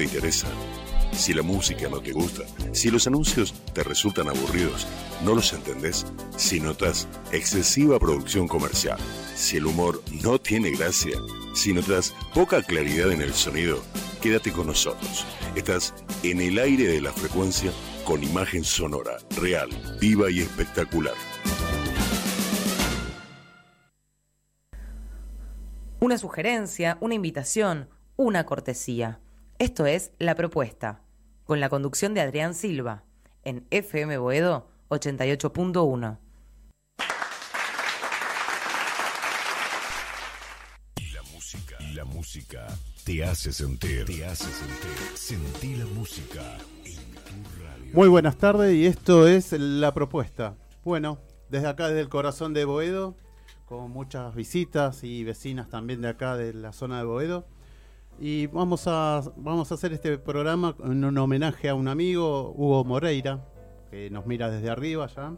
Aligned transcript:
te 0.00 0.04
interesa, 0.04 0.46
si 1.10 1.34
la 1.34 1.42
música 1.42 1.88
no 1.88 2.00
te 2.00 2.12
gusta, 2.12 2.44
si 2.70 2.88
los 2.88 3.08
anuncios 3.08 3.52
te 3.72 3.82
resultan 3.82 4.28
aburridos, 4.28 4.86
no 5.24 5.34
los 5.34 5.52
entendés, 5.52 6.06
si 6.36 6.60
notas 6.60 7.08
excesiva 7.32 7.98
producción 7.98 8.46
comercial, 8.46 8.96
si 9.34 9.56
el 9.56 9.66
humor 9.66 10.00
no 10.22 10.38
tiene 10.38 10.70
gracia, 10.70 11.18
si 11.52 11.72
notas 11.72 12.14
poca 12.32 12.62
claridad 12.62 13.10
en 13.10 13.22
el 13.22 13.34
sonido, 13.34 13.82
quédate 14.22 14.52
con 14.52 14.68
nosotros. 14.68 15.26
Estás 15.56 15.92
en 16.22 16.42
el 16.42 16.60
aire 16.60 16.84
de 16.84 17.00
la 17.00 17.12
frecuencia 17.12 17.72
con 18.04 18.22
imagen 18.22 18.62
sonora, 18.62 19.16
real, 19.36 19.68
viva 20.00 20.30
y 20.30 20.38
espectacular. 20.38 21.14
Una 25.98 26.18
sugerencia, 26.18 26.98
una 27.00 27.14
invitación, 27.14 27.88
una 28.14 28.46
cortesía. 28.46 29.18
Esto 29.60 29.86
es 29.86 30.12
La 30.20 30.36
Propuesta, 30.36 31.02
con 31.42 31.58
la 31.58 31.68
conducción 31.68 32.14
de 32.14 32.20
Adrián 32.20 32.54
Silva, 32.54 33.02
en 33.42 33.66
FM 33.72 34.16
Boedo 34.18 34.68
88.1. 34.88 36.18
La 41.12 41.22
música, 41.34 41.76
la 41.92 42.04
música 42.04 42.68
te 43.04 43.24
hace 43.24 43.52
sentir, 43.52 44.04
te 44.04 44.24
hace 44.24 44.44
sentir, 44.44 45.16
sentí 45.16 45.74
la 45.74 45.86
música 45.86 46.58
en 46.84 46.94
tu 46.94 47.60
radio. 47.60 47.94
Muy 47.94 48.06
buenas 48.06 48.38
tardes 48.38 48.76
y 48.76 48.86
esto 48.86 49.26
es 49.26 49.50
La 49.50 49.92
Propuesta. 49.92 50.54
Bueno, 50.84 51.18
desde 51.48 51.66
acá, 51.66 51.88
desde 51.88 52.02
el 52.02 52.08
corazón 52.08 52.54
de 52.54 52.64
Boedo, 52.64 53.16
con 53.66 53.90
muchas 53.90 54.36
visitas 54.36 55.02
y 55.02 55.24
vecinas 55.24 55.68
también 55.68 56.00
de 56.00 56.10
acá 56.10 56.36
de 56.36 56.54
la 56.54 56.72
zona 56.72 56.98
de 56.98 57.06
Boedo. 57.06 57.57
Y 58.20 58.48
vamos 58.48 58.88
a, 58.88 59.22
vamos 59.36 59.70
a 59.70 59.74
hacer 59.74 59.92
este 59.92 60.18
programa 60.18 60.74
en 60.82 61.04
un 61.04 61.16
homenaje 61.18 61.68
a 61.68 61.74
un 61.76 61.86
amigo, 61.86 62.52
Hugo 62.56 62.84
Moreira, 62.84 63.46
que 63.90 64.10
nos 64.10 64.26
mira 64.26 64.50
desde 64.50 64.70
arriba 64.70 65.06
ya. 65.06 65.36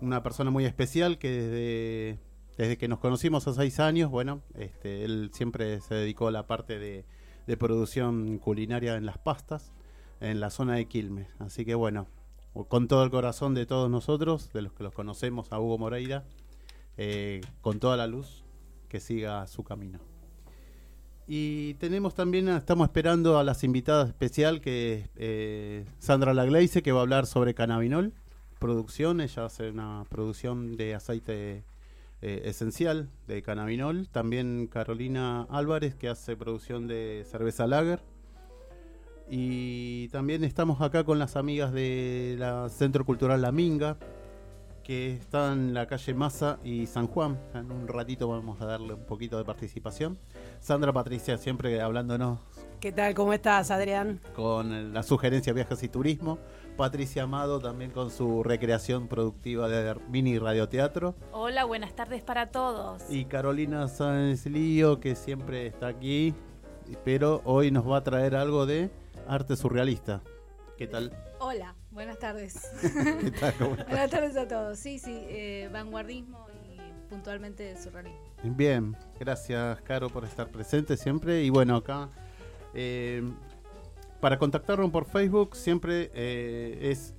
Una 0.00 0.22
persona 0.22 0.50
muy 0.50 0.64
especial 0.64 1.18
que 1.18 1.30
desde, 1.30 2.20
desde 2.56 2.78
que 2.78 2.88
nos 2.88 2.98
conocimos 3.00 3.46
hace 3.46 3.60
seis 3.60 3.78
años, 3.78 4.10
bueno, 4.10 4.40
este, 4.54 5.04
él 5.04 5.30
siempre 5.34 5.82
se 5.82 5.96
dedicó 5.96 6.28
a 6.28 6.30
la 6.30 6.46
parte 6.46 6.78
de, 6.78 7.04
de 7.46 7.56
producción 7.58 8.38
culinaria 8.38 8.96
en 8.96 9.04
las 9.04 9.18
pastas, 9.18 9.74
en 10.20 10.40
la 10.40 10.48
zona 10.48 10.76
de 10.76 10.86
Quilmes. 10.86 11.28
Así 11.40 11.66
que 11.66 11.74
bueno, 11.74 12.06
con 12.68 12.88
todo 12.88 13.04
el 13.04 13.10
corazón 13.10 13.52
de 13.52 13.66
todos 13.66 13.90
nosotros, 13.90 14.50
de 14.54 14.62
los 14.62 14.72
que 14.72 14.82
los 14.82 14.94
conocemos, 14.94 15.52
a 15.52 15.60
Hugo 15.60 15.76
Moreira, 15.76 16.24
eh, 16.96 17.42
con 17.60 17.80
toda 17.80 17.98
la 17.98 18.06
luz, 18.06 18.44
que 18.88 18.98
siga 18.98 19.46
su 19.46 19.62
camino. 19.62 20.13
Y 21.26 21.74
tenemos 21.74 22.14
también, 22.14 22.48
estamos 22.48 22.86
esperando 22.86 23.38
a 23.38 23.44
las 23.44 23.64
invitadas 23.64 24.08
especial, 24.08 24.60
que 24.60 24.92
es 24.94 25.10
eh, 25.16 25.86
Sandra 25.98 26.34
Lagleice, 26.34 26.82
que 26.82 26.92
va 26.92 27.00
a 27.00 27.02
hablar 27.02 27.26
sobre 27.26 27.54
cannabinol, 27.54 28.12
producción, 28.58 29.20
ella 29.20 29.44
hace 29.44 29.68
una 29.68 30.04
producción 30.08 30.76
de 30.76 30.94
aceite 30.94 31.64
eh, 32.22 32.42
esencial 32.46 33.10
de 33.26 33.42
cannabinol. 33.42 34.08
También 34.08 34.68
Carolina 34.68 35.42
Álvarez, 35.50 35.94
que 35.94 36.08
hace 36.08 36.36
producción 36.36 36.86
de 36.86 37.26
cerveza 37.30 37.66
lager. 37.66 38.00
Y 39.28 40.08
también 40.08 40.44
estamos 40.44 40.80
acá 40.80 41.04
con 41.04 41.18
las 41.18 41.36
amigas 41.36 41.74
del 41.74 42.42
Centro 42.70 43.04
Cultural 43.04 43.42
La 43.42 43.52
Minga, 43.52 43.98
que 44.82 45.12
están 45.12 45.68
en 45.68 45.74
la 45.74 45.86
calle 45.86 46.14
Maza 46.14 46.58
y 46.64 46.86
San 46.86 47.06
Juan. 47.06 47.38
En 47.52 47.70
un 47.70 47.86
ratito 47.86 48.28
vamos 48.28 48.62
a 48.62 48.64
darle 48.64 48.94
un 48.94 49.04
poquito 49.04 49.36
de 49.36 49.44
participación. 49.44 50.18
Sandra 50.60 50.92
Patricia 50.92 51.36
siempre 51.38 51.80
hablándonos 51.80 52.38
¿Qué 52.80 52.92
tal? 52.92 53.14
¿Cómo 53.14 53.32
estás, 53.32 53.70
Adrián? 53.70 54.20
con 54.34 54.92
la 54.92 55.02
sugerencia 55.02 55.54
viajes 55.54 55.82
y 55.82 55.88
turismo. 55.88 56.38
Patricia 56.76 57.22
Amado 57.22 57.58
también 57.58 57.90
con 57.90 58.10
su 58.10 58.42
recreación 58.42 59.08
productiva 59.08 59.68
de 59.68 59.94
mini 60.10 60.38
radioteatro. 60.38 61.14
Hola, 61.32 61.64
buenas 61.64 61.94
tardes 61.94 62.22
para 62.22 62.50
todos. 62.50 63.02
Y 63.08 63.24
Carolina 63.24 63.88
Sáenz 63.88 64.44
Lío, 64.44 65.00
que 65.00 65.14
siempre 65.14 65.66
está 65.66 65.86
aquí, 65.86 66.34
pero 67.04 67.40
hoy 67.46 67.70
nos 67.70 67.88
va 67.88 67.98
a 67.98 68.04
traer 68.04 68.36
algo 68.36 68.66
de 68.66 68.90
arte 69.28 69.56
surrealista. 69.56 70.20
¿Qué 70.76 70.86
tal? 70.86 71.10
Hola, 71.38 71.74
buenas 71.90 72.18
tardes. 72.18 72.68
¿Qué 73.20 73.30
tal? 73.30 73.54
¿Cómo 73.54 73.70
estás? 73.76 73.86
buenas 73.88 74.10
tardes 74.10 74.36
a 74.36 74.46
todos. 74.46 74.78
Sí, 74.78 74.98
sí, 74.98 75.24
eh, 75.28 75.70
vanguardismo 75.72 76.48
y 76.50 76.63
puntualmente 77.04 77.76
surrealismo. 77.76 78.20
Bien, 78.42 78.96
gracias 79.18 79.80
Caro 79.82 80.08
por 80.08 80.24
estar 80.24 80.48
presente 80.48 80.96
siempre. 80.96 81.42
Y 81.44 81.50
bueno, 81.50 81.76
acá 81.76 82.08
eh, 82.74 83.22
para 84.20 84.38
contactarnos 84.38 84.90
por 84.90 85.04
Facebook 85.04 85.54
siempre 85.54 86.10
eh, 86.14 86.90
es 86.90 87.14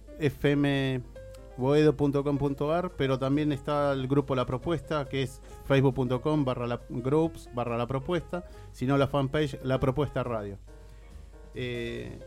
fmboedo.com.ar, 1.58 2.92
pero 2.98 3.20
también 3.20 3.52
está 3.52 3.94
el 3.94 4.08
grupo 4.08 4.34
La 4.36 4.46
Propuesta, 4.46 5.06
que 5.08 5.22
es 5.24 5.42
facebook.com 5.66 6.44
barra 6.44 6.68
la 6.68 6.82
groups 6.90 7.50
barra 7.54 7.78
la 7.78 7.86
propuesta, 7.88 8.46
si 8.72 8.86
no 8.86 8.98
la 8.98 9.08
fanpage 9.08 9.60
La 9.64 9.80
Propuesta 9.80 10.24
Radio. 10.24 10.58
Eh, 11.54 12.20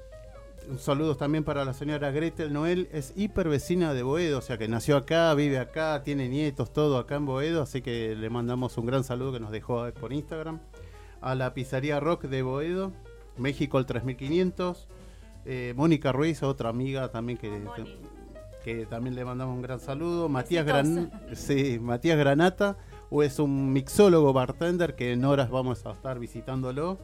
saludos 0.77 1.17
también 1.17 1.45
para 1.45 1.65
la 1.65 1.73
señora 1.73 2.11
Gretel 2.11 2.53
Noel, 2.53 2.89
es 2.93 3.13
hiper 3.17 3.49
vecina 3.49 3.95
de 3.95 4.03
Boedo, 4.03 4.39
o 4.39 4.43
sea 4.43 4.59
que 4.59 4.69
nació 4.69 4.97
acá, 4.97 5.33
vive 5.35 5.59
acá, 5.59 6.03
tiene 6.03 6.29
nietos, 6.29 6.73
todo 6.73 6.99
acá 6.99 7.17
en 7.17 7.27
Boedo, 7.27 7.63
así 7.63 7.81
que 7.81 8.15
le 8.15 8.29
mandamos 8.29 8.77
un 8.77 8.87
gran 8.87 9.05
saludo 9.05 9.33
que 9.33 9.41
nos 9.41 9.51
dejó 9.51 9.91
por 9.93 10.13
Instagram. 10.13 10.61
A 11.21 11.35
la 11.35 11.55
pizzería 11.55 12.01
Rock 12.01 12.25
de 12.25 12.43
Boedo, 12.43 12.93
México 13.37 13.79
el 13.79 13.87
3500. 13.87 14.89
eh, 15.47 15.73
Mónica 15.77 16.13
Ruiz, 16.13 16.43
otra 16.43 16.69
amiga 16.69 17.09
también 17.09 17.39
que, 17.39 17.51
que 18.63 18.87
también 18.87 19.15
le 19.15 19.25
mandamos 19.25 19.57
un 19.57 19.63
gran 19.63 19.81
saludo. 19.81 20.29
Matías, 20.29 20.67
Gran, 20.67 21.11
sí, 21.33 21.79
Matías 21.81 22.19
Granata, 22.19 22.77
o 23.11 23.23
es 23.23 23.39
un 23.39 23.73
mixólogo 23.73 24.33
bartender 24.33 24.95
que 24.95 25.13
en 25.13 25.25
horas 25.25 25.51
vamos 25.51 25.87
a 25.87 25.93
estar 25.93 26.19
visitándolo. 26.19 26.99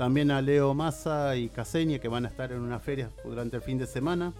También 0.00 0.30
a 0.30 0.40
Leo 0.40 0.72
Massa 0.72 1.36
y 1.36 1.50
Caseña 1.50 1.98
que 1.98 2.08
van 2.08 2.24
a 2.24 2.28
estar 2.28 2.50
en 2.52 2.60
una 2.60 2.80
feria 2.80 3.10
durante 3.22 3.56
el 3.56 3.62
fin 3.62 3.76
de 3.76 3.86
semana. 3.86 4.32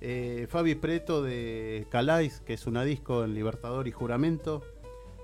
Eh, 0.00 0.48
Fabi 0.50 0.74
Preto 0.74 1.22
de 1.22 1.86
Calais, 1.88 2.40
que 2.40 2.54
es 2.54 2.66
una 2.66 2.82
disco 2.82 3.22
en 3.22 3.32
Libertador 3.32 3.86
y 3.86 3.92
Juramento. 3.92 4.60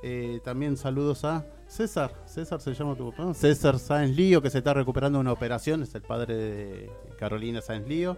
Eh, 0.04 0.38
también 0.44 0.76
saludos 0.76 1.24
a 1.24 1.44
César. 1.66 2.14
César 2.24 2.60
se 2.60 2.72
llama 2.72 2.94
tu 2.94 3.10
papá. 3.10 3.34
César 3.34 3.80
Sáenz 3.80 4.14
Lío, 4.14 4.40
que 4.40 4.48
se 4.48 4.58
está 4.58 4.74
recuperando 4.74 5.18
una 5.18 5.32
operación, 5.32 5.82
es 5.82 5.92
el 5.96 6.02
padre 6.02 6.36
de 6.36 6.90
Carolina 7.18 7.60
Sáenz 7.60 7.88
Lío. 7.88 8.16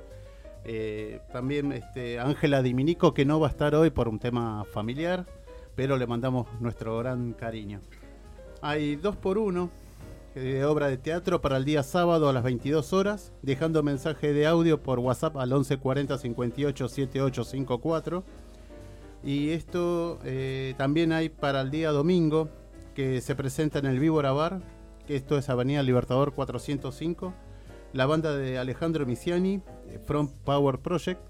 Eh, 0.62 1.22
también 1.32 1.72
este, 1.72 2.20
Ángela 2.20 2.60
Diminico, 2.60 3.14
que 3.14 3.24
no 3.24 3.40
va 3.40 3.46
a 3.46 3.50
estar 3.50 3.74
hoy 3.74 3.88
por 3.88 4.08
un 4.08 4.18
tema 4.18 4.66
familiar, 4.74 5.24
pero 5.74 5.96
le 5.96 6.06
mandamos 6.06 6.48
nuestro 6.60 6.98
gran 6.98 7.32
cariño. 7.32 7.80
Hay 8.60 8.96
dos 8.96 9.16
por 9.16 9.38
uno 9.38 9.70
de 10.40 10.66
obra 10.66 10.88
de 10.88 10.98
teatro 10.98 11.40
para 11.40 11.56
el 11.56 11.64
día 11.64 11.82
sábado 11.82 12.28
a 12.28 12.32
las 12.32 12.42
22 12.42 12.92
horas, 12.92 13.32
dejando 13.40 13.82
mensaje 13.82 14.34
de 14.34 14.46
audio 14.46 14.82
por 14.82 14.98
WhatsApp 14.98 15.36
al 15.38 15.48
1140 15.48 16.18
58 16.18 16.88
7854. 16.88 18.24
Y 19.24 19.50
esto 19.50 20.18
eh, 20.24 20.74
también 20.76 21.12
hay 21.12 21.30
para 21.30 21.62
el 21.62 21.70
día 21.70 21.90
domingo, 21.90 22.50
que 22.94 23.22
se 23.22 23.34
presenta 23.34 23.78
en 23.78 23.86
el 23.86 23.98
Víbora 23.98 24.32
Bar, 24.32 24.60
que 25.06 25.16
esto 25.16 25.38
es 25.38 25.48
Avenida 25.48 25.82
Libertador 25.82 26.34
405. 26.34 27.32
La 27.94 28.04
banda 28.04 28.36
de 28.36 28.58
Alejandro 28.58 29.06
Misiani, 29.06 29.62
eh, 29.88 29.98
From 30.04 30.28
Power 30.44 30.80
Project, 30.80 31.20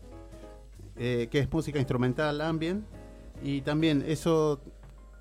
eh, 0.96 1.28
que 1.30 1.38
es 1.38 1.52
música 1.52 1.78
instrumental 1.78 2.40
ambient. 2.40 2.84
Y 3.40 3.60
también 3.60 4.02
eso 4.04 4.60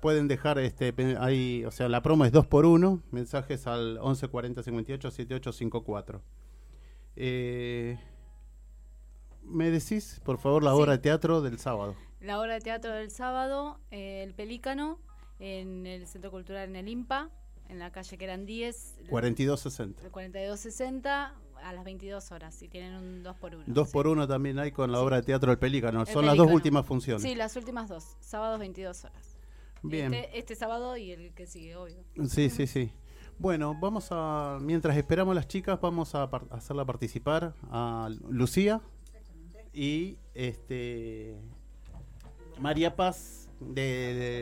pueden 0.00 0.28
dejar 0.28 0.58
este 0.58 0.94
ahí, 1.20 1.64
o 1.64 1.70
sea, 1.70 1.88
la 1.88 2.02
promo 2.02 2.24
es 2.24 2.32
2 2.32 2.46
por 2.46 2.66
1 2.66 3.02
mensajes 3.10 3.66
al 3.66 3.98
11 4.00 4.28
40 4.28 4.62
58 4.62 5.10
78 5.10 5.52
54. 5.52 6.22
Eh, 7.16 7.98
¿Me 9.42 9.70
decís, 9.70 10.20
por 10.24 10.38
favor, 10.38 10.62
la 10.62 10.72
Sí. 10.72 10.76
obra 10.80 10.92
de 10.92 10.98
teatro 10.98 11.40
del 11.40 11.58
sábado? 11.58 11.94
La 12.20 12.40
obra 12.40 12.54
de 12.54 12.60
teatro 12.60 12.92
del 12.92 13.10
sábado, 13.10 13.78
eh, 13.90 14.22
El 14.24 14.34
Pelícano, 14.34 14.98
en 15.38 15.86
el 15.86 16.06
Centro 16.06 16.30
Cultural 16.30 16.68
en 16.68 16.76
el 16.76 16.88
IMPA, 16.88 17.30
en 17.68 17.78
la 17.78 17.90
calle 17.92 18.18
Querandíes, 18.18 18.96
4260. 19.08 20.02
el 20.04 20.10
4260, 20.10 21.34
a 21.62 21.72
las 21.72 21.84
22 21.84 22.32
horas, 22.32 22.60
y 22.62 22.68
tienen 22.68 22.94
un 22.94 23.22
2 23.22 23.36
por 23.36 23.54
1 23.54 23.64
2 23.66 23.88
por 23.90 24.06
1 24.08 24.26
también 24.26 24.58
hay 24.58 24.72
con 24.72 24.90
la 24.92 24.98
Sí. 24.98 25.04
obra 25.04 25.16
de 25.16 25.22
teatro 25.22 25.50
del 25.50 25.58
Pelícano. 25.58 26.00
El 26.00 26.06
Son 26.06 26.26
las 26.26 26.36
dos 26.36 26.44
Pelícano. 26.46 26.54
últimas 26.56 26.86
funciones. 26.86 27.22
Sí, 27.22 27.34
las 27.34 27.54
últimas 27.56 27.88
dos, 27.88 28.16
sábados 28.20 28.58
22 28.58 29.04
horas. 29.04 29.35
Bien. 29.88 30.12
Este, 30.14 30.38
este 30.38 30.54
sábado 30.54 30.96
y 30.96 31.12
el 31.12 31.32
que 31.34 31.46
sigue, 31.46 31.76
obvio. 31.76 31.96
Sí, 32.28 32.50
sí, 32.50 32.66
sí. 32.66 32.92
Bueno, 33.38 33.76
vamos 33.80 34.08
a, 34.10 34.58
mientras 34.62 34.96
esperamos 34.96 35.32
a 35.32 35.34
las 35.36 35.48
chicas, 35.48 35.78
vamos 35.80 36.14
a 36.14 36.30
par- 36.30 36.46
hacerla 36.50 36.84
participar 36.84 37.54
a 37.70 38.08
Lucía 38.30 38.80
y 39.72 40.16
este 40.34 41.36
María 42.58 42.96
Paz 42.96 43.48
de, 43.60 43.82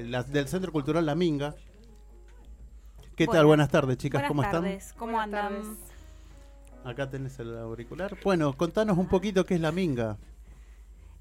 de 0.00 0.04
la- 0.08 0.22
del 0.22 0.46
Centro 0.48 0.70
Cultural 0.70 1.04
La 1.04 1.14
Minga. 1.16 1.54
¿Qué 3.16 3.26
tal? 3.26 3.46
Buenas- 3.46 3.46
Buenas 3.46 3.70
tardes, 3.70 3.96
chicas, 3.98 4.20
Buenas 4.22 4.28
¿cómo 4.28 4.42
tardes, 4.42 4.84
están? 4.86 4.98
¿cómo 4.98 5.12
Buenas 5.12 5.44
andan? 5.44 5.62
tardes. 5.64 5.78
Acá 6.84 7.10
tenés 7.10 7.38
el 7.38 7.56
auricular. 7.58 8.16
Bueno, 8.22 8.52
contanos 8.56 8.98
un 8.98 9.08
poquito 9.08 9.44
qué 9.46 9.54
es 9.54 9.60
la 9.60 9.72
Minga. 9.72 10.18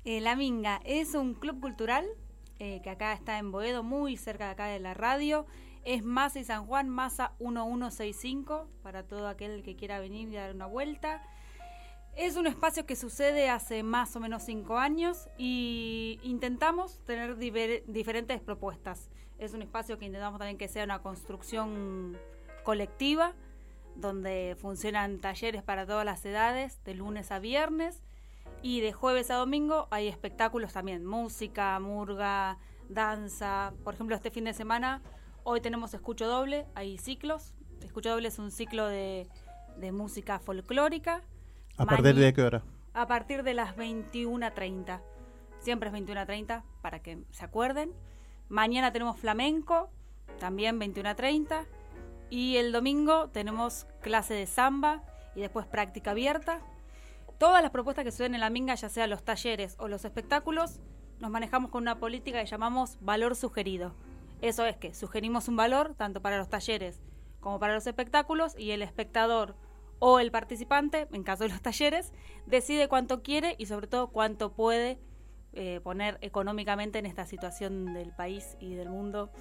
Eh, 0.05 0.19
la 0.21 0.35
Minga 0.35 0.81
es 0.85 1.13
un 1.15 1.33
club 1.33 1.59
cultural 1.61 2.05
eh, 2.63 2.79
que 2.81 2.89
acá 2.89 3.11
está 3.11 3.39
en 3.39 3.51
Boedo, 3.51 3.83
muy 3.83 4.15
cerca 4.15 4.45
de 4.45 4.51
acá 4.51 4.67
de 4.67 4.79
la 4.79 4.93
radio. 4.93 5.45
Es 5.83 6.01
Masa 6.01 6.39
y 6.39 6.45
San 6.45 6.65
Juan, 6.65 6.87
Masa 6.87 7.33
1165, 7.41 8.69
para 8.81 9.03
todo 9.03 9.27
aquel 9.27 9.63
que 9.63 9.75
quiera 9.75 9.99
venir 9.99 10.29
y 10.29 10.35
dar 10.35 10.55
una 10.55 10.65
vuelta. 10.65 11.21
Es 12.15 12.37
un 12.37 12.47
espacio 12.47 12.85
que 12.85 12.95
sucede 12.95 13.49
hace 13.49 13.83
más 13.83 14.15
o 14.15 14.21
menos 14.21 14.43
cinco 14.43 14.77
años 14.77 15.27
y 15.37 16.21
intentamos 16.23 17.03
tener 17.05 17.35
diferentes 17.37 18.39
propuestas. 18.39 19.09
Es 19.39 19.53
un 19.53 19.61
espacio 19.61 19.97
que 19.97 20.05
intentamos 20.05 20.39
también 20.39 20.57
que 20.57 20.69
sea 20.69 20.85
una 20.85 21.01
construcción 21.01 22.17
colectiva, 22.63 23.33
donde 23.97 24.55
funcionan 24.57 25.19
talleres 25.19 25.63
para 25.63 25.85
todas 25.85 26.05
las 26.05 26.23
edades, 26.23 26.81
de 26.85 26.95
lunes 26.95 27.29
a 27.29 27.39
viernes, 27.39 28.01
y 28.61 28.81
de 28.81 28.93
jueves 28.93 29.31
a 29.31 29.35
domingo 29.35 29.87
hay 29.91 30.07
espectáculos 30.07 30.73
también, 30.73 31.05
música, 31.05 31.79
murga, 31.79 32.57
danza. 32.89 33.73
Por 33.83 33.93
ejemplo, 33.93 34.15
este 34.15 34.31
fin 34.31 34.45
de 34.45 34.53
semana, 34.53 35.01
hoy 35.43 35.61
tenemos 35.61 35.93
Escucho 35.93 36.27
Doble, 36.27 36.65
hay 36.75 36.97
ciclos. 36.97 37.53
Escucho 37.81 38.09
Doble 38.09 38.29
es 38.29 38.39
un 38.39 38.51
ciclo 38.51 38.87
de, 38.87 39.27
de 39.77 39.91
música 39.91 40.39
folclórica 40.39 41.23
¿A 41.77 41.85
partir 41.85 42.15
de 42.15 42.33
qué 42.33 42.41
hora? 42.41 42.63
A 42.93 43.07
partir 43.07 43.43
de 43.43 43.53
las 43.53 43.75
21.30. 43.75 45.01
Siempre 45.59 45.89
es 45.89 45.95
21.30 45.95 46.63
para 46.81 46.99
que 46.99 47.23
se 47.31 47.45
acuerden. 47.45 47.91
Mañana 48.49 48.91
tenemos 48.91 49.17
flamenco, 49.17 49.89
también 50.39 50.79
21.30. 50.79 51.65
Y 52.29 52.57
el 52.57 52.71
domingo 52.71 53.29
tenemos 53.29 53.87
clase 54.01 54.33
de 54.33 54.45
samba 54.45 55.03
y 55.35 55.41
después 55.41 55.65
práctica 55.65 56.11
abierta. 56.11 56.61
Todas 57.43 57.61
las 57.61 57.71
propuestas 57.71 58.05
que 58.05 58.11
suceden 58.11 58.35
en 58.35 58.39
la 58.39 58.49
Minga, 58.49 58.73
ya 58.75 58.87
sea 58.87 59.05
los 59.05 59.21
talleres 59.25 59.75
o 59.77 59.89
los 59.89 60.05
espectáculos, 60.05 60.79
nos 61.19 61.29
manejamos 61.29 61.71
con 61.71 61.83
una 61.83 61.99
política 61.99 62.39
que 62.39 62.45
llamamos 62.45 62.97
valor 63.01 63.35
sugerido. 63.35 63.93
Eso 64.41 64.65
es 64.65 64.77
que 64.77 64.93
sugerimos 64.93 65.49
un 65.49 65.57
valor 65.57 65.93
tanto 65.93 66.21
para 66.21 66.37
los 66.37 66.47
talleres 66.47 67.01
como 67.41 67.59
para 67.59 67.73
los 67.73 67.85
espectáculos 67.85 68.57
y 68.57 68.71
el 68.71 68.81
espectador 68.81 69.57
o 69.99 70.21
el 70.21 70.31
participante, 70.31 71.09
en 71.11 71.23
caso 71.23 71.43
de 71.43 71.49
los 71.49 71.61
talleres, 71.61 72.13
decide 72.45 72.87
cuánto 72.87 73.23
quiere 73.23 73.55
y 73.57 73.65
sobre 73.65 73.87
todo 73.87 74.07
cuánto 74.07 74.53
puede 74.53 74.97
eh, 75.51 75.81
poner 75.83 76.19
económicamente 76.21 76.99
en 76.99 77.05
esta 77.05 77.25
situación 77.25 77.93
del 77.93 78.13
país 78.13 78.55
y 78.61 78.75
del 78.75 78.87
mundo 78.87 79.33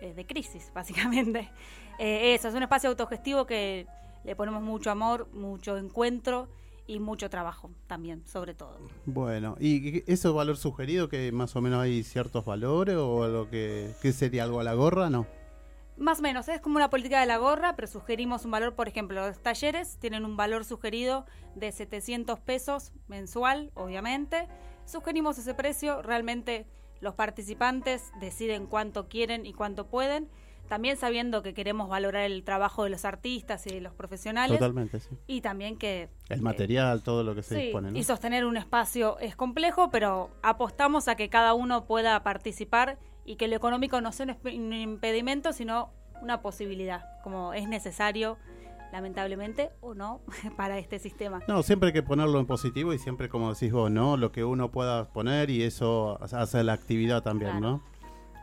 eh, 0.00 0.12
de 0.12 0.26
crisis, 0.26 0.72
básicamente. 0.74 1.52
Eh, 2.00 2.34
eso, 2.34 2.48
es 2.48 2.54
un 2.54 2.64
espacio 2.64 2.90
autogestivo 2.90 3.46
que 3.46 3.86
le 4.24 4.34
ponemos 4.34 4.60
mucho 4.60 4.90
amor, 4.90 5.28
mucho 5.32 5.76
encuentro 5.76 6.48
y 6.86 7.00
mucho 7.00 7.30
trabajo 7.30 7.70
también, 7.86 8.26
sobre 8.26 8.54
todo. 8.54 8.78
Bueno, 9.06 9.56
¿y 9.58 10.10
eso 10.10 10.34
valor 10.34 10.56
sugerido 10.56 11.08
que 11.08 11.32
más 11.32 11.56
o 11.56 11.60
menos 11.60 11.80
hay 11.80 12.02
ciertos 12.02 12.44
valores 12.44 12.96
o 12.96 13.26
lo 13.28 13.48
que, 13.48 13.90
que 14.02 14.12
sería 14.12 14.44
algo 14.44 14.60
a 14.60 14.64
la 14.64 14.74
gorra, 14.74 15.10
no? 15.10 15.26
Más 15.96 16.18
o 16.18 16.22
menos, 16.22 16.48
es 16.48 16.60
como 16.60 16.76
una 16.76 16.90
política 16.90 17.20
de 17.20 17.26
la 17.26 17.36
gorra, 17.36 17.76
pero 17.76 17.86
sugerimos 17.86 18.44
un 18.44 18.50
valor, 18.50 18.74
por 18.74 18.88
ejemplo, 18.88 19.26
los 19.26 19.40
talleres 19.40 19.96
tienen 20.00 20.24
un 20.24 20.36
valor 20.36 20.64
sugerido 20.64 21.24
de 21.54 21.70
700 21.70 22.40
pesos 22.40 22.92
mensual, 23.06 23.70
obviamente. 23.74 24.48
Sugerimos 24.86 25.38
ese 25.38 25.54
precio, 25.54 26.02
realmente 26.02 26.66
los 27.00 27.14
participantes 27.14 28.10
deciden 28.20 28.66
cuánto 28.66 29.08
quieren 29.08 29.46
y 29.46 29.52
cuánto 29.52 29.86
pueden, 29.86 30.28
también 30.74 30.96
sabiendo 30.96 31.40
que 31.44 31.54
queremos 31.54 31.88
valorar 31.88 32.24
el 32.24 32.42
trabajo 32.42 32.82
de 32.82 32.90
los 32.90 33.04
artistas 33.04 33.64
y 33.68 33.70
de 33.70 33.80
los 33.80 33.94
profesionales. 33.94 34.58
Totalmente, 34.58 34.98
sí. 34.98 35.16
Y 35.28 35.40
también 35.40 35.78
que... 35.78 36.08
El 36.28 36.42
material, 36.42 37.04
todo 37.04 37.22
lo 37.22 37.36
que 37.36 37.44
se 37.44 37.56
dispone. 37.56 37.92
¿no? 37.92 37.96
Y 37.96 38.02
sostener 38.02 38.44
un 38.44 38.56
espacio 38.56 39.16
es 39.20 39.36
complejo, 39.36 39.90
pero 39.92 40.30
apostamos 40.42 41.06
a 41.06 41.14
que 41.14 41.28
cada 41.28 41.54
uno 41.54 41.86
pueda 41.86 42.20
participar 42.24 42.98
y 43.24 43.36
que 43.36 43.46
lo 43.46 43.54
económico 43.54 44.00
no 44.00 44.10
sea 44.10 44.36
un 44.42 44.72
impedimento, 44.72 45.52
sino 45.52 45.92
una 46.22 46.42
posibilidad, 46.42 47.04
como 47.22 47.54
es 47.54 47.68
necesario 47.68 48.36
lamentablemente 48.90 49.70
o 49.80 49.94
no 49.94 50.22
para 50.56 50.76
este 50.78 50.98
sistema. 50.98 51.40
No, 51.46 51.62
siempre 51.62 51.90
hay 51.90 51.92
que 51.92 52.02
ponerlo 52.02 52.40
en 52.40 52.46
positivo 52.46 52.92
y 52.92 52.98
siempre 52.98 53.28
como 53.28 53.54
decís 53.54 53.70
vos, 53.70 53.92
¿no? 53.92 54.16
Lo 54.16 54.32
que 54.32 54.42
uno 54.42 54.72
pueda 54.72 55.12
poner 55.12 55.50
y 55.50 55.62
eso 55.62 56.18
hace 56.20 56.64
la 56.64 56.72
actividad 56.72 57.22
también, 57.22 57.60
¿no? 57.60 57.80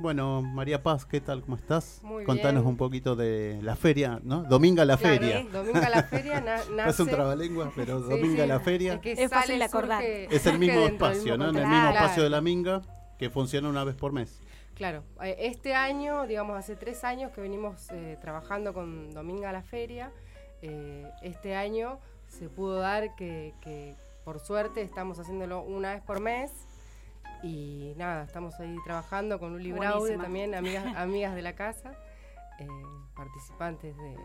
Bueno, 0.02 0.42
María 0.42 0.82
Paz, 0.82 1.06
¿qué 1.06 1.22
tal? 1.22 1.42
¿Cómo 1.42 1.58
estás? 1.58 2.00
Muy 2.02 2.24
Contanos 2.24 2.66
un 2.66 2.76
poquito 2.76 3.16
de 3.16 3.60
la 3.62 3.76
feria, 3.76 4.20
¿no? 4.24 4.42
Dominga 4.42 4.84
la 4.84 4.98
feria. 4.98 5.46
Dominga 5.54 5.90
la 5.90 6.02
feria 6.02 6.42
nace... 6.76 6.90
Es 6.90 7.00
un 7.00 7.08
trabalengua, 7.08 7.72
pero 7.76 8.00
Dominga 8.00 8.48
la 8.48 8.60
feria. 8.60 9.00
Es, 9.04 9.30
fácil 9.30 9.62
acordar. 9.62 10.04
es 10.04 10.46
el 10.48 10.58
mismo 10.58 10.88
espacio, 10.88 11.38
¿no? 11.38 11.50
En 11.50 11.56
el 11.56 11.68
mismo 11.68 11.90
espacio 11.90 12.24
de 12.24 12.32
la 12.32 12.42
Minga 12.42 12.82
que 13.20 13.30
funciona 13.30 13.70
una 13.70 13.84
vez 13.84 13.96
por 13.96 14.12
mes. 14.12 14.40
Claro, 14.74 15.04
eh, 15.22 15.36
este 15.38 15.76
año, 15.76 16.26
digamos, 16.26 16.58
hace 16.58 16.76
tres 16.76 17.04
años 17.04 17.32
que 17.32 17.42
venimos 17.42 17.92
eh, 17.92 18.18
trabajando 18.20 18.74
con 18.74 19.14
Dominga 19.14 19.52
la 19.52 19.62
Feria. 19.62 20.12
Eh, 20.64 21.08
este 21.22 21.54
año 21.56 22.00
se 22.28 22.50
pudo 22.50 22.80
dar 22.80 23.16
que, 23.16 23.96
por 24.26 24.40
suerte, 24.40 24.82
estamos 24.82 25.20
haciéndolo 25.20 25.62
una 25.62 25.94
vez 25.94 26.02
por 26.02 26.20
mes. 26.20 26.52
Y 27.44 27.94
nada, 27.98 28.24
estamos 28.24 28.60
ahí 28.60 28.76
trabajando 28.86 29.40
con 29.40 29.54
un 29.54 29.64
libro 29.64 29.84
audio 29.84 30.18
también, 30.18 30.54
amigas, 30.56 30.86
amigas 30.96 31.36
de 31.36 31.42
la 31.42 31.54
casa, 31.54 31.94
participantes 33.16 33.96
de, 33.98 34.16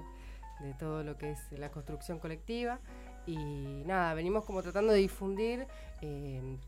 de 0.60 0.74
todo 0.74 1.02
lo 1.02 1.16
que 1.16 1.32
es 1.32 1.52
la 1.52 1.70
construcción 1.70 2.18
colectiva. 2.18 2.78
Y 3.26 3.82
nada, 3.86 4.14
venimos 4.14 4.44
como 4.44 4.62
tratando 4.62 4.92
de 4.92 5.00
difundir 5.00 5.66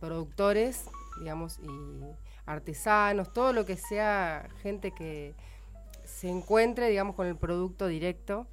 productores, 0.00 0.86
digamos, 1.20 1.58
y 1.58 1.68
artesanos, 2.46 3.32
todo 3.32 3.52
lo 3.52 3.66
que 3.66 3.76
sea 3.76 4.48
gente 4.62 4.92
que 4.92 5.34
se 6.04 6.28
encuentre, 6.28 6.88
digamos, 6.88 7.14
con 7.14 7.26
el 7.26 7.36
producto 7.36 7.86
directo 7.86 8.46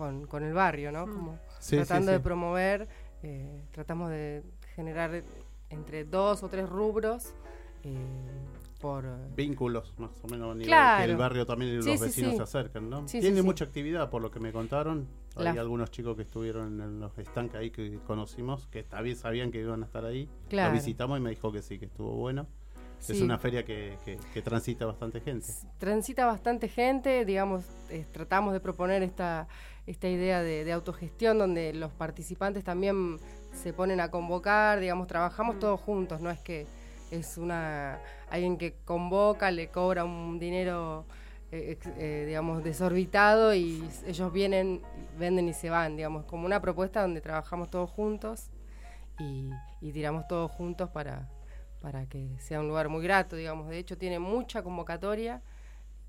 con, 0.00 0.26
con 0.26 0.42
el 0.42 0.52
barrio, 0.52 0.92
¿no? 0.92 1.06
Mm. 1.06 1.14
Como 1.14 1.38
tratando 1.68 2.10
de 2.10 2.20
promover, 2.20 2.88
eh, 3.22 3.62
tratamos 3.70 4.10
de 4.10 4.42
generar 4.74 5.22
entre 5.70 6.04
dos 6.04 6.42
o 6.42 6.48
tres 6.48 6.68
rubros. 6.68 7.34
Eh, 7.82 7.96
por 8.78 9.04
vínculos 9.34 9.94
más 9.98 10.10
o 10.22 10.28
menos 10.28 10.56
que 10.56 11.04
el 11.04 11.16
barrio 11.16 11.44
también 11.44 11.72
y 11.72 11.76
los 11.76 12.00
vecinos 12.00 12.36
se 12.36 12.42
acercan 12.42 12.88
¿no? 12.88 13.04
tiene 13.04 13.42
mucha 13.42 13.64
actividad 13.64 14.08
por 14.08 14.22
lo 14.22 14.30
que 14.30 14.40
me 14.40 14.52
contaron 14.52 15.06
hay 15.36 15.58
algunos 15.58 15.90
chicos 15.90 16.16
que 16.16 16.22
estuvieron 16.22 16.80
en 16.80 16.98
los 16.98 17.16
estanques 17.18 17.56
ahí 17.56 17.70
que 17.70 17.98
conocimos 18.06 18.66
que 18.68 18.82
también 18.82 19.16
sabían 19.16 19.50
que 19.50 19.60
iban 19.60 19.82
a 19.82 19.86
estar 19.86 20.06
ahí 20.06 20.30
claro. 20.48 20.72
visitamos 20.72 21.18
y 21.18 21.22
me 21.22 21.28
dijo 21.28 21.52
que 21.52 21.60
sí 21.60 21.78
que 21.78 21.86
estuvo 21.86 22.12
bueno 22.12 22.46
es 23.08 23.20
una 23.20 23.38
feria 23.38 23.64
que, 23.64 24.18
transita 24.44 24.86
bastante 24.86 25.20
gente. 25.20 25.46
Transita 25.78 26.26
bastante 26.26 26.68
gente, 26.68 27.24
digamos, 27.24 27.64
tratamos 28.12 28.52
de 28.52 28.60
proponer 28.60 29.02
esta, 29.02 29.48
esta 29.86 30.08
idea 30.08 30.42
de, 30.42 30.70
autogestión 30.72 31.38
donde 31.38 31.72
los 31.72 31.92
participantes 31.92 32.64
también 32.64 33.18
se 33.52 33.72
ponen 33.72 34.00
a 34.00 34.10
convocar, 34.10 34.80
digamos, 34.80 35.06
trabajamos 35.06 35.58
todos 35.58 35.80
juntos, 35.80 36.20
no 36.20 36.30
es 36.30 36.40
que 36.40 36.66
es 37.10 37.38
una 37.38 37.98
alguien 38.30 38.56
que 38.56 38.74
convoca, 38.84 39.50
le 39.50 39.68
cobra 39.68 40.04
un 40.04 40.38
dinero, 40.38 41.04
eh, 41.50 41.78
eh, 41.98 42.24
digamos, 42.26 42.62
desorbitado 42.62 43.54
y 43.54 43.82
ellos 44.06 44.32
vienen, 44.32 44.82
venden 45.18 45.48
y 45.48 45.52
se 45.52 45.70
van, 45.70 45.96
digamos, 45.96 46.24
como 46.24 46.46
una 46.46 46.60
propuesta 46.60 47.02
donde 47.02 47.20
trabajamos 47.20 47.70
todos 47.70 47.90
juntos 47.90 48.50
y, 49.18 49.50
y 49.80 49.92
tiramos 49.92 50.28
todos 50.28 50.50
juntos 50.50 50.90
para, 50.90 51.28
para 51.80 52.06
que 52.06 52.36
sea 52.38 52.60
un 52.60 52.68
lugar 52.68 52.88
muy 52.88 53.02
grato, 53.02 53.36
digamos. 53.36 53.68
De 53.68 53.78
hecho, 53.78 53.98
tiene 53.98 54.18
mucha 54.18 54.62
convocatoria 54.62 55.42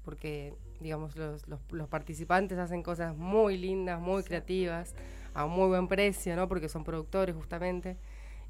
porque, 0.04 0.54
digamos, 0.80 1.16
los, 1.16 1.48
los, 1.48 1.88
participantes 1.88 2.58
hacen 2.58 2.84
cosas 2.84 3.16
muy 3.16 3.58
lindas, 3.58 4.00
muy 4.00 4.24
creativas, 4.24 4.96
a 5.34 5.46
muy 5.46 5.68
buen 5.68 5.88
precio, 5.88 6.36
¿no? 6.36 6.48
Porque 6.48 6.70
son 6.70 6.84
productores 6.84 7.36
justamente. 7.36 7.98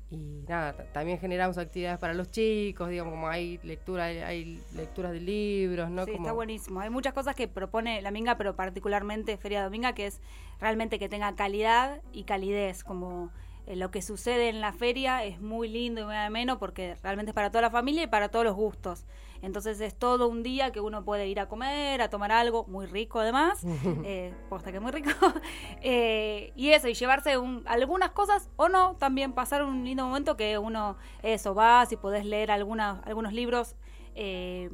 Y 0.09 0.43
nada, 0.45 0.73
también 0.91 1.19
generamos 1.19 1.57
actividades 1.57 1.97
para 1.97 2.13
los 2.13 2.29
chicos, 2.29 2.89
digamos, 2.89 3.13
como 3.13 3.29
hay 3.29 3.59
lectura, 3.63 4.05
hay 4.05 4.61
lecturas 4.75 5.13
de 5.13 5.21
libros, 5.21 5.89
¿no? 5.89 6.03
Sí, 6.03 6.11
está 6.11 6.33
buenísimo. 6.33 6.81
Hay 6.81 6.89
muchas 6.89 7.13
cosas 7.13 7.33
que 7.33 7.47
propone 7.47 8.01
la 8.01 8.11
Minga, 8.11 8.35
pero 8.37 8.57
particularmente 8.57 9.37
Feria 9.37 9.63
Dominga, 9.63 9.93
que 9.93 10.07
es 10.07 10.19
realmente 10.59 10.99
que 10.99 11.07
tenga 11.07 11.33
calidad 11.35 12.01
y 12.11 12.25
calidez, 12.25 12.83
como 12.83 13.31
eh, 13.67 13.77
lo 13.77 13.89
que 13.89 14.01
sucede 14.01 14.49
en 14.49 14.59
la 14.59 14.73
feria 14.73 15.23
es 15.23 15.39
muy 15.39 15.69
lindo 15.69 16.01
y 16.01 16.03
muy 16.03 16.15
ameno 16.15 16.59
porque 16.59 16.97
realmente 17.03 17.29
es 17.31 17.35
para 17.35 17.49
toda 17.49 17.61
la 17.61 17.69
familia 17.69 18.03
y 18.03 18.07
para 18.07 18.29
todos 18.29 18.43
los 18.43 18.55
gustos. 18.55 19.05
Entonces 19.41 19.81
es 19.81 19.95
todo 19.95 20.27
un 20.27 20.43
día 20.43 20.71
que 20.71 20.79
uno 20.79 21.03
puede 21.03 21.27
ir 21.27 21.39
a 21.39 21.47
comer, 21.47 22.01
a 22.01 22.09
tomar 22.09 22.31
algo, 22.31 22.65
muy 22.67 22.85
rico 22.85 23.19
además, 23.19 23.61
eh, 24.03 24.33
posta 24.49 24.71
que 24.71 24.79
muy 24.79 24.91
rico, 24.91 25.09
eh, 25.81 26.51
y 26.55 26.69
eso, 26.69 26.87
y 26.87 26.93
llevarse 26.93 27.35
algunas 27.65 28.11
cosas 28.11 28.49
o 28.55 28.69
no, 28.69 28.95
también 28.97 29.33
pasar 29.33 29.63
un 29.63 29.83
lindo 29.83 30.05
momento 30.05 30.37
que 30.37 30.57
uno, 30.57 30.97
eso, 31.23 31.55
va, 31.55 31.85
si 31.85 31.97
podés 31.97 32.25
leer 32.25 32.51
alguna, 32.51 33.01
algunos 33.05 33.33
libros 33.33 33.75
eh, 34.15 34.69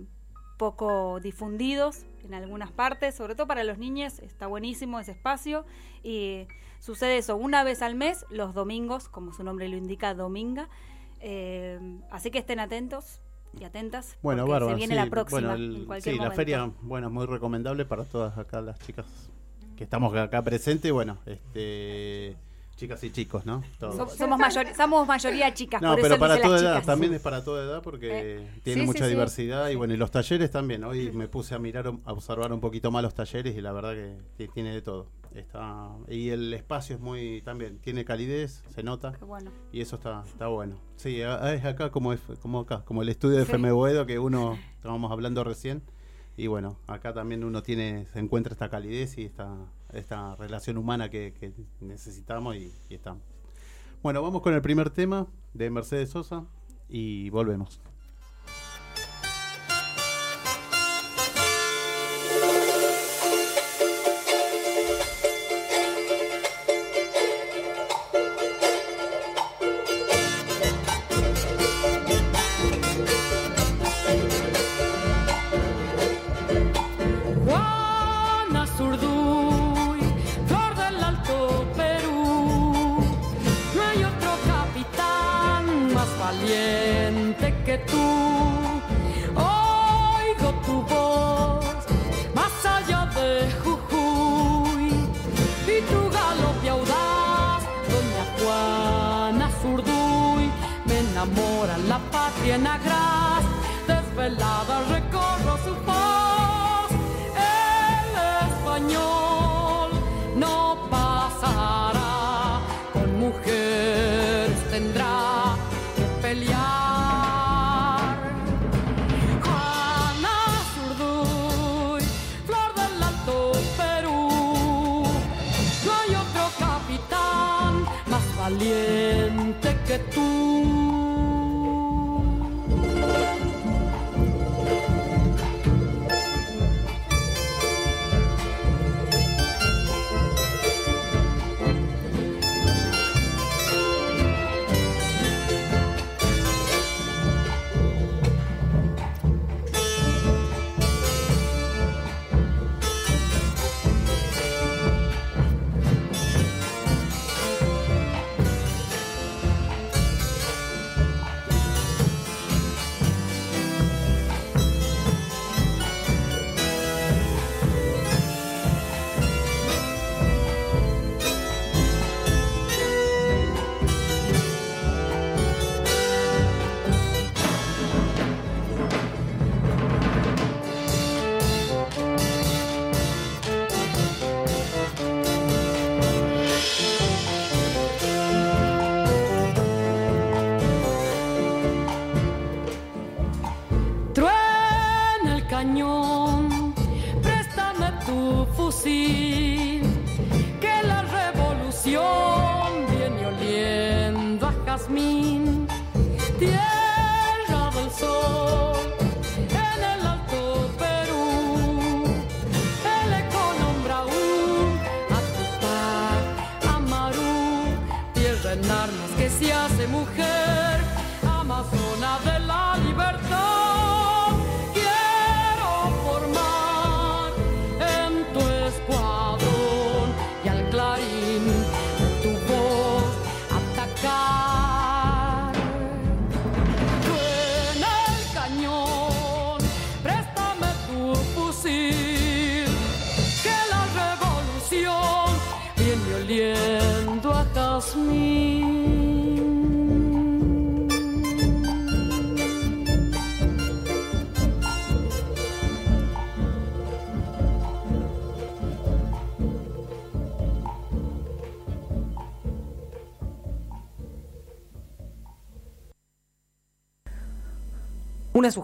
poco 0.57 1.19
difundidos 1.19 2.05
en 2.23 2.33
algunas 2.33 2.71
partes, 2.71 3.15
sobre 3.15 3.35
todo 3.35 3.47
para 3.47 3.63
los 3.63 3.77
niños, 3.77 4.19
está 4.19 4.47
buenísimo 4.47 4.99
ese 4.99 5.11
espacio 5.11 5.65
y 6.03 6.47
Sucede 6.79 7.17
eso 7.17 7.35
una 7.35 7.63
vez 7.63 7.81
al 7.81 7.95
mes, 7.95 8.25
los 8.29 8.53
domingos, 8.53 9.09
como 9.09 9.33
su 9.33 9.43
nombre 9.43 9.67
lo 9.67 9.77
indica, 9.77 10.13
dominga. 10.13 10.69
Eh, 11.19 11.79
así 12.11 12.29
que 12.29 12.37
estén 12.39 12.59
atentos 12.59 13.21
y 13.59 13.63
atentas. 13.65 14.17
Bueno, 14.21 14.43
bárbaro. 14.47 14.69
Se 14.69 14.75
viene 14.75 14.93
sí, 14.95 14.99
la 14.99 15.09
próxima. 15.09 15.39
bueno, 15.41 15.53
el- 15.55 15.75
en 15.77 15.85
cualquier 15.85 16.15
sí, 16.15 16.21
la 16.21 16.31
feria, 16.31 16.71
bueno, 16.81 17.09
muy 17.09 17.25
recomendable 17.25 17.85
para 17.85 18.03
todas 18.05 18.37
acá 18.37 18.61
las 18.61 18.79
chicas 18.79 19.05
que 19.75 19.83
estamos 19.83 20.15
acá 20.15 20.41
presentes. 20.43 20.91
Bueno, 20.91 21.17
este, 21.25 22.35
chicas 22.77 23.03
y 23.03 23.11
chicos, 23.11 23.45
¿no? 23.45 23.61
Todos. 23.79 24.13
Somos, 24.15 24.39
mayor- 24.39 24.73
somos 24.75 25.05
mayoría 25.05 25.53
chicas. 25.53 25.81
No, 25.81 25.89
por 25.93 26.01
pero 26.03 26.13
eso 26.15 26.19
para 26.19 26.39
toda 26.41 26.59
edad, 26.59 26.71
chicas. 26.75 26.85
también 26.85 27.13
es 27.15 27.21
para 27.21 27.43
toda 27.43 27.65
edad 27.65 27.81
porque 27.81 28.47
tiene 28.63 28.81
Sí, 28.81 28.87
mucha 28.87 28.99
sí, 28.99 29.05
sí. 29.05 29.09
diversidad 29.09 29.69
y 29.69 29.75
bueno, 29.75 29.93
y 29.93 29.97
los 29.97 30.11
talleres 30.11 30.49
también. 30.51 30.83
Hoy 30.85 31.11
me 31.11 31.27
puse 31.27 31.55
a 31.55 31.59
mirar, 31.59 31.87
a 32.05 32.13
observar 32.13 32.53
un 32.53 32.61
poquito 32.61 32.89
más 32.91 33.03
los 33.03 33.13
talleres 33.13 33.55
y 33.57 33.61
la 33.61 33.73
verdad 33.73 33.93
que, 33.95 34.15
que 34.37 34.47
tiene 34.47 34.73
de 34.73 34.81
todo. 34.81 35.07
Está 35.35 35.89
y 36.07 36.29
el 36.29 36.53
espacio 36.53 36.95
es 36.95 37.01
muy 37.01 37.41
también 37.43 37.79
tiene 37.79 38.05
calidez, 38.05 38.63
se 38.73 38.81
nota 38.81 39.11
Qué 39.19 39.25
bueno. 39.25 39.51
y 39.73 39.81
eso 39.81 39.97
está 39.97 40.23
está 40.25 40.47
bueno. 40.47 40.77
Sí, 40.95 41.19
es 41.21 41.65
acá 41.65 41.91
como 41.91 42.13
es 42.13 42.21
como 42.41 42.61
acá, 42.61 42.83
como 42.85 43.01
el 43.01 43.09
estudio 43.09 43.35
de 43.37 43.43
FM 43.43 43.71
Boedo 43.71 44.05
que 44.05 44.17
uno 44.19 44.57
estábamos 44.77 45.11
hablando 45.11 45.43
recién 45.43 45.83
y 46.37 46.47
bueno, 46.47 46.77
acá 46.87 47.13
también 47.13 47.43
uno 47.43 47.61
tiene 47.61 48.05
se 48.13 48.19
encuentra 48.19 48.53
esta 48.53 48.69
calidez 48.69 49.17
y 49.17 49.25
esta 49.25 49.47
esta 49.93 50.35
relación 50.35 50.77
humana 50.77 51.09
que, 51.09 51.33
que 51.39 51.53
necesitamos 51.81 52.55
y, 52.55 52.71
y 52.89 52.95
estamos. 52.95 53.23
Bueno, 54.03 54.21
vamos 54.21 54.41
con 54.41 54.53
el 54.53 54.61
primer 54.61 54.89
tema 54.89 55.27
de 55.53 55.69
Mercedes 55.69 56.09
Sosa 56.11 56.45
y 56.89 57.29
volvemos. 57.29 57.81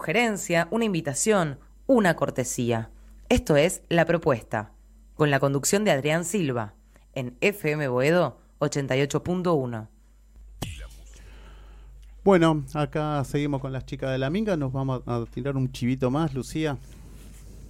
Sugerencia, 0.04 0.68
una 0.70 0.84
invitación, 0.84 1.58
una 1.86 2.14
cortesía. 2.14 2.90
Esto 3.30 3.56
es 3.56 3.80
La 3.88 4.04
Propuesta, 4.04 4.70
con 5.14 5.30
la 5.30 5.40
conducción 5.40 5.82
de 5.82 5.92
Adrián 5.92 6.26
Silva, 6.26 6.74
en 7.14 7.38
FM 7.40 7.88
Boedo 7.88 8.38
88.1. 8.58 9.88
Bueno, 12.22 12.64
acá 12.74 13.24
seguimos 13.24 13.62
con 13.62 13.72
las 13.72 13.86
chicas 13.86 14.10
de 14.10 14.18
la 14.18 14.28
minga, 14.28 14.58
nos 14.58 14.74
vamos 14.74 15.00
a 15.06 15.24
tirar 15.24 15.56
un 15.56 15.72
chivito 15.72 16.10
más, 16.10 16.34
Lucía. 16.34 16.76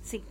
Sí. 0.03 0.25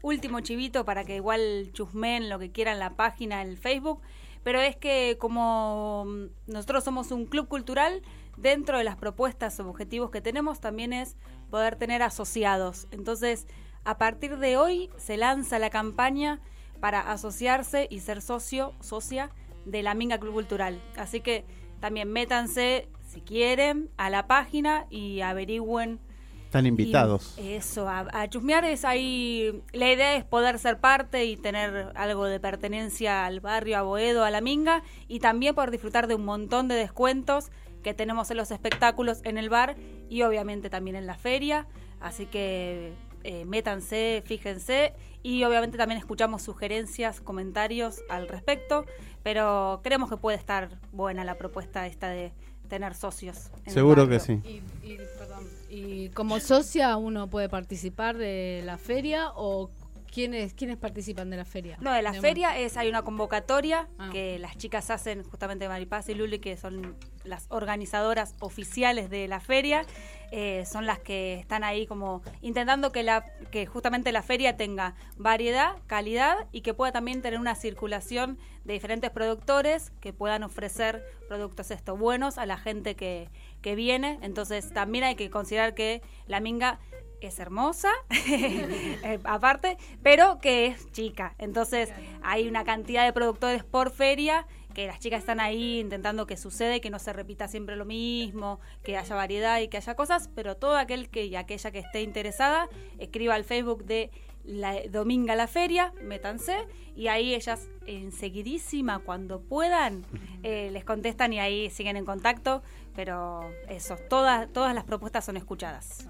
Último 0.00 0.40
chivito 0.40 0.86
para 0.86 1.04
que 1.04 1.16
igual 1.16 1.68
chusmen 1.74 2.30
lo 2.30 2.38
que 2.38 2.50
quieran 2.50 2.78
la 2.78 2.96
página, 2.96 3.42
el 3.42 3.58
Facebook. 3.58 4.00
Pero 4.42 4.62
es 4.62 4.76
que 4.76 5.18
como 5.20 6.06
nosotros 6.46 6.84
somos 6.84 7.10
un 7.10 7.26
club 7.26 7.48
cultural, 7.48 8.00
dentro 8.40 8.78
de 8.78 8.84
las 8.84 8.96
propuestas 8.96 9.60
o 9.60 9.68
objetivos 9.68 10.10
que 10.10 10.20
tenemos 10.20 10.60
también 10.60 10.92
es 10.92 11.16
poder 11.50 11.76
tener 11.76 12.02
asociados. 12.02 12.86
Entonces, 12.90 13.46
a 13.84 13.98
partir 13.98 14.38
de 14.38 14.56
hoy 14.56 14.90
se 14.96 15.16
lanza 15.16 15.58
la 15.58 15.70
campaña 15.70 16.40
para 16.80 17.00
asociarse 17.12 17.86
y 17.90 18.00
ser 18.00 18.22
socio, 18.22 18.72
socia 18.80 19.30
de 19.64 19.82
la 19.82 19.94
Minga 19.94 20.18
Club 20.18 20.32
Cultural. 20.34 20.80
Así 20.96 21.20
que 21.20 21.44
también 21.80 22.10
métanse, 22.10 22.88
si 23.06 23.20
quieren, 23.20 23.90
a 23.96 24.10
la 24.10 24.26
página 24.26 24.86
y 24.90 25.20
averigüen 25.20 25.98
Están 26.44 26.66
invitados. 26.66 27.36
y 27.38 27.52
eso, 27.52 27.88
a, 27.88 28.06
a 28.12 28.28
chusmear 28.28 28.64
es 28.64 28.84
ahí. 28.84 29.62
La 29.72 29.92
idea 29.92 30.16
es 30.16 30.24
poder 30.24 30.58
ser 30.58 30.78
parte 30.78 31.24
y 31.24 31.36
tener 31.36 31.92
algo 31.94 32.24
de 32.26 32.40
pertenencia 32.40 33.26
al 33.26 33.40
barrio, 33.40 33.78
a 33.78 33.82
Boedo, 33.82 34.24
a 34.24 34.30
la 34.30 34.40
Minga, 34.40 34.82
y 35.08 35.20
también 35.20 35.54
poder 35.54 35.70
disfrutar 35.70 36.06
de 36.06 36.14
un 36.14 36.24
montón 36.24 36.68
de 36.68 36.74
descuentos 36.74 37.50
que 37.82 37.94
tenemos 37.94 38.30
en 38.30 38.36
los 38.36 38.50
espectáculos 38.50 39.20
en 39.24 39.38
el 39.38 39.48
bar 39.48 39.76
y 40.08 40.22
obviamente 40.22 40.70
también 40.70 40.96
en 40.96 41.06
la 41.06 41.16
feria. 41.16 41.66
Así 42.00 42.26
que 42.26 42.92
eh, 43.24 43.44
métanse, 43.44 44.22
fíjense 44.24 44.94
y 45.22 45.44
obviamente 45.44 45.76
también 45.76 45.98
escuchamos 45.98 46.42
sugerencias, 46.42 47.20
comentarios 47.20 48.02
al 48.08 48.28
respecto, 48.28 48.86
pero 49.22 49.80
creemos 49.84 50.08
que 50.08 50.16
puede 50.16 50.38
estar 50.38 50.78
buena 50.92 51.24
la 51.24 51.36
propuesta 51.36 51.86
esta 51.86 52.08
de 52.08 52.32
tener 52.68 52.94
socios. 52.94 53.50
en 53.56 53.62
el 53.66 53.72
Seguro 53.72 54.08
que 54.08 54.20
sí. 54.20 54.40
Y, 54.44 54.62
y, 54.86 54.96
perdón, 55.18 55.44
y 55.68 56.08
como 56.10 56.40
socia 56.40 56.96
uno 56.96 57.28
puede 57.28 57.48
participar 57.48 58.16
de 58.16 58.62
la 58.64 58.78
feria 58.78 59.32
o 59.34 59.70
quiénes 60.10 60.54
quiénes 60.54 60.76
participan 60.76 61.30
de 61.30 61.36
la 61.36 61.44
feria. 61.44 61.76
No, 61.80 61.92
de 61.92 62.02
la 62.02 62.12
feria 62.12 62.58
es 62.58 62.76
hay 62.76 62.88
una 62.88 63.02
convocatoria 63.02 63.88
Ah. 63.98 64.10
que 64.12 64.38
las 64.38 64.56
chicas 64.56 64.90
hacen 64.90 65.22
justamente 65.22 65.68
Maripaz 65.68 66.08
y 66.08 66.14
Luli, 66.14 66.38
que 66.38 66.56
son 66.56 66.96
las 67.24 67.46
organizadoras 67.50 68.34
oficiales 68.40 69.10
de 69.10 69.28
la 69.28 69.40
feria, 69.40 69.84
eh, 70.32 70.64
son 70.64 70.86
las 70.86 70.98
que 71.00 71.34
están 71.34 71.64
ahí 71.64 71.86
como 71.86 72.22
intentando 72.40 72.92
que 72.92 73.02
la 73.02 73.24
que 73.50 73.66
justamente 73.66 74.12
la 74.12 74.22
feria 74.22 74.56
tenga 74.56 74.94
variedad, 75.16 75.76
calidad 75.86 76.46
y 76.52 76.60
que 76.62 76.72
pueda 76.74 76.92
también 76.92 77.20
tener 77.22 77.38
una 77.38 77.54
circulación 77.54 78.38
de 78.64 78.74
diferentes 78.74 79.10
productores 79.10 79.90
que 80.00 80.12
puedan 80.12 80.42
ofrecer 80.42 81.04
productos 81.28 81.70
esto 81.70 81.96
buenos 81.96 82.38
a 82.38 82.46
la 82.46 82.56
gente 82.56 82.94
que, 82.94 83.28
que 83.62 83.74
viene. 83.74 84.18
Entonces 84.22 84.72
también 84.72 85.04
hay 85.04 85.14
que 85.14 85.30
considerar 85.30 85.74
que 85.74 86.02
la 86.26 86.40
minga 86.40 86.78
es 87.20 87.38
hermosa, 87.38 87.90
eh, 88.28 89.18
aparte, 89.24 89.76
pero 90.02 90.38
que 90.40 90.66
es 90.66 90.90
chica. 90.92 91.34
Entonces 91.38 91.90
hay 92.22 92.48
una 92.48 92.64
cantidad 92.64 93.04
de 93.04 93.12
productores 93.12 93.64
por 93.64 93.90
feria 93.90 94.46
que 94.74 94.86
las 94.86 95.00
chicas 95.00 95.20
están 95.20 95.40
ahí 95.40 95.80
intentando 95.80 96.26
que 96.26 96.36
suceda 96.36 96.76
y 96.76 96.80
que 96.80 96.90
no 96.90 96.98
se 96.98 97.12
repita 97.12 97.48
siempre 97.48 97.76
lo 97.76 97.84
mismo, 97.84 98.60
que 98.82 98.96
haya 98.96 99.14
variedad 99.16 99.60
y 99.60 99.68
que 99.68 99.76
haya 99.76 99.94
cosas, 99.94 100.30
pero 100.34 100.56
todo 100.56 100.76
aquel 100.76 101.08
que 101.08 101.26
y 101.26 101.36
aquella 101.36 101.70
que 101.70 101.80
esté 101.80 102.02
interesada, 102.02 102.68
escriba 102.98 103.34
al 103.34 103.44
Facebook 103.44 103.84
de 103.84 104.10
la 104.44 104.76
Dominga 104.88 105.34
la 105.36 105.46
Feria, 105.46 105.92
métanse, 106.02 106.56
y 106.96 107.08
ahí 107.08 107.34
ellas 107.34 107.68
enseguidísima, 107.86 109.00
cuando 109.00 109.40
puedan, 109.40 110.04
eh, 110.42 110.70
les 110.72 110.84
contestan 110.84 111.32
y 111.32 111.40
ahí 111.40 111.70
siguen 111.70 111.96
en 111.96 112.04
contacto, 112.04 112.62
pero 112.94 113.50
eso, 113.68 113.96
todas, 114.08 114.52
todas 114.52 114.74
las 114.74 114.84
propuestas 114.84 115.24
son 115.24 115.36
escuchadas. 115.36 116.08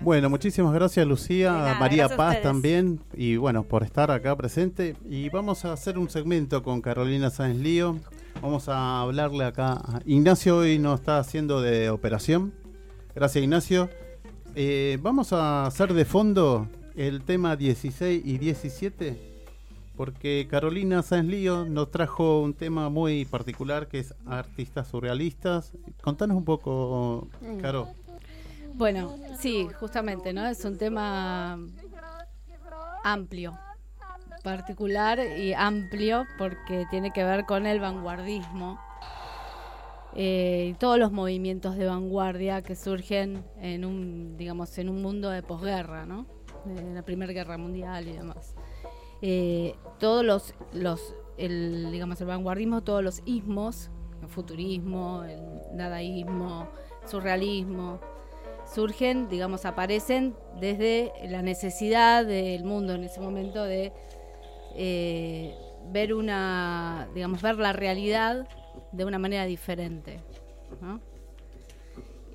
Bueno, 0.00 0.30
muchísimas 0.30 0.72
gracias 0.72 1.06
Lucía, 1.06 1.52
nada, 1.52 1.74
María 1.78 2.06
gracias 2.06 2.16
Paz 2.16 2.40
también 2.42 3.00
y 3.14 3.36
bueno, 3.36 3.64
por 3.64 3.82
estar 3.82 4.10
acá 4.10 4.36
presente 4.36 4.96
y 5.08 5.28
vamos 5.28 5.64
a 5.64 5.72
hacer 5.72 5.98
un 5.98 6.08
segmento 6.08 6.62
con 6.62 6.80
Carolina 6.80 7.30
Sáenz 7.30 7.58
Lío. 7.58 7.96
Vamos 8.40 8.68
a 8.68 9.00
hablarle 9.00 9.44
acá. 9.44 9.72
a- 9.72 10.00
Ignacio 10.06 10.58
hoy 10.58 10.78
nos 10.78 11.00
está 11.00 11.18
haciendo 11.18 11.60
de 11.60 11.90
operación. 11.90 12.52
Gracias 13.14 13.42
Ignacio. 13.42 13.90
Eh, 14.54 14.98
vamos 15.02 15.32
a 15.32 15.66
hacer 15.66 15.92
de 15.92 16.04
fondo 16.04 16.68
el 16.94 17.22
tema 17.22 17.56
16 17.56 18.22
y 18.24 18.38
17 18.38 19.26
porque 19.96 20.46
Carolina 20.48 21.02
Sáenz 21.02 21.28
Lío 21.28 21.64
nos 21.64 21.90
trajo 21.90 22.40
un 22.40 22.54
tema 22.54 22.88
muy 22.88 23.24
particular 23.24 23.88
que 23.88 23.98
es 23.98 24.14
artistas 24.26 24.86
surrealistas. 24.86 25.72
Contanos 26.02 26.36
un 26.36 26.44
poco, 26.44 27.26
Caro. 27.60 27.88
Bueno, 28.78 29.12
sí, 29.36 29.66
justamente, 29.80 30.32
¿no? 30.32 30.46
Es 30.46 30.64
un 30.64 30.78
tema 30.78 31.58
amplio, 33.02 33.58
particular 34.44 35.18
y 35.36 35.52
amplio 35.52 36.26
porque 36.38 36.86
tiene 36.88 37.12
que 37.12 37.24
ver 37.24 37.44
con 37.44 37.66
el 37.66 37.80
vanguardismo 37.80 38.78
eh, 40.14 40.68
y 40.70 40.74
todos 40.74 40.96
los 40.96 41.10
movimientos 41.10 41.76
de 41.76 41.86
vanguardia 41.86 42.62
que 42.62 42.76
surgen 42.76 43.44
en 43.60 43.84
un, 43.84 44.36
digamos, 44.36 44.78
en 44.78 44.88
un 44.88 45.02
mundo 45.02 45.28
de 45.28 45.42
posguerra, 45.42 46.06
¿no? 46.06 46.26
De 46.64 46.94
la 46.94 47.02
Primera 47.02 47.32
Guerra 47.32 47.58
Mundial 47.58 48.06
y 48.06 48.12
demás. 48.12 48.54
Eh, 49.22 49.74
todos 49.98 50.24
los, 50.24 50.54
los 50.72 51.16
el, 51.36 51.90
digamos, 51.90 52.20
el 52.20 52.28
vanguardismo, 52.28 52.82
todos 52.82 53.02
los 53.02 53.22
ismos, 53.24 53.90
el 54.22 54.28
futurismo, 54.28 55.24
el 55.24 55.76
dadaísmo, 55.76 56.68
surrealismo, 57.06 57.98
surgen, 58.72 59.28
digamos, 59.28 59.64
aparecen 59.64 60.34
desde 60.60 61.12
la 61.28 61.42
necesidad 61.42 62.24
del 62.24 62.64
mundo 62.64 62.94
en 62.94 63.04
ese 63.04 63.20
momento 63.20 63.64
de 63.64 63.92
eh, 64.74 65.54
ver 65.90 66.14
una, 66.14 67.08
digamos, 67.14 67.42
ver 67.42 67.56
la 67.56 67.72
realidad 67.72 68.46
de 68.92 69.04
una 69.04 69.18
manera 69.18 69.44
diferente. 69.44 70.20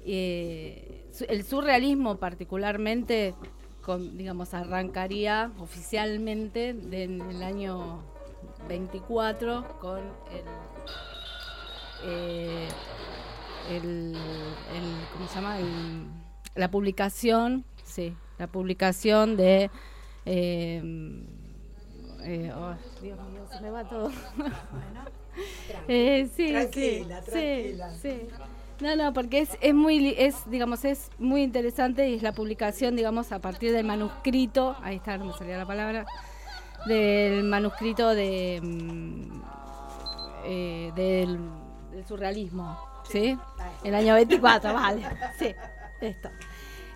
Eh, 0.05 1.05
el 1.29 1.43
surrealismo 1.43 2.17
particularmente, 2.17 3.35
con, 3.81 4.17
digamos, 4.17 4.53
arrancaría 4.53 5.51
oficialmente 5.59 6.69
en 6.69 7.21
el 7.21 7.43
año 7.43 7.99
24 8.67 9.77
con 9.79 9.99
el, 9.99 10.43
eh, 12.05 12.67
el- 13.71 14.15
¿cómo 15.13 15.27
se 15.27 15.35
llama? 15.35 15.59
El- 15.59 16.22
la 16.55 16.69
publicación, 16.71 17.65
sí, 17.83 18.15
la 18.37 18.47
publicación 18.47 19.37
de 19.37 19.69
eh, 20.25 21.23
eh, 22.23 22.51
oh, 22.55 22.73
Dios 23.01 23.19
mío, 23.29 23.45
se 23.51 23.61
me 23.61 23.69
va 23.71 23.83
todo. 23.87 24.11
Eh, 25.87 26.29
sí, 26.35 26.51
Tranquila, 26.51 27.21
sí, 27.23 27.31
tranquila. 27.31 27.93
sí, 27.95 27.99
sí. 28.01 28.27
No, 28.81 28.95
no, 28.95 29.13
porque 29.13 29.39
es, 29.39 29.57
es 29.61 29.73
muy, 29.73 30.13
es, 30.15 30.47
digamos, 30.47 30.85
es 30.85 31.09
muy 31.17 31.41
interesante 31.41 32.07
y 32.07 32.13
es 32.13 32.21
la 32.21 32.33
publicación, 32.33 32.95
digamos, 32.95 33.31
a 33.31 33.39
partir 33.39 33.71
del 33.71 33.83
manuscrito, 33.83 34.75
ahí 34.83 34.97
está, 34.97 35.17
no 35.17 35.25
me 35.25 35.33
salía 35.33 35.57
la 35.57 35.65
palabra, 35.65 36.05
del 36.85 37.43
manuscrito 37.45 38.09
de, 38.09 38.59
mm, 38.61 39.41
eh, 40.45 40.91
del, 40.95 41.39
del 41.91 42.05
surrealismo, 42.05 42.77
¿sí? 43.09 43.35
El 43.83 43.95
año 43.95 44.13
24, 44.13 44.71
vale, 44.73 45.03
sí, 45.39 45.55
esto. 46.03 46.29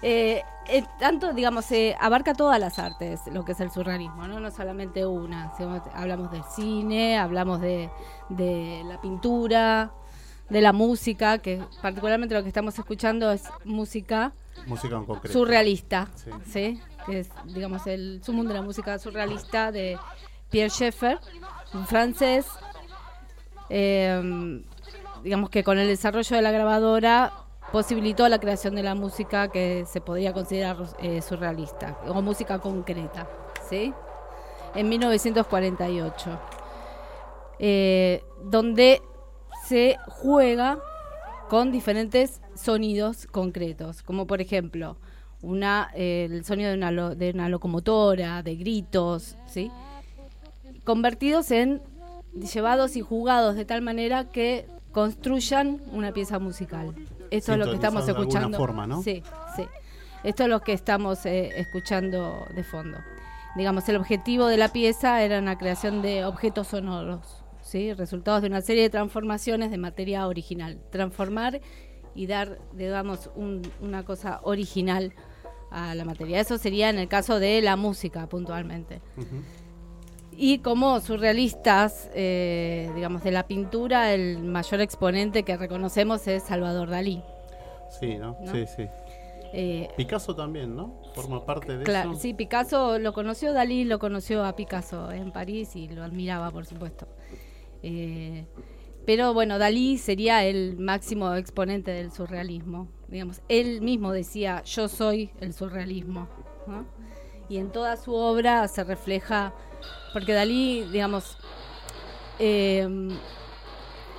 Eh, 0.03 0.43
eh, 0.69 0.83
tanto, 0.99 1.33
digamos, 1.33 1.71
eh, 1.71 1.95
abarca 1.99 2.33
todas 2.35 2.59
las 2.59 2.77
artes, 2.77 3.21
lo 3.31 3.43
que 3.45 3.53
es 3.53 3.59
el 3.61 3.71
surrealismo, 3.71 4.27
no, 4.27 4.39
no 4.39 4.51
solamente 4.51 5.05
una. 5.05 5.51
Si 5.57 5.63
hablamos 5.93 6.31
del 6.31 6.43
cine, 6.55 7.17
hablamos 7.17 7.61
de, 7.61 7.89
de 8.29 8.83
la 8.85 9.01
pintura, 9.01 9.91
de 10.49 10.61
la 10.61 10.71
música, 10.73 11.39
que 11.39 11.63
particularmente 11.81 12.35
lo 12.35 12.41
que 12.43 12.49
estamos 12.49 12.77
escuchando 12.77 13.31
es 13.31 13.43
música 13.65 14.33
Música 14.65 14.95
en 14.97 15.05
concreto. 15.05 15.33
surrealista, 15.37 16.07
Sí. 16.15 16.31
sí. 16.45 16.81
que 17.05 17.19
es, 17.21 17.29
digamos, 17.45 17.85
el 17.87 18.21
sumum 18.23 18.47
de 18.47 18.53
la 18.53 18.61
música 18.61 18.99
surrealista 18.99 19.71
de 19.71 19.97
Pierre 20.49 20.69
Schaeffer, 20.69 21.19
un 21.73 21.85
francés, 21.87 22.45
eh, 23.69 24.63
digamos 25.23 25.49
que 25.49 25.63
con 25.63 25.77
el 25.77 25.87
desarrollo 25.87 26.35
de 26.35 26.41
la 26.41 26.51
grabadora 26.51 27.33
posibilitó 27.71 28.27
la 28.29 28.39
creación 28.39 28.75
de 28.75 28.83
la 28.83 28.95
música 28.95 29.49
que 29.49 29.85
se 29.87 30.01
podría 30.01 30.33
considerar 30.33 30.77
eh, 30.99 31.21
surrealista 31.21 31.97
o 32.07 32.21
música 32.21 32.59
concreta, 32.59 33.27
¿sí? 33.69 33.93
En 34.75 34.89
1948, 34.89 36.39
eh, 37.59 38.23
donde 38.43 39.01
se 39.65 39.97
juega 40.07 40.79
con 41.49 41.71
diferentes 41.71 42.41
sonidos 42.55 43.25
concretos, 43.27 44.03
como 44.03 44.27
por 44.27 44.41
ejemplo 44.41 44.97
una, 45.41 45.89
el 45.93 46.43
sonido 46.45 46.69
de 46.71 46.77
una, 46.77 46.91
lo- 46.91 47.15
de 47.15 47.29
una 47.31 47.47
locomotora, 47.49 48.43
de 48.43 48.55
gritos, 48.55 49.37
¿sí? 49.47 49.71
convertidos 50.83 51.51
en 51.51 51.81
llevados 52.53 52.95
y 52.95 53.01
jugados 53.01 53.55
de 53.55 53.65
tal 53.65 53.81
manera 53.81 54.25
que 54.29 54.67
construyan 54.91 55.81
una 55.91 56.11
pieza 56.11 56.39
musical. 56.39 56.93
Esto 57.31 57.53
es 57.53 57.57
lo 57.59 57.65
que 57.65 57.75
estamos 57.75 58.05
Sintonizado 58.05 58.05
de 58.05 58.21
escuchando. 58.29 58.57
forma, 58.57 58.87
¿no? 58.87 59.01
Sí, 59.03 59.23
sí. 59.55 59.65
Esto 60.23 60.43
es 60.43 60.49
lo 60.49 60.61
que 60.61 60.73
estamos 60.73 61.25
eh, 61.25 61.51
escuchando 61.57 62.45
de 62.55 62.63
fondo. 62.63 62.97
Digamos, 63.55 63.87
el 63.89 63.95
objetivo 63.97 64.47
de 64.47 64.57
la 64.57 64.69
pieza 64.69 65.21
era 65.23 65.39
una 65.39 65.57
creación 65.57 66.01
de 66.01 66.25
objetos 66.25 66.67
sonoros, 66.67 67.43
¿sí? 67.61 67.93
resultados 67.93 68.41
de 68.41 68.47
una 68.47 68.61
serie 68.61 68.83
de 68.83 68.89
transformaciones 68.89 69.71
de 69.71 69.77
materia 69.77 70.27
original. 70.27 70.79
Transformar 70.91 71.61
y 72.15 72.27
dar, 72.27 72.59
digamos, 72.73 73.29
un- 73.35 73.61
una 73.81 74.03
cosa 74.03 74.39
original 74.43 75.13
a 75.71 75.93
la 75.95 76.05
materia. 76.05 76.39
Eso 76.39 76.57
sería 76.57 76.89
en 76.89 76.97
el 76.97 77.07
caso 77.07 77.39
de 77.39 77.61
la 77.61 77.75
música, 77.75 78.27
puntualmente. 78.27 79.01
Y 80.39 80.59
como 80.59 80.99
surrealistas, 80.99 82.11
eh, 82.13 82.91
digamos, 82.93 83.23
de 83.23 83.31
la 83.31 83.47
pintura, 83.47 84.13
el 84.13 84.37
mayor 84.43 84.81
exponente 84.81 85.41
que 85.41 85.57
reconocemos 85.57 86.27
es 86.27 86.43
Salvador 86.43 86.89
Dalí. 86.91 87.23
Sí, 87.99 88.17
¿no? 88.17 88.37
¿No? 88.41 88.51
Sí, 88.51 88.65
sí. 88.67 88.85
Eh, 89.51 89.89
Picasso 89.97 90.35
también, 90.35 90.75
¿no? 90.75 91.01
Forma 91.15 91.43
parte 91.43 91.77
de 91.77 91.83
Claro, 91.83 92.11
eso. 92.11 92.19
sí, 92.21 92.33
Picasso 92.35 92.99
lo 92.99 93.13
conoció, 93.13 93.51
Dalí 93.51 93.83
lo 93.83 93.97
conoció 93.97 94.45
a 94.45 94.55
Picasso 94.55 95.11
en 95.11 95.31
París 95.31 95.75
y 95.75 95.87
lo 95.87 96.03
admiraba, 96.03 96.51
por 96.51 96.65
supuesto. 96.67 97.07
Eh, 97.81 98.45
pero 99.07 99.33
bueno, 99.33 99.57
Dalí 99.57 99.97
sería 99.97 100.45
el 100.45 100.77
máximo 100.77 101.33
exponente 101.33 101.91
del 101.91 102.11
surrealismo. 102.11 102.89
Digamos, 103.07 103.41
él 103.47 103.81
mismo 103.81 104.11
decía, 104.11 104.61
yo 104.65 104.87
soy 104.87 105.31
el 105.39 105.53
surrealismo. 105.53 106.27
¿no? 106.67 106.85
Y 107.49 107.57
en 107.57 107.71
toda 107.71 107.95
su 107.95 108.13
obra 108.13 108.67
se 108.67 108.83
refleja, 108.83 109.53
porque 110.13 110.33
Dalí, 110.33 110.83
digamos, 110.91 111.37
eh, 112.39 112.81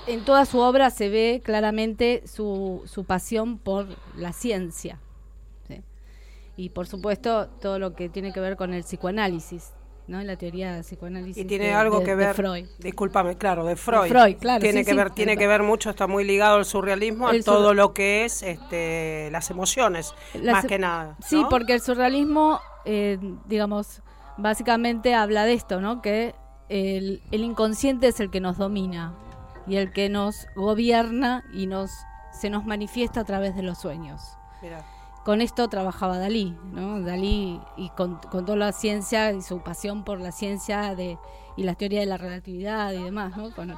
en 0.07 0.24
toda 0.24 0.46
su 0.46 0.59
obra 0.59 0.90
se 0.90 1.09
ve 1.09 1.42
claramente 1.44 2.22
su, 2.27 2.83
su 2.87 3.05
pasión 3.05 3.59
por 3.59 3.87
la 4.16 4.33
ciencia. 4.33 4.98
¿sí? 5.66 5.83
Y 6.57 6.70
por 6.70 6.87
supuesto, 6.87 7.48
todo 7.61 7.79
lo 7.79 7.94
que 7.94 8.09
tiene 8.09 8.33
que 8.33 8.40
ver 8.40 8.57
con 8.57 8.72
el 8.72 8.83
psicoanálisis, 8.85 9.72
¿no? 10.07 10.22
La 10.22 10.37
teoría 10.37 10.72
de 10.74 10.81
psicoanálisis. 10.83 11.37
Y 11.44 11.46
tiene 11.46 11.66
de- 11.66 11.74
algo 11.74 11.98
de- 11.98 12.05
que 12.07 12.11
de 12.12 12.16
ver, 12.16 12.35
Freud. 12.35 12.66
discúlpame, 12.79 13.37
claro, 13.37 13.66
de 13.66 13.77
Freud. 13.77 14.09
Freud, 14.09 14.37
claro, 14.38 14.62
Tiene 14.62 14.81
sí, 14.81 14.85
que 14.87 14.90
sí, 14.92 14.96
ver, 14.96 15.11
tiene 15.11 15.33
el- 15.35 15.38
que 15.38 15.46
ver 15.46 15.62
mucho, 15.62 15.90
está 15.90 16.07
muy 16.07 16.24
ligado 16.24 16.57
al 16.57 16.64
surrealismo, 16.64 17.29
El 17.31 17.40
a 17.40 17.44
todo 17.44 17.66
sur- 17.68 17.77
lo 17.77 17.92
que 17.92 18.24
es 18.24 18.42
este, 18.42 19.29
las 19.31 19.51
emociones, 19.51 20.14
La 20.33 20.53
más 20.53 20.64
que 20.64 20.79
nada. 20.79 21.18
Sí, 21.22 21.44
porque 21.51 21.74
el 21.74 21.83
surrealismo, 21.83 22.61
eh, 22.87 23.18
digamos, 23.46 24.01
básicamente 24.38 25.14
habla 25.14 25.44
de 25.44 25.53
esto, 25.53 25.81
¿no? 25.81 26.01
Que 26.01 26.35
el, 26.68 27.22
el 27.31 27.44
inconsciente 27.44 28.09
es 28.09 28.20
el 28.20 28.31
que 28.31 28.40
nos 28.40 28.57
domina 28.57 29.14
y 29.66 29.77
el 29.77 29.92
que 29.92 30.09
nos 30.09 30.46
gobierna 30.57 31.44
y 31.53 31.66
nos 31.66 31.90
se 32.33 32.51
nos 32.51 32.64
manifiesta 32.64 33.20
a 33.20 33.24
través 33.24 33.57
de 33.57 33.62
los 33.62 33.79
sueños. 33.79 34.22
Mirá. 34.62 34.85
Con 35.24 35.40
esto 35.40 35.68
trabajaba 35.68 36.18
Dalí, 36.18 36.57
¿no? 36.72 37.01
Dalí 37.01 37.61
y 37.77 37.90
con, 37.90 38.16
con 38.31 38.46
toda 38.46 38.57
la 38.57 38.72
ciencia 38.72 39.33
y 39.33 39.42
su 39.42 39.61
pasión 39.61 40.05
por 40.05 40.20
la 40.20 40.33
ciencia 40.33 40.94
de, 40.94 41.18
y 41.57 41.64
la 41.64 41.74
teoría 41.74 42.01
de 42.01 42.07
la 42.07 42.16
relatividad 42.16 42.92
y 42.92 43.03
demás, 43.03 43.37
¿no? 43.37 43.51
Con, 43.51 43.77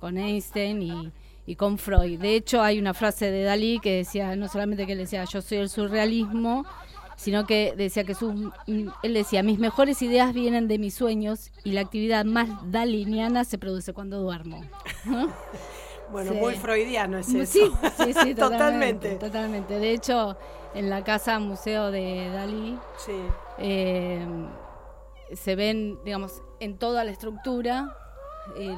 con 0.00 0.18
Einstein 0.18 0.82
y, 0.82 1.12
y 1.46 1.56
con 1.56 1.78
Freud. 1.78 2.20
De 2.20 2.34
hecho, 2.34 2.60
hay 2.62 2.78
una 2.78 2.92
frase 2.92 3.30
de 3.30 3.44
Dalí 3.44 3.78
que 3.78 3.96
decía, 3.98 4.34
no 4.36 4.48
solamente 4.48 4.84
que 4.86 4.92
él 4.92 4.98
decía, 4.98 5.24
yo 5.24 5.40
soy 5.40 5.58
el 5.58 5.70
surrealismo, 5.70 6.66
sino 7.20 7.44
que 7.46 7.74
decía 7.76 8.04
que 8.04 8.14
sus, 8.14 8.32
mm, 8.34 8.88
él 9.02 9.12
decía, 9.14 9.42
mis 9.42 9.58
mejores 9.58 10.00
ideas 10.00 10.32
vienen 10.32 10.68
de 10.68 10.78
mis 10.78 10.94
sueños 10.94 11.50
y 11.64 11.72
la 11.72 11.82
actividad 11.82 12.24
más 12.24 12.48
daliniana 12.70 13.44
se 13.44 13.58
produce 13.58 13.92
cuando 13.92 14.20
duermo. 14.22 14.64
¿no? 15.04 15.28
Bueno, 16.10 16.32
Sí. 16.32 16.38
muy 16.38 16.54
freudiano 16.54 17.18
es 17.18 17.26
Sí, 17.26 17.38
eso. 17.40 17.52
sí, 17.98 18.12
sí, 18.14 18.34
totalmente, 18.34 18.34
Totalmente. 18.34 19.16
totalmente. 19.16 19.78
De 19.78 19.92
hecho, 19.92 20.36
en 20.74 20.88
la 20.88 21.04
casa 21.04 21.38
museo 21.38 21.90
de 21.90 22.30
Dalí 22.32 22.78
Sí. 23.04 23.12
eh, 23.58 24.26
se 25.34 25.54
ven, 25.56 25.98
digamos, 26.04 26.42
en 26.58 26.78
toda 26.78 27.04
la 27.04 27.10
estructura 27.10 27.94
eh, 28.56 28.74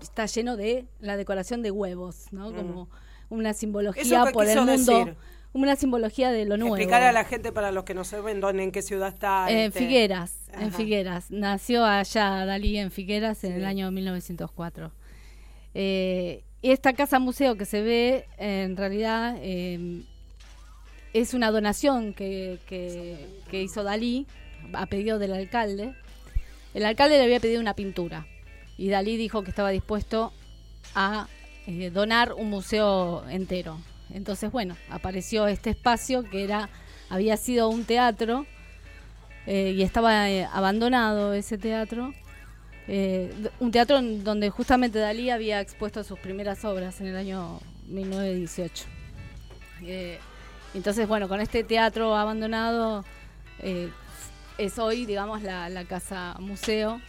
está 0.00 0.24
lleno 0.26 0.56
de 0.56 0.86
la 1.00 1.16
decoración 1.18 1.62
de 1.62 1.70
huevos, 1.70 2.32
¿no? 2.32 2.52
Como 2.54 2.88
una 3.28 3.52
simbología 3.52 4.02
Mm. 4.02 4.06
¿Eso 4.06 4.24
qué 4.24 4.32
por 4.32 4.46
el 4.46 4.56
mundo, 4.64 4.72
decir? 4.98 5.16
Una 5.64 5.76
simbología 5.76 6.30
de 6.30 6.44
lo 6.44 6.56
nuevo. 6.56 6.76
Explicar 6.76 7.02
a 7.02 7.12
la 7.12 7.24
gente 7.24 7.52
para 7.52 7.70
los 7.72 7.84
que 7.84 7.94
no 7.94 8.04
saben 8.04 8.40
dónde, 8.40 8.62
en 8.62 8.72
qué 8.72 8.82
ciudad 8.82 9.08
está. 9.08 9.50
En 9.50 9.58
este, 9.58 9.78
Figueras, 9.80 10.36
en. 10.52 10.72
Figueras. 10.72 11.30
Nació 11.30 11.84
allá 11.84 12.44
Dalí 12.44 12.78
en 12.78 12.90
Figueras 12.90 13.42
en 13.44 13.52
Sí. 13.52 13.56
el 13.58 13.64
año 13.64 13.90
1904. 13.90 14.92
Eh, 15.74 16.42
y 16.62 16.70
esta 16.70 16.92
casa 16.94 17.18
museo 17.18 17.56
que 17.56 17.64
se 17.64 17.82
ve, 17.82 18.26
en 18.38 18.76
realidad, 18.76 19.36
eh, 19.38 20.02
es 21.12 21.34
una 21.34 21.50
donación 21.50 22.12
que, 22.14 22.58
que- 22.68 23.26
que 23.50 23.62
hizo 23.62 23.82
Dalí 23.84 24.26
a 24.72 24.86
pedido 24.86 25.18
del 25.18 25.32
alcalde. 25.32 25.94
El 26.74 26.84
alcalde 26.84 27.16
le 27.18 27.24
había 27.24 27.40
pedido 27.40 27.60
una 27.60 27.74
pintura 27.74 28.26
y 28.76 28.88
Dalí 28.88 29.16
dijo 29.16 29.42
que 29.42 29.50
estaba 29.50 29.70
dispuesto 29.70 30.32
a 30.94 31.28
eh, 31.66 31.90
donar 31.90 32.32
un 32.32 32.48
museo 32.50 33.28
entero. 33.28 33.78
Entonces, 34.10 34.50
bueno, 34.50 34.76
apareció 34.90 35.46
este 35.46 35.70
espacio 35.70 36.22
que 36.22 36.44
era 36.44 36.68
había 37.08 37.36
sido 37.36 37.68
un 37.68 37.84
teatro 37.84 38.46
eh, 39.46 39.74
y 39.76 39.82
estaba 39.82 40.28
eh, 40.30 40.48
abandonado 40.52 41.32
ese 41.32 41.58
teatro. 41.58 42.12
Eh, 42.88 43.32
un 43.58 43.70
teatro 43.70 44.00
donde 44.00 44.50
justamente 44.50 44.98
Dalí 44.98 45.30
había 45.30 45.60
expuesto 45.60 46.04
sus 46.04 46.18
primeras 46.18 46.64
obras 46.64 47.00
en 47.00 47.08
el 47.08 47.16
año 47.16 47.60
1918. 47.88 48.84
Eh, 49.82 50.18
entonces, 50.74 51.06
bueno, 51.08 51.28
con 51.28 51.40
este 51.40 51.64
teatro 51.64 52.14
abandonado 52.16 53.04
es 54.58 54.78
hoy, 54.78 55.06
digamos, 55.06 55.42
la 55.42 55.84
casa 55.88 56.36
museo 56.38 57.00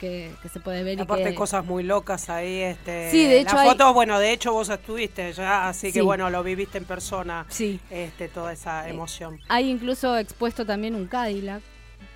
que, 0.00 0.32
que 0.42 0.48
se 0.48 0.60
puede 0.60 0.82
ver. 0.82 0.98
y 0.98 1.02
Aparte 1.02 1.30
que- 1.30 1.34
cosas 1.34 1.64
muy 1.64 1.82
locas 1.82 2.28
ahí, 2.30 2.60
este. 2.60 3.10
Sí, 3.10 3.24
de 3.24 3.40
hecho 3.40 3.54
Las 3.54 3.62
hay- 3.64 3.68
fotos, 3.70 3.94
bueno, 3.94 4.18
de 4.18 4.32
hecho 4.32 4.52
vos 4.52 4.68
estuviste 4.68 5.32
ya, 5.32 5.68
así 5.68 5.92
que 5.92 6.02
bueno, 6.02 6.30
lo 6.30 6.42
viviste 6.42 6.78
en 6.78 6.84
persona, 6.84 7.46
Sí. 7.48 7.80
este, 7.90 8.28
toda 8.28 8.52
esa 8.52 8.88
emoción. 8.88 9.38
Hay 9.48 9.70
incluso 9.70 10.16
expuesto 10.16 10.64
también 10.66 10.94
un 10.94 11.06
Cadillac, 11.06 11.62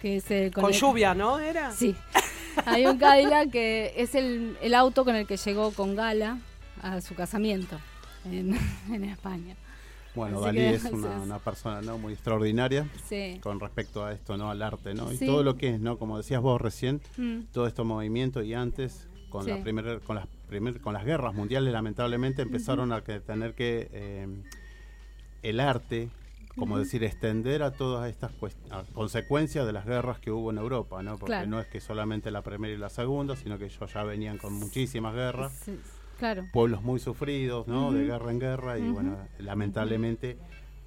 que 0.03 0.17
es 0.17 0.31
el 0.31 0.53
Con 0.53 0.67
el- 0.73 0.73
lluvia, 0.79 1.15
¿no? 1.15 1.39
Era. 1.39 1.73
Sí. 1.73 1.95
Hay 2.67 2.87
un 2.87 2.99
Cadillac 2.99 3.51
que 3.51 3.95
es 3.97 4.15
el, 4.15 4.57
el 4.61 4.75
auto 4.75 5.05
con 5.05 5.15
el 5.15 5.27
que 5.27 5.37
llegó 5.37 5.71
con 5.73 5.95
Gala 5.95 6.39
a 6.83 7.01
su 7.01 7.15
casamiento 7.15 7.79
en, 8.25 8.59
en 8.93 9.05
España. 9.05 9.55
Bueno, 10.15 10.39
Así 10.39 10.47
Dalí 10.47 10.59
que, 10.59 10.75
es 10.75 10.85
una, 10.93 11.21
una 11.21 11.39
persona 11.39 11.81
¿no? 11.83 11.99
muy 11.99 12.13
extraordinaria 12.15 12.89
Sí. 13.09 13.39
con 13.43 13.61
respecto 13.61 14.05
a 14.05 14.13
esto, 14.13 14.37
¿no? 14.37 14.51
Al 14.51 14.63
arte, 14.63 14.95
¿no? 14.95 15.13
Y 15.13 15.19
todo 15.19 15.43
lo 15.43 15.57
que 15.57 15.75
es, 15.75 15.81
¿no? 15.81 15.99
Como 15.99 16.17
decías 16.17 16.41
vos 16.43 16.61
recién, 16.61 17.01
Mm. 17.17 17.41
todo 17.53 17.67
estos 17.67 17.87
movimientos 17.87 18.45
y 18.45 18.55
antes 18.55 19.07
con 19.31 19.45
Sí. 19.45 19.51
la 19.51 19.63
primer, 19.63 20.01
con 20.01 20.17
las 20.17 20.27
primer, 20.49 20.81
con 20.81 20.95
las 20.95 21.05
guerras 21.05 21.35
mundiales 21.35 21.73
lamentablemente 21.73 22.43
empezaron 22.43 22.93
a 22.93 23.03
que 23.03 23.21
tener 23.21 23.55
que 23.55 23.89
eh, 23.93 24.27
el 25.43 25.61
arte 25.61 26.09
como 26.57 26.77
decir 26.79 27.05
extender 27.05 27.63
a 27.63 27.71
todas 27.73 28.11
estas 28.11 28.33
a 28.71 28.83
consecuencias 28.95 29.65
de 29.67 29.73
las 29.73 29.85
guerras 29.87 30.19
que 30.19 30.33
hubo 30.33 30.51
en 30.51 30.59
Europa 30.59 31.01
no 31.05 31.13
porque 31.19 31.27
Claro. 31.35 31.47
no 31.49 31.61
es 31.61 31.69
que 31.69 31.81
solamente 31.81 32.31
la 32.33 32.43
primera 32.43 32.75
y 32.75 32.77
la 32.79 32.89
segunda 32.89 33.37
sino 33.37 33.59
que 33.59 33.67
ellos 33.67 33.93
ya 33.93 34.03
venían 34.03 34.39
con 34.39 34.55
muchísimas 34.55 35.15
guerras 35.15 35.53
Sí, 35.65 35.79
claro. 36.19 36.47
pueblos 36.53 36.83
muy 36.83 37.01
sufridos, 37.01 37.67
¿no? 37.67 37.93
De 37.93 38.05
guerra 38.05 38.31
en 38.31 38.39
guerra 38.39 38.79
y 38.79 38.83
bueno, 38.91 39.17
lamentablemente 39.39 40.37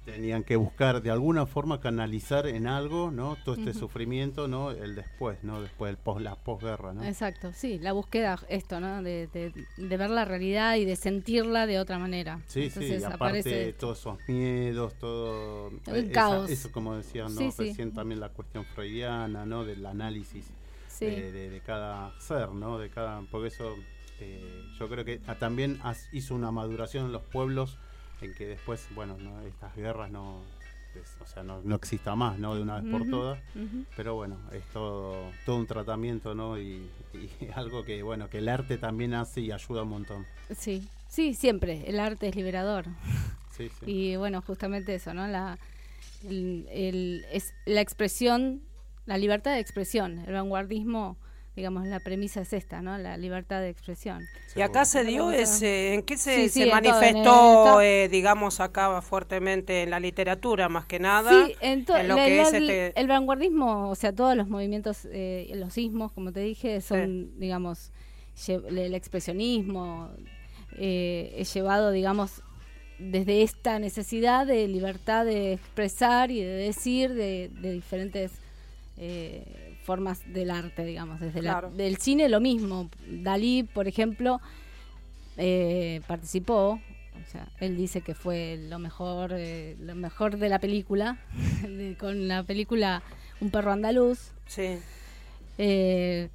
tenían 0.04 0.42
que 0.42 0.56
buscar 0.56 1.00
de 1.00 1.12
alguna 1.12 1.46
forma 1.46 1.78
canalizar 1.80 2.48
en 2.48 2.66
algo, 2.66 3.12
¿no? 3.12 3.36
Todo 3.44 3.54
este 3.54 3.72
sufrimiento, 3.72 4.48
¿no? 4.48 4.72
El 4.72 4.96
después, 4.96 5.38
¿no? 5.44 5.62
Después 5.62 5.90
del 5.90 5.96
pos, 5.96 6.20
la 6.20 6.34
posguerra, 6.34 6.92
¿no? 6.92 7.04
Exacto, 7.04 7.52
sí, 7.54 7.78
la 7.78 7.92
búsqueda, 7.92 8.36
esto, 8.48 8.80
¿no? 8.80 9.00
De, 9.00 9.28
de- 9.28 9.52
de 9.76 9.96
ver 9.96 10.10
la 10.10 10.24
realidad 10.24 10.74
y 10.74 10.84
de 10.84 10.96
sentirla 10.96 11.66
de 11.68 11.78
otra 11.78 12.00
manera. 12.00 12.40
Sí, 12.48 12.64
Entonces 12.64 12.88
sí, 12.88 13.00
y 13.00 13.04
aparte 13.04 13.14
aparece 13.14 13.72
todos 13.74 14.00
esos 14.00 14.18
miedos, 14.26 14.94
todo 14.98 15.68
El 15.86 16.06
esa- 16.06 16.12
caos. 16.12 16.50
eso 16.50 16.72
como 16.72 16.96
decía, 16.96 17.22
¿no? 17.24 17.38
Sí, 17.38 17.52
sí. 17.52 17.68
Recién 17.68 17.92
también 17.92 18.18
la 18.18 18.30
cuestión 18.30 18.64
freudiana, 18.64 19.46
¿no? 19.46 19.64
Del 19.64 19.86
análisis 19.86 20.46
Sí. 20.88 21.06
de- 21.06 21.48
de 21.50 21.60
cada 21.60 22.12
ser, 22.20 22.48
¿no? 22.50 22.76
De 22.76 22.90
cada, 22.90 23.22
porque 23.30 23.48
eso 23.48 23.76
eh, 24.22 24.64
yo 24.78 24.88
creo 24.88 25.04
que 25.04 25.20
ah, 25.26 25.34
también 25.36 25.78
hizo 26.12 26.34
una 26.34 26.50
maduración 26.50 27.06
en 27.06 27.12
los 27.12 27.22
pueblos 27.22 27.78
en 28.20 28.34
que 28.34 28.46
después, 28.46 28.86
bueno, 28.94 29.16
¿no? 29.18 29.40
estas 29.42 29.74
guerras 29.76 30.10
no, 30.10 30.36
o 31.20 31.26
sea, 31.26 31.42
no, 31.42 31.60
no 31.62 31.74
exista 31.74 32.14
más, 32.14 32.38
¿no? 32.38 32.54
De 32.54 32.62
una 32.62 32.80
vez 32.80 32.90
por 32.90 33.08
todas. 33.08 33.40
Pero 33.96 34.14
bueno, 34.14 34.38
es 34.52 34.62
todo, 34.72 35.30
todo 35.44 35.56
un 35.56 35.66
tratamiento, 35.66 36.34
¿no? 36.34 36.58
Y, 36.58 36.88
y 37.14 37.30
algo 37.54 37.84
que, 37.84 38.02
bueno, 38.02 38.28
que 38.30 38.38
el 38.38 38.48
arte 38.48 38.78
también 38.78 39.14
hace 39.14 39.40
y 39.40 39.50
ayuda 39.52 39.82
un 39.82 39.88
montón. 39.88 40.26
Sí, 40.56 40.86
sí, 41.08 41.34
siempre, 41.34 41.82
el 41.88 41.98
arte 41.98 42.28
es 42.28 42.36
liberador. 42.36 42.86
Sí, 43.56 43.68
sí. 43.68 43.84
Y 43.90 44.16
bueno, 44.16 44.40
justamente 44.40 44.94
eso, 44.94 45.12
¿no? 45.12 45.26
La, 45.28 45.58
el- 46.24 46.66
el- 46.70 47.26
es 47.30 47.52
la 47.66 47.82
expresión, 47.82 48.62
la 49.04 49.18
libertad 49.18 49.52
de 49.52 49.60
expresión, 49.60 50.20
el 50.20 50.32
vanguardismo, 50.32 51.18
digamos, 51.56 51.86
la 51.86 52.00
premisa 52.00 52.40
es 52.42 52.52
esta, 52.52 52.82
¿no? 52.82 52.96
La 52.98 53.16
libertad 53.16 53.60
de 53.60 53.68
expresión. 53.70 54.28
Y 54.54 54.60
acá 54.60 54.84
se 54.84 55.04
dio 55.04 55.30
ese, 55.30 55.94
¿en 55.94 56.02
qué 56.02 56.16
se, 56.18 56.34
Sí, 56.34 56.48
se 56.48 56.50
sí, 56.50 56.62
en 56.68 56.82
todo, 56.82 57.02
en 57.02 57.14
manifestó, 57.14 57.80
eh, 57.80 58.08
digamos, 58.08 58.60
acá 58.60 59.00
fuertemente 59.02 59.82
en 59.82 59.90
la 59.90 59.98
literatura 60.00 60.68
más 60.68 60.84
que 60.86 60.98
nada? 60.98 61.30
Sí, 61.30 61.54
en 61.60 61.84
to- 61.84 61.96
en 61.96 62.08
lo 62.08 62.14
la- 62.16 62.24
que 62.24 62.36
la- 62.36 62.42
es 62.42 62.52
este... 62.52 62.92
el 63.00 63.06
vanguardismo, 63.06 63.90
o 63.90 63.94
sea, 63.94 64.12
todos 64.12 64.36
los 64.36 64.48
movimientos, 64.48 65.06
eh, 65.10 65.50
los 65.54 65.74
sismos, 65.74 66.12
como 66.12 66.32
te 66.32 66.40
dije, 66.40 66.80
son, 66.80 67.38
digamos, 67.38 67.92
el 68.48 68.94
expresionismo, 68.94 70.10
eh, 70.76 71.34
es 71.36 71.52
llevado, 71.54 71.90
digamos, 71.90 72.42
desde 72.98 73.42
esta 73.42 73.78
necesidad 73.78 74.46
de 74.46 74.68
libertad 74.68 75.24
de 75.24 75.54
expresar 75.54 76.30
y 76.30 76.40
de 76.42 76.50
decir 76.52 77.14
de, 77.14 77.50
de 77.60 77.72
diferentes 77.72 78.32
eh, 78.96 79.71
formas 79.82 80.20
del 80.32 80.50
arte, 80.50 80.84
digamos. 80.84 81.20
Desde 81.20 81.42
la- 81.42 81.52
Claro. 81.52 81.70
del 81.70 81.96
cine 81.98 82.28
lo 82.28 82.40
mismo. 82.40 82.88
Dalí, 83.08 83.62
por 83.64 83.88
ejemplo, 83.88 84.40
eh, 85.36 86.00
participó. 86.06 86.80
O 87.14 87.30
sea, 87.30 87.46
él 87.60 87.76
dice 87.76 88.00
que 88.00 88.14
fue 88.14 88.58
lo 88.68 88.78
mejor, 88.78 89.32
eh, 89.34 89.76
lo 89.80 89.94
mejor 89.94 90.38
de 90.38 90.48
la 90.48 90.58
película, 90.58 91.18
de- 91.68 91.96
con 91.98 92.26
la 92.28 92.42
película 92.42 93.02
Un 93.40 93.50
perro 93.50 93.72
andaluz, 93.72 94.30
Sí. 94.46 94.78
eh, 95.58 96.28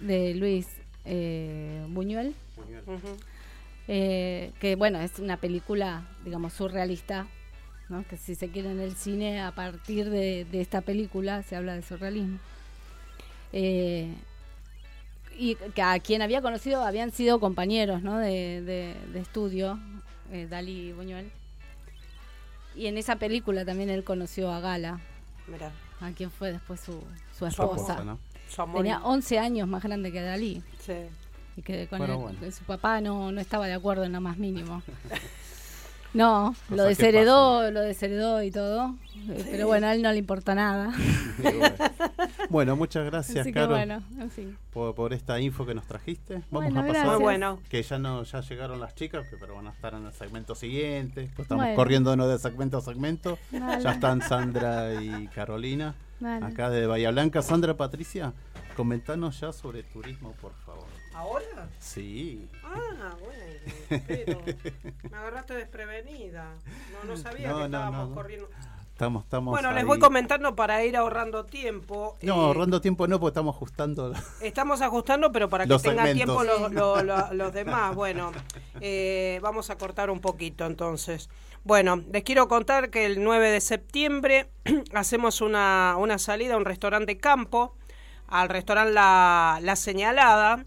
de 0.00 0.34
Luis 0.36 0.68
eh, 1.04 1.84
Buñuel. 1.88 2.34
Eh, 3.88 4.52
que 4.60 4.76
bueno, 4.76 5.00
es 5.00 5.18
una 5.18 5.36
película, 5.38 6.06
digamos, 6.24 6.52
surrealista, 6.52 7.26
¿no? 7.88 8.04
que 8.06 8.16
si 8.16 8.36
se 8.36 8.48
quiere 8.48 8.70
en 8.70 8.78
el 8.80 8.94
cine, 8.94 9.40
a 9.40 9.50
partir 9.52 10.08
de, 10.08 10.46
de 10.50 10.60
esta 10.60 10.82
película 10.82 11.42
se 11.42 11.56
habla 11.56 11.74
de 11.74 11.82
surrealismo. 11.82 12.38
Eh, 13.52 14.14
y 15.38 15.54
que 15.74 15.82
a 15.82 15.98
quien 16.00 16.22
había 16.22 16.42
conocido 16.42 16.82
habían 16.84 17.10
sido 17.10 17.40
compañeros 17.40 18.02
¿no? 18.02 18.18
de, 18.18 18.60
de- 18.62 18.94
de 19.12 19.20
estudio, 19.20 19.78
eh, 20.30 20.46
Dalí 20.48 20.88
y 20.88 20.92
Buñuel. 20.92 21.30
Y 22.74 22.86
en 22.86 22.96
esa 22.98 23.16
película 23.16 23.64
también 23.64 23.90
él 23.90 24.04
conoció 24.04 24.50
a 24.50 24.60
Gala, 24.60 25.00
Mirá, 25.46 25.72
a 26.00 26.10
quien 26.12 26.30
fue 26.30 26.52
después 26.52 26.80
su, 26.80 26.92
su 27.32 27.38
Su 27.38 27.46
esposa. 27.46 28.02
¿no? 28.04 28.18
su 28.48 28.62
amor. 28.62 28.78
Tenía 28.78 29.00
11 29.02 29.38
años 29.38 29.68
más 29.68 29.82
grande 29.82 30.12
que 30.12 30.20
Dalí. 30.20 30.62
Sí. 30.80 30.94
Y 31.56 31.62
que 31.62 31.86
con 31.88 32.02
el- 32.02 32.16
bueno. 32.16 32.38
su 32.50 32.64
papá 32.64 33.00
no, 33.00 33.32
no 33.32 33.40
estaba 33.40 33.66
de 33.66 33.74
acuerdo 33.74 34.04
en 34.04 34.12
lo 34.12 34.20
más 34.20 34.36
mínimo. 34.38 34.82
No, 36.14 36.54
lo 36.70 36.84
desheredó, 36.84 37.70
lo 37.70 37.80
desheredó 37.80 38.42
y 38.42 38.50
todo. 38.50 38.94
eh, 39.30 39.46
Pero 39.50 39.66
bueno, 39.66 39.86
a 39.86 39.94
él 39.94 40.02
no 40.02 40.10
le 40.12 40.18
importa 40.18 40.54
nada. 40.54 40.92
Bueno. 41.42 41.74
Bueno, 42.50 42.76
muchas 42.76 43.06
gracias, 43.06 43.46
Caro, 43.54 43.68
bueno, 43.70 44.02
en 44.20 44.30
fin. 44.30 44.58
por, 44.72 44.94
por 44.94 45.14
esta 45.14 45.40
info 45.40 45.64
que 45.64 45.74
nos 45.74 45.86
trajiste. 45.86 46.42
Vamos 46.50 46.70
Bueno, 46.72 46.80
a 46.80 46.86
pasar. 46.86 47.06
Muy 47.06 47.16
bueno. 47.22 47.58
Que 47.70 47.82
ya 47.82 47.98
no 47.98 48.22
ya 48.24 48.40
llegaron 48.42 48.78
las 48.80 48.94
chicas, 48.94 49.26
que- 49.28 49.36
pero 49.38 49.54
van 49.54 49.66
a 49.68 49.70
estar 49.70 49.94
en 49.94 50.04
el 50.04 50.12
segmento 50.12 50.54
siguiente. 50.54 51.30
Pues 51.34 51.46
estamos 51.46 51.64
Bueno. 51.64 51.76
corriéndonos 51.76 52.28
de 52.28 52.38
segmento 52.38 52.76
a 52.76 52.80
segmento. 52.82 53.38
Ya 53.50 53.92
están 53.92 54.20
Sandra 54.20 55.02
y 55.02 55.26
Carolina, 55.28 55.94
acá 56.42 56.68
de 56.68 56.86
Bahía 56.86 57.10
Blanca. 57.10 57.40
Sandra, 57.40 57.76
Patricia, 57.78 58.34
comentanos 58.76 59.40
ya 59.40 59.52
sobre 59.52 59.82
turismo, 59.84 60.32
por 60.40 60.52
favor. 60.66 60.84
¿Ahora? 61.14 61.68
Sí. 61.78 62.46
Ah, 62.62 63.14
bueno, 63.24 63.51
pero 64.06 64.40
me 65.10 65.16
agarraste 65.16 65.54
desprevenida. 65.54 66.54
No, 66.92 67.10
no 67.10 67.16
sabía 67.16 67.48
No, 67.50 67.54
que 67.56 67.60
no, 67.60 67.64
estábamos 67.78 68.08
no. 68.10 68.14
corriendo. 68.14 68.48
Estamos, 68.92 69.24
estamos 69.24 69.50
Bueno, 69.52 69.72
les 69.72 69.84
voy 69.84 69.98
comentando 69.98 70.54
para 70.54 70.84
ir 70.84 70.96
ahorrando 70.96 71.44
tiempo. 71.44 72.18
No, 72.22 72.34
Eh, 72.34 72.44
ahorrando 72.46 72.80
tiempo 72.80 73.08
no, 73.08 73.18
porque 73.18 73.30
estamos 73.32 73.56
ajustando. 73.56 74.12
Estamos 74.42 74.80
ajustando, 74.82 75.32
pero 75.32 75.48
para 75.48 75.64
que 75.66 75.76
tengan 75.78 76.06
segmentos. 76.06 76.14
tiempo 76.14 76.44
los, 76.44 76.72
lo- 76.72 77.02
lo- 77.02 77.32
los 77.34 77.52
demás. 77.52 77.96
Bueno, 77.96 78.30
eh, 78.80 79.40
vamos 79.42 79.70
a 79.70 79.78
cortar 79.78 80.10
un 80.10 80.20
poquito 80.20 80.66
entonces. 80.66 81.30
Bueno, 81.64 81.96
les 82.12 82.22
quiero 82.22 82.46
contar 82.48 82.90
que 82.90 83.06
el 83.06 83.24
9 83.24 83.50
de 83.50 83.60
septiembre 83.60 84.50
hacemos 84.94 85.40
una, 85.40 85.96
una 85.98 86.18
salida 86.18 86.54
a 86.54 86.56
un 86.58 86.64
restaurante 86.64 87.18
campo, 87.18 87.74
al 88.28 88.50
restaurante 88.50 88.92
La, 88.92 89.58
La 89.62 89.74
Señalada. 89.74 90.64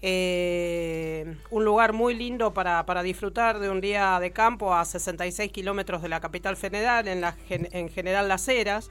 Eh, 0.00 1.36
un 1.50 1.64
lugar 1.64 1.92
muy 1.92 2.14
lindo 2.14 2.54
para, 2.54 2.86
para 2.86 3.02
disfrutar 3.02 3.58
de 3.58 3.68
un 3.68 3.80
día 3.80 4.18
de 4.20 4.30
campo 4.30 4.74
a 4.74 4.84
66 4.84 5.50
kilómetros 5.50 6.02
de 6.02 6.08
la 6.08 6.20
capital 6.20 6.56
federal, 6.56 7.08
en, 7.08 7.24
en 7.48 7.88
General 7.88 8.28
Las 8.28 8.46
Heras. 8.48 8.90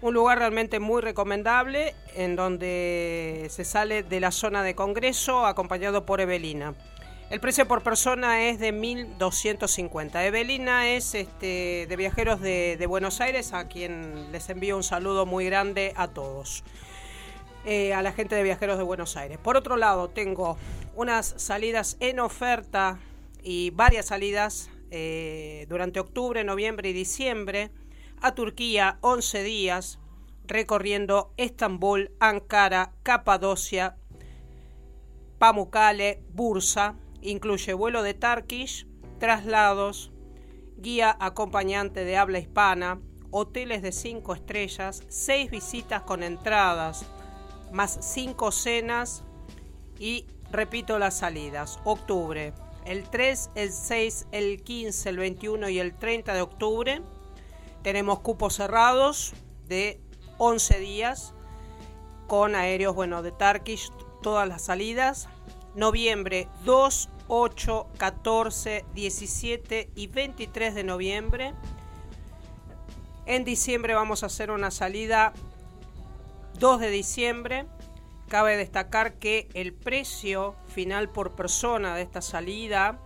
Un 0.00 0.14
lugar 0.14 0.38
realmente 0.38 0.78
muy 0.78 1.02
recomendable 1.02 1.94
en 2.14 2.36
donde 2.36 3.48
se 3.50 3.64
sale 3.64 4.04
de 4.04 4.20
la 4.20 4.30
zona 4.30 4.62
de 4.62 4.74
Congreso 4.74 5.44
acompañado 5.44 6.06
por 6.06 6.20
Evelina. 6.20 6.74
El 7.30 7.40
precio 7.40 7.68
por 7.68 7.82
persona 7.82 8.48
es 8.48 8.58
de 8.58 8.72
1.250. 8.72 10.24
Evelina 10.24 10.88
es 10.88 11.14
este, 11.14 11.86
de 11.86 11.96
viajeros 11.96 12.40
de, 12.40 12.76
de 12.78 12.86
Buenos 12.86 13.20
Aires, 13.20 13.52
a 13.52 13.68
quien 13.68 14.32
les 14.32 14.48
envío 14.48 14.76
un 14.78 14.82
saludo 14.82 15.26
muy 15.26 15.44
grande 15.44 15.92
a 15.96 16.08
todos. 16.08 16.64
Eh, 17.70 17.92
a 17.92 18.00
la 18.00 18.12
gente 18.12 18.34
de 18.34 18.42
viajeros 18.42 18.78
de 18.78 18.82
Buenos 18.82 19.18
Aires. 19.18 19.36
Por 19.36 19.58
otro 19.58 19.76
lado, 19.76 20.08
tengo 20.08 20.56
unas 20.94 21.34
salidas 21.36 21.98
en 22.00 22.18
oferta 22.18 22.98
y 23.42 23.68
varias 23.68 24.06
salidas 24.06 24.70
eh, 24.90 25.66
durante 25.68 26.00
octubre, 26.00 26.42
noviembre 26.44 26.88
y 26.88 26.92
diciembre 26.94 27.70
a 28.22 28.34
Turquía 28.34 28.96
11 29.02 29.42
días 29.42 29.98
recorriendo 30.46 31.34
Estambul, 31.36 32.10
Ankara, 32.20 32.94
Capadocia, 33.02 33.98
Pamukkale, 35.38 36.22
Bursa. 36.30 36.94
Incluye 37.20 37.74
vuelo 37.74 38.02
de 38.02 38.14
Turkish, 38.14 38.86
traslados, 39.18 40.10
guía 40.78 41.14
acompañante 41.20 42.06
de 42.06 42.16
habla 42.16 42.38
hispana, 42.38 43.02
hoteles 43.30 43.82
de 43.82 43.92
5 43.92 44.34
estrellas, 44.34 45.02
6 45.08 45.50
visitas 45.50 46.00
con 46.04 46.22
entradas, 46.22 47.04
más 47.72 47.98
5 48.00 48.52
cenas 48.52 49.24
y 49.98 50.26
repito 50.50 50.98
las 50.98 51.18
salidas. 51.18 51.80
Octubre, 51.84 52.52
el 52.84 53.08
3, 53.08 53.50
el 53.54 53.72
6, 53.72 54.26
el 54.32 54.62
15, 54.62 55.08
el 55.08 55.16
21 55.18 55.68
y 55.68 55.78
el 55.78 55.94
30 55.94 56.34
de 56.34 56.40
octubre. 56.40 57.02
Tenemos 57.82 58.20
cupos 58.20 58.54
cerrados 58.54 59.34
de 59.66 60.00
11 60.38 60.78
días 60.78 61.34
con 62.26 62.54
aéreos, 62.54 62.94
bueno, 62.94 63.22
de 63.22 63.32
Turkish, 63.32 63.90
todas 64.22 64.48
las 64.48 64.62
salidas. 64.62 65.28
Noviembre 65.74 66.48
2, 66.64 67.08
8, 67.28 67.86
14, 67.98 68.84
17 68.94 69.90
y 69.94 70.06
23 70.06 70.74
de 70.74 70.84
noviembre. 70.84 71.54
En 73.26 73.44
diciembre 73.44 73.94
vamos 73.94 74.22
a 74.22 74.26
hacer 74.26 74.50
una 74.50 74.70
salida 74.70 75.34
2 76.58 76.80
de 76.80 76.90
diciembre. 76.90 77.66
Cabe 78.28 78.56
destacar 78.56 79.14
que 79.14 79.48
el 79.54 79.72
precio 79.72 80.54
final 80.66 81.08
por 81.08 81.32
persona 81.32 81.96
de 81.96 82.02
esta 82.02 82.20
salida 82.20 82.98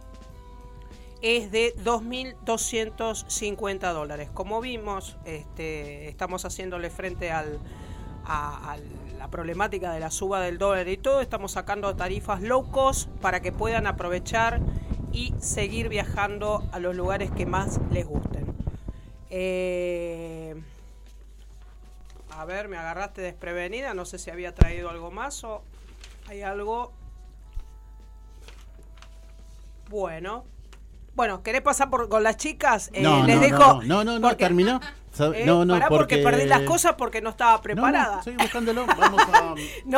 es 1.20 1.52
de 1.52 1.74
2.250 1.76 3.92
dólares. 3.92 4.30
Como 4.34 4.60
vimos, 4.60 5.16
este, 5.24 6.08
estamos 6.08 6.44
haciéndole 6.44 6.90
frente 6.90 7.30
al, 7.30 7.60
a, 8.24 8.76
la 9.16 9.30
problemática 9.30 9.92
de 9.92 10.00
la 10.00 10.10
suba 10.10 10.40
del 10.40 10.58
dólar 10.58 10.88
y 10.88 10.96
todo. 10.96 11.20
Estamos 11.20 11.52
sacando 11.52 11.94
tarifas 11.94 12.42
low 12.42 12.68
cost 12.70 13.08
para 13.20 13.40
que 13.40 13.52
puedan 13.52 13.86
aprovechar 13.86 14.60
y 15.12 15.32
seguir 15.38 15.88
viajando 15.88 16.68
a 16.72 16.80
los 16.80 16.96
lugares 16.96 17.30
que 17.30 17.46
más 17.46 17.78
les 17.92 18.06
gusten. 18.06 18.52
Eh, 19.30 20.60
a 22.38 22.44
ver, 22.44 22.68
me 22.68 22.76
agarraste 22.76 23.20
desprevenida. 23.20 23.94
No 23.94 24.04
sé 24.04 24.18
si 24.18 24.30
había 24.30 24.54
traído 24.54 24.90
algo 24.90 25.10
más 25.10 25.44
o 25.44 25.62
hay 26.28 26.42
algo. 26.42 26.92
Bueno. 29.88 30.44
Bueno, 31.14 31.42
¿querés 31.42 31.60
pasar 31.60 31.90
por, 31.90 32.08
con 32.08 32.22
las 32.22 32.38
chicas? 32.38 32.90
Eh, 32.94 33.02
no, 33.02 33.26
les 33.26 33.36
no, 33.36 33.42
dejo. 33.42 33.58
no, 33.58 33.82
no, 33.82 34.04
no, 34.04 34.18
no, 34.18 34.28
porque- 34.28 34.44
terminó. 34.44 34.80
Eh, 35.34 35.42
no, 35.44 35.66
no, 35.66 35.74
pará 35.74 35.88
porque... 35.90 36.16
porque 36.16 36.24
perdí 36.38 36.46
las 36.48 36.62
cosas 36.62 36.94
porque 36.96 37.20
no 37.20 37.28
estaba 37.28 37.50
No, 37.52 37.56
no, 37.58 37.62
preparada. 37.62 38.12
No, 38.14 38.18
estoy 38.20 38.36
buscándolo. 38.36 38.86
Vamos 38.86 39.22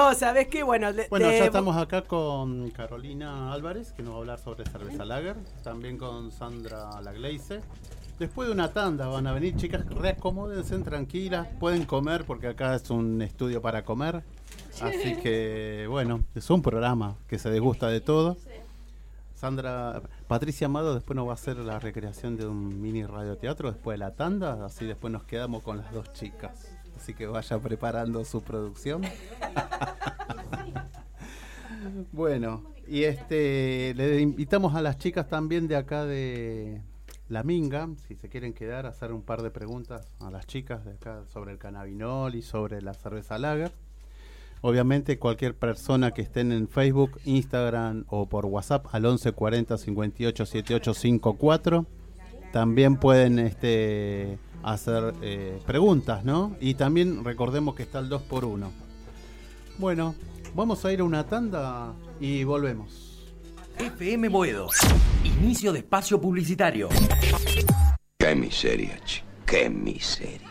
a. 0.03 0.15
¿sabes 0.19 0.49
qué? 0.49 0.65
Bueno, 0.65 0.91
le- 0.91 1.07
Bueno, 1.09 1.31
ya 1.31 1.45
estamos 1.45 1.77
acá 1.77 2.03
con 2.03 2.71
Carolina 2.71 3.53
Álvarez, 3.53 3.93
que 3.93 4.03
nos 4.03 4.11
va 4.15 4.17
a 4.17 4.19
hablar 4.21 4.39
sobre 4.41 4.65
cerveza 4.69 5.05
lager. 5.05 5.37
También 5.63 5.99
con 5.99 6.33
Sandra 6.33 7.01
Lagleice. 7.01 7.61
Después 8.19 8.47
de 8.47 8.55
una 8.55 8.73
tanda 8.73 9.09
van 9.09 9.27
a 9.27 9.33
venir, 9.33 9.57
chicas, 9.57 9.85
reacomódense 9.87 10.79
tranquilas. 10.79 11.49
Pueden 11.59 11.85
comer 11.85 12.25
porque 12.25 12.47
acá 12.47 12.77
es 12.77 12.89
un 12.91 13.21
estudio 13.23 13.61
para 13.61 13.85
comer. 13.85 14.23
Así 14.81 15.17
que, 15.17 15.87
bueno, 15.89 16.23
es 16.35 16.49
un 16.49 16.63
programa 16.63 17.17
que 17.27 17.39
se 17.39 17.51
desgusta 17.51 17.89
de 17.89 18.01
todo. 18.01 18.37
Sandra, 19.35 20.01
Patricia 20.29 20.67
Amado 20.67 20.95
después 20.95 21.17
nos 21.17 21.27
va 21.27 21.33
a 21.33 21.35
hacer 21.35 21.57
la 21.59 21.81
recreación 21.81 22.37
de 22.37 22.47
un 22.47 22.81
mini 22.81 23.05
radioteatro 23.05 23.73
después 23.73 23.95
de 23.95 23.99
la 23.99 24.13
tanda, 24.13 24.65
así 24.65 24.87
después 24.87 25.13
nos 25.13 25.25
quedamos 25.25 25.63
con 25.63 25.79
las 25.79 25.93
dos 25.93 26.13
chicas. 26.13 26.71
Así 26.97 27.15
que 27.15 27.27
vaya 27.27 27.59
preparando 27.59 28.25
su 28.25 28.43
producción. 28.43 29.03
bueno, 32.13 32.63
y 32.87 33.03
este 33.03 33.93
le 33.97 34.21
invitamos 34.21 34.75
a 34.75 34.81
las 34.81 34.99
chicas 34.99 35.29
también 35.29 35.67
de 35.67 35.77
acá 35.77 36.05
de 36.05 36.81
La 37.35 37.43
Minga, 37.43 37.89
si 38.07 38.15
se 38.15 38.29
quieren 38.29 38.53
quedar, 38.53 38.87
hacer 38.87 39.13
un 39.13 39.23
par 39.23 39.43
de 39.43 39.51
preguntas 39.51 40.07
a 40.21 40.31
las 40.31 40.47
chicas 40.47 40.85
de 40.85 40.93
acá 40.93 41.25
sobre 41.33 41.51
el 41.51 41.59
cannabinol 41.59 42.37
y 42.37 42.43
sobre 42.43 42.81
la 42.81 42.95
cerveza 42.95 43.39
lager. 43.39 43.73
Obviamente 44.61 45.19
cualquier 45.19 45.57
persona 45.57 46.13
que 46.13 46.23
estén 46.23 46.53
en 46.53 46.69
Facebook, 46.69 47.19
Instagram 47.25 48.05
o 48.07 48.29
por 48.29 48.47
WhatsApp 48.47 48.87
al 48.93 49.05
11 49.05 49.33
40 49.33 49.77
58 49.77 50.47
78 50.47 50.95
54 50.95 51.87
también 52.53 52.99
pueden 52.99 53.41
este, 53.41 54.39
hacer 54.63 55.13
eh, 55.21 55.61
preguntas, 55.67 56.25
¿no? 56.25 56.55
Y 56.61 56.75
también 56.75 57.25
recordemos 57.25 57.75
que 57.75 57.83
está 57.83 57.99
el 57.99 58.09
2 58.11 58.23
por 58.23 58.45
1 58.45 58.71
Bueno, 59.79 60.15
vamos 60.55 60.85
a 60.85 60.93
ir 60.93 61.01
a 61.01 61.05
una 61.05 61.27
tanda 61.27 61.95
y 62.21 62.45
volvemos. 62.45 63.04
FM 63.79 64.29
Boedo. 64.29 64.69
Inicio 65.25 65.73
de 65.73 65.81
espacio 65.81 66.21
publicitario. 66.21 66.89
Qué 68.19 68.35
miseria, 68.35 68.99
che. 69.05 69.23
Qué 69.47 69.69
miseria. 69.69 70.49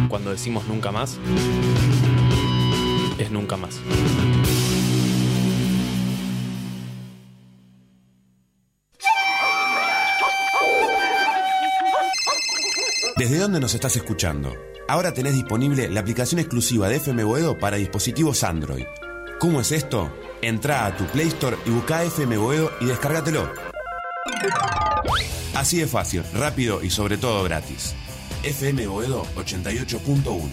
Cuando 0.09 0.33
decimos 0.33 0.67
nunca 0.67 0.91
más, 0.91 1.21
es 3.17 3.31
nunca 3.31 3.57
más. 3.57 3.81
¿Desde 13.23 13.39
dónde 13.39 13.61
nos 13.61 13.73
estás 13.73 13.95
escuchando? 13.95 14.53
Ahora 14.89 15.15
tenés 15.15 15.35
disponible 15.35 15.89
la 15.89 16.01
aplicación 16.01 16.41
exclusiva 16.41 16.89
de 16.89 16.97
FM 16.97 17.23
Boedo 17.23 17.57
para 17.57 17.77
dispositivos 17.77 18.43
Android. 18.43 18.85
¿Cómo 19.39 19.61
es 19.61 19.71
esto? 19.71 20.13
Entrá 20.43 20.87
a 20.87 20.97
tu 20.97 21.05
Play 21.05 21.29
Store 21.29 21.57
y 21.65 21.71
busca 21.71 22.03
FM 22.03 22.37
Boedo 22.37 22.73
y 22.81 22.87
descárgatelo. 22.87 23.49
Así 25.55 25.79
de 25.79 25.87
fácil, 25.87 26.25
rápido 26.35 26.83
y 26.83 26.91
sobre 26.91 27.17
todo 27.17 27.45
gratis. 27.45 27.95
FM 28.43 28.89
Boedo 28.89 29.25
88.1. 29.37 30.51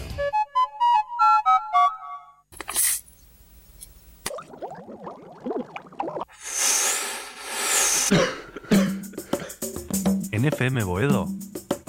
En 10.30 10.44
FM 10.44 10.84
Boedo 10.84 11.26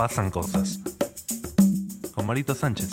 pasan 0.02 0.32
cosas. 0.32 0.80
Con 2.16 2.26
Marito 2.26 2.56
Sánchez. 2.56 2.90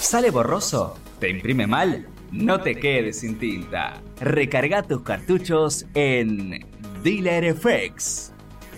¿Sale 0.00 0.30
borroso? 0.30 0.98
¿Te 1.20 1.30
imprime 1.30 1.68
mal? 1.68 2.08
No 2.32 2.60
te 2.60 2.74
quedes 2.74 3.20
sin 3.20 3.38
tinta. 3.38 4.02
Recarga 4.18 4.82
tus 4.82 5.02
cartuchos 5.02 5.86
en 5.94 6.66
Dealer 7.04 7.54
FX. 7.54 8.32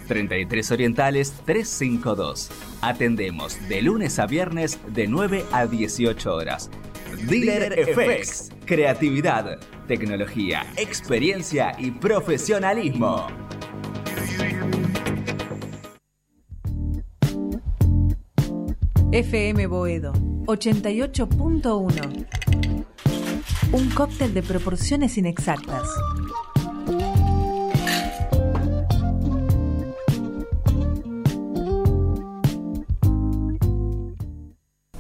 33 0.08 0.72
Orientales 0.72 1.32
352. 1.46 2.50
Atendemos 2.82 3.56
de 3.66 3.80
lunes 3.80 4.18
a 4.18 4.26
viernes 4.26 4.78
de 4.88 5.06
9 5.06 5.42
a 5.52 5.64
18 5.64 6.34
horas. 6.34 6.68
Dealer 7.22 7.94
FX. 7.94 8.50
Creatividad, 8.66 9.58
tecnología, 9.88 10.66
experiencia 10.76 11.74
y 11.78 11.92
profesionalismo. 11.92 13.49
FM 19.12 19.66
Boedo 19.66 20.12
88.1. 20.46 22.26
Un 23.72 23.90
cóctel 23.90 24.32
de 24.32 24.40
proporciones 24.44 25.18
inexactas. 25.18 25.82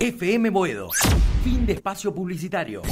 FM 0.00 0.50
Boedo. 0.50 0.90
Fin 1.44 1.64
de 1.66 1.74
espacio 1.74 2.12
publicitario. 2.12 2.82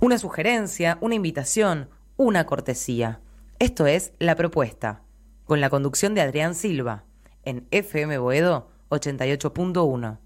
Una 0.00 0.16
sugerencia, 0.16 0.96
una 1.02 1.16
invitación, 1.16 1.90
una 2.16 2.46
cortesía. 2.46 3.20
Esto 3.58 3.86
es 3.86 4.14
La 4.18 4.36
Propuesta, 4.36 5.02
con 5.44 5.60
la 5.60 5.68
conducción 5.68 6.14
de 6.14 6.22
Adrián 6.22 6.54
Silva, 6.54 7.04
en 7.44 7.66
FM 7.70 8.18
Boedo 8.18 8.68
88.1. 8.90 10.18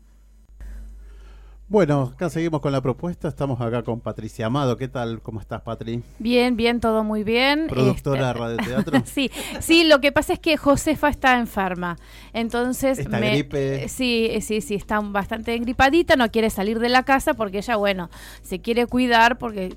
Bueno, 1.67 2.13
acá 2.15 2.29
seguimos 2.29 2.61
con 2.61 2.73
la 2.73 2.83
propuesta. 2.83 3.27
Estamos 3.27 3.59
acá 3.61 3.83
con 3.83 3.99
Patricia 4.01 4.47
Amado. 4.47 4.77
¿Qué 4.77 4.87
tal? 4.87 5.23
¿Cómo 5.23 5.41
estás, 5.41 5.63
Patri? 5.63 6.03
Bien, 6.19 6.57
bien, 6.57 6.79
todo 6.79 7.03
muy 7.05 7.25
bien. 7.25 7.69
Productora 7.69 8.21
de 8.21 8.29
Este- 8.29 8.39
radioteatro. 8.41 9.03
sí, 9.07 9.31
sí, 9.61 9.85
lo 9.85 9.99
que 10.01 10.13
pasa 10.13 10.35
es 10.35 10.39
que 10.41 10.59
Josefa 10.59 11.09
está 11.09 11.39
enferma. 11.39 11.97
Entonces, 12.35 12.99
Esta 12.99 13.19
me- 13.19 13.31
gripe. 13.31 13.89
sí, 13.89 14.31
sí, 14.43 14.61
sí, 14.61 14.75
está 14.75 15.01
bastante 15.01 15.55
engripadita, 15.55 16.17
no 16.17 16.31
quiere 16.31 16.51
salir 16.51 16.79
de 16.81 16.91
la 16.91 17.03
casa 17.03 17.33
porque 17.33 17.59
ella, 17.59 17.77
bueno, 17.77 18.11
se 18.43 18.61
quiere 18.61 18.87
cuidar 18.87 19.39
porque 19.39 19.75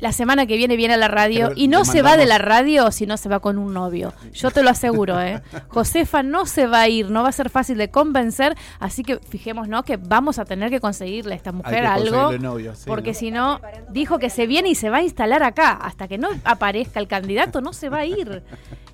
la 0.00 0.12
semana 0.12 0.46
que 0.46 0.56
viene 0.56 0.76
viene 0.76 0.94
a 0.94 0.96
la 0.96 1.08
radio 1.08 1.48
Pero 1.48 1.60
y 1.60 1.68
no 1.68 1.84
se 1.84 2.02
va 2.02 2.16
de 2.16 2.26
la 2.26 2.38
radio 2.38 2.90
si 2.90 3.06
no 3.06 3.16
se 3.16 3.28
va 3.28 3.40
con 3.40 3.58
un 3.58 3.72
novio. 3.74 4.12
Yo 4.32 4.50
te 4.50 4.62
lo 4.62 4.70
aseguro, 4.70 5.20
¿eh? 5.20 5.42
Josefa 5.68 6.22
no 6.22 6.46
se 6.46 6.66
va 6.66 6.82
a 6.82 6.88
ir, 6.88 7.10
no 7.10 7.22
va 7.22 7.28
a 7.30 7.32
ser 7.32 7.50
fácil 7.50 7.78
de 7.78 7.90
convencer, 7.90 8.56
así 8.78 9.02
que 9.02 9.18
fijémonos 9.18 9.84
que 9.84 9.96
vamos 9.96 10.38
a 10.38 10.44
tener 10.44 10.70
que 10.70 10.80
conseguirle 10.80 11.34
a 11.34 11.36
esta 11.36 11.52
mujer 11.52 11.86
algo. 11.86 12.22
conseguirle 12.24 12.38
novio, 12.48 12.74
sí, 12.74 12.84
porque 12.86 13.10
¿no? 13.10 13.14
si 13.18 13.30
no, 13.30 13.60
dijo 13.90 14.18
que 14.18 14.30
se 14.30 14.46
viene 14.46 14.68
y 14.68 14.74
se 14.74 14.90
va 14.90 14.98
a 14.98 15.02
instalar 15.02 15.42
acá. 15.42 15.72
Hasta 15.72 16.08
que 16.08 16.18
no 16.18 16.28
aparezca 16.44 17.00
el 17.00 17.08
candidato, 17.08 17.60
no 17.60 17.72
se 17.72 17.88
va 17.88 17.98
a 17.98 18.04
ir. 18.06 18.42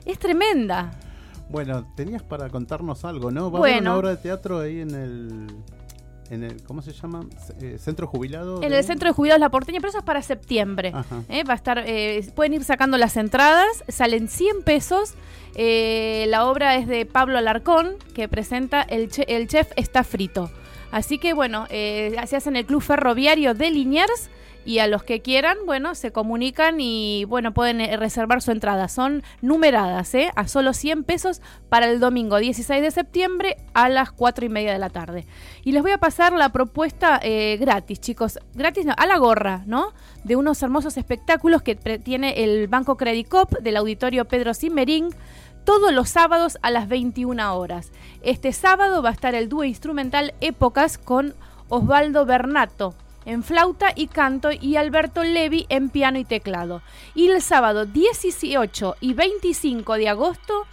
Es 0.04 0.18
tremenda. 0.18 0.90
Bueno, 1.48 1.86
tenías 1.94 2.22
para 2.22 2.48
contarnos 2.48 3.04
algo, 3.04 3.30
¿no? 3.30 3.50
Va 3.50 3.58
a 3.58 3.60
Bueno. 3.60 3.74
haber 3.76 3.82
una 3.82 3.96
obra 3.96 4.08
de 4.10 4.16
teatro 4.16 4.60
ahí 4.60 4.80
en 4.80 4.90
el, 4.94 5.46
en 6.30 6.42
el 6.44 6.62
¿cómo 6.62 6.82
se 6.82 6.92
llama? 6.92 7.26
Eh, 7.60 7.76
Centro 7.78 8.06
Jubilado. 8.06 8.62
En 8.62 8.70
de- 8.70 8.78
el 8.78 8.84
Centro 8.84 9.08
de 9.08 9.12
Jubilados 9.14 9.40
La 9.40 9.50
Porteña, 9.50 9.78
pero 9.80 9.90
eso 9.90 9.98
es 9.98 10.04
para 10.04 10.22
septiembre. 10.22 10.92
Ajá. 10.94 11.22
¿eh? 11.28 11.44
Va 11.44 11.52
a 11.54 11.56
estar, 11.56 11.82
eh, 11.86 12.24
pueden 12.34 12.54
ir 12.54 12.64
sacando 12.64 12.96
las 12.98 13.16
entradas, 13.16 13.84
salen 13.88 14.28
100 14.28 14.62
pesos. 14.62 15.14
Eh, 15.54 16.26
la 16.28 16.46
obra 16.46 16.76
es 16.76 16.86
de 16.88 17.06
Pablo 17.06 17.38
Alarcón, 17.38 17.96
que 18.14 18.28
presenta 18.28 18.82
El, 18.82 19.08
che- 19.10 19.26
el 19.28 19.46
Chef 19.48 19.70
está 19.76 20.02
frito. 20.04 20.50
Así 20.90 21.18
que 21.18 21.32
bueno, 21.32 21.66
eh, 21.70 22.14
se 22.26 22.36
hace 22.36 22.48
en 22.48 22.56
el 22.56 22.66
Club 22.66 22.82
Ferroviario 22.82 23.54
de 23.54 23.70
Liniers 23.70 24.30
y 24.64 24.78
a 24.78 24.86
los 24.86 25.02
que 25.02 25.20
quieran, 25.20 25.56
bueno, 25.66 25.94
se 25.94 26.12
comunican 26.12 26.80
y 26.80 27.24
bueno, 27.26 27.52
pueden 27.52 27.80
eh, 27.80 27.96
reservar 27.96 28.42
su 28.42 28.50
entrada. 28.50 28.88
Son 28.88 29.22
numeradas, 29.42 30.14
¿eh? 30.14 30.30
A 30.36 30.48
solo 30.48 30.72
100 30.72 31.04
pesos 31.04 31.42
para 31.68 31.86
el 31.90 32.00
domingo 32.00 32.38
16 32.38 32.82
de 32.82 32.90
septiembre 32.90 33.56
a 33.74 33.88
las 33.88 34.12
4 34.12 34.46
y 34.46 34.48
media 34.48 34.72
de 34.72 34.78
la 34.78 34.90
tarde. 34.90 35.26
Y 35.64 35.72
les 35.72 35.82
voy 35.82 35.92
a 35.92 35.98
pasar 35.98 36.32
la 36.32 36.50
propuesta 36.50 37.20
eh, 37.22 37.56
gratis, 37.60 38.00
chicos. 38.00 38.38
Gratis, 38.54 38.86
no, 38.86 38.94
a 38.96 39.06
la 39.06 39.18
gorra, 39.18 39.62
¿no? 39.66 39.92
De 40.24 40.36
unos 40.36 40.62
hermosos 40.62 40.96
espectáculos 40.96 41.62
que 41.62 41.74
tiene 41.74 42.44
el 42.44 42.68
Banco 42.68 42.96
Credit 42.96 43.28
Cop 43.28 43.50
del 43.58 43.76
auditorio 43.76 44.24
Pedro 44.24 44.54
Simmering 44.54 45.10
todos 45.64 45.92
los 45.92 46.10
sábados 46.10 46.58
a 46.62 46.70
las 46.70 46.88
21 46.88 47.56
horas. 47.56 47.90
Este 48.22 48.52
sábado 48.52 49.02
va 49.02 49.10
a 49.10 49.12
estar 49.12 49.34
el 49.34 49.48
dúo 49.48 49.64
instrumental 49.64 50.34
Épocas 50.40 50.98
con 50.98 51.34
Osvaldo 51.68 52.26
Bernato 52.26 52.94
en 53.26 53.42
flauta 53.42 53.92
y 53.94 54.06
canto 54.06 54.50
y 54.52 54.76
Alberto 54.76 55.22
Levi 55.22 55.66
en 55.68 55.90
piano 55.90 56.18
y 56.18 56.24
teclado. 56.24 56.82
Y 57.14 57.28
el 57.28 57.42
sábado 57.42 57.86
18 57.86 58.96
y 59.00 59.14
25 59.14 59.94
de 59.94 60.08
agosto, 60.08 60.66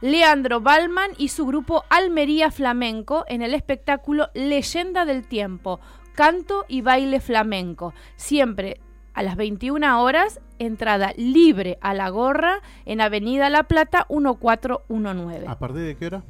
Leandro 0.00 0.60
Balman 0.60 1.10
y 1.16 1.28
su 1.28 1.46
grupo 1.46 1.84
Almería 1.88 2.50
Flamenco 2.50 3.24
en 3.28 3.42
el 3.42 3.54
espectáculo 3.54 4.28
Leyenda 4.34 5.04
del 5.04 5.26
Tiempo, 5.26 5.80
canto 6.14 6.64
y 6.68 6.82
baile 6.82 7.20
flamenco. 7.20 7.94
Siempre 8.16 8.80
a 9.14 9.22
las 9.22 9.36
21 9.36 10.02
horas, 10.02 10.40
entrada 10.58 11.12
libre 11.16 11.78
a 11.80 11.94
la 11.94 12.08
gorra 12.10 12.60
en 12.84 13.00
Avenida 13.00 13.48
La 13.48 13.62
Plata 13.62 14.06
1419. 14.10 15.46
¿A 15.46 15.58
partir 15.58 15.82
de 15.82 15.96
qué 15.96 16.06
hora? 16.06 16.22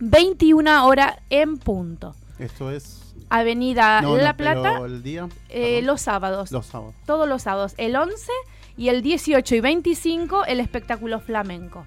21 0.00 0.86
horas 0.86 1.16
en 1.30 1.58
punto. 1.58 2.14
Esto 2.38 2.70
es. 2.70 3.07
Avenida 3.30 4.00
No, 4.02 4.16
La 4.16 4.30
no, 4.32 4.36
Plata, 4.36 4.78
el 4.84 5.02
día. 5.02 5.28
eh, 5.48 5.82
los 5.82 6.00
sábados. 6.00 6.50
Los 6.52 6.66
sábados. 6.66 6.94
Todos 7.06 7.28
los 7.28 7.42
sábados. 7.42 7.74
El 7.76 7.96
11 7.96 8.30
y 8.76 8.88
el 8.88 9.02
18 9.02 9.54
y 9.56 9.60
25 9.60 10.44
el 10.46 10.60
espectáculo 10.60 11.20
flamenco. 11.20 11.84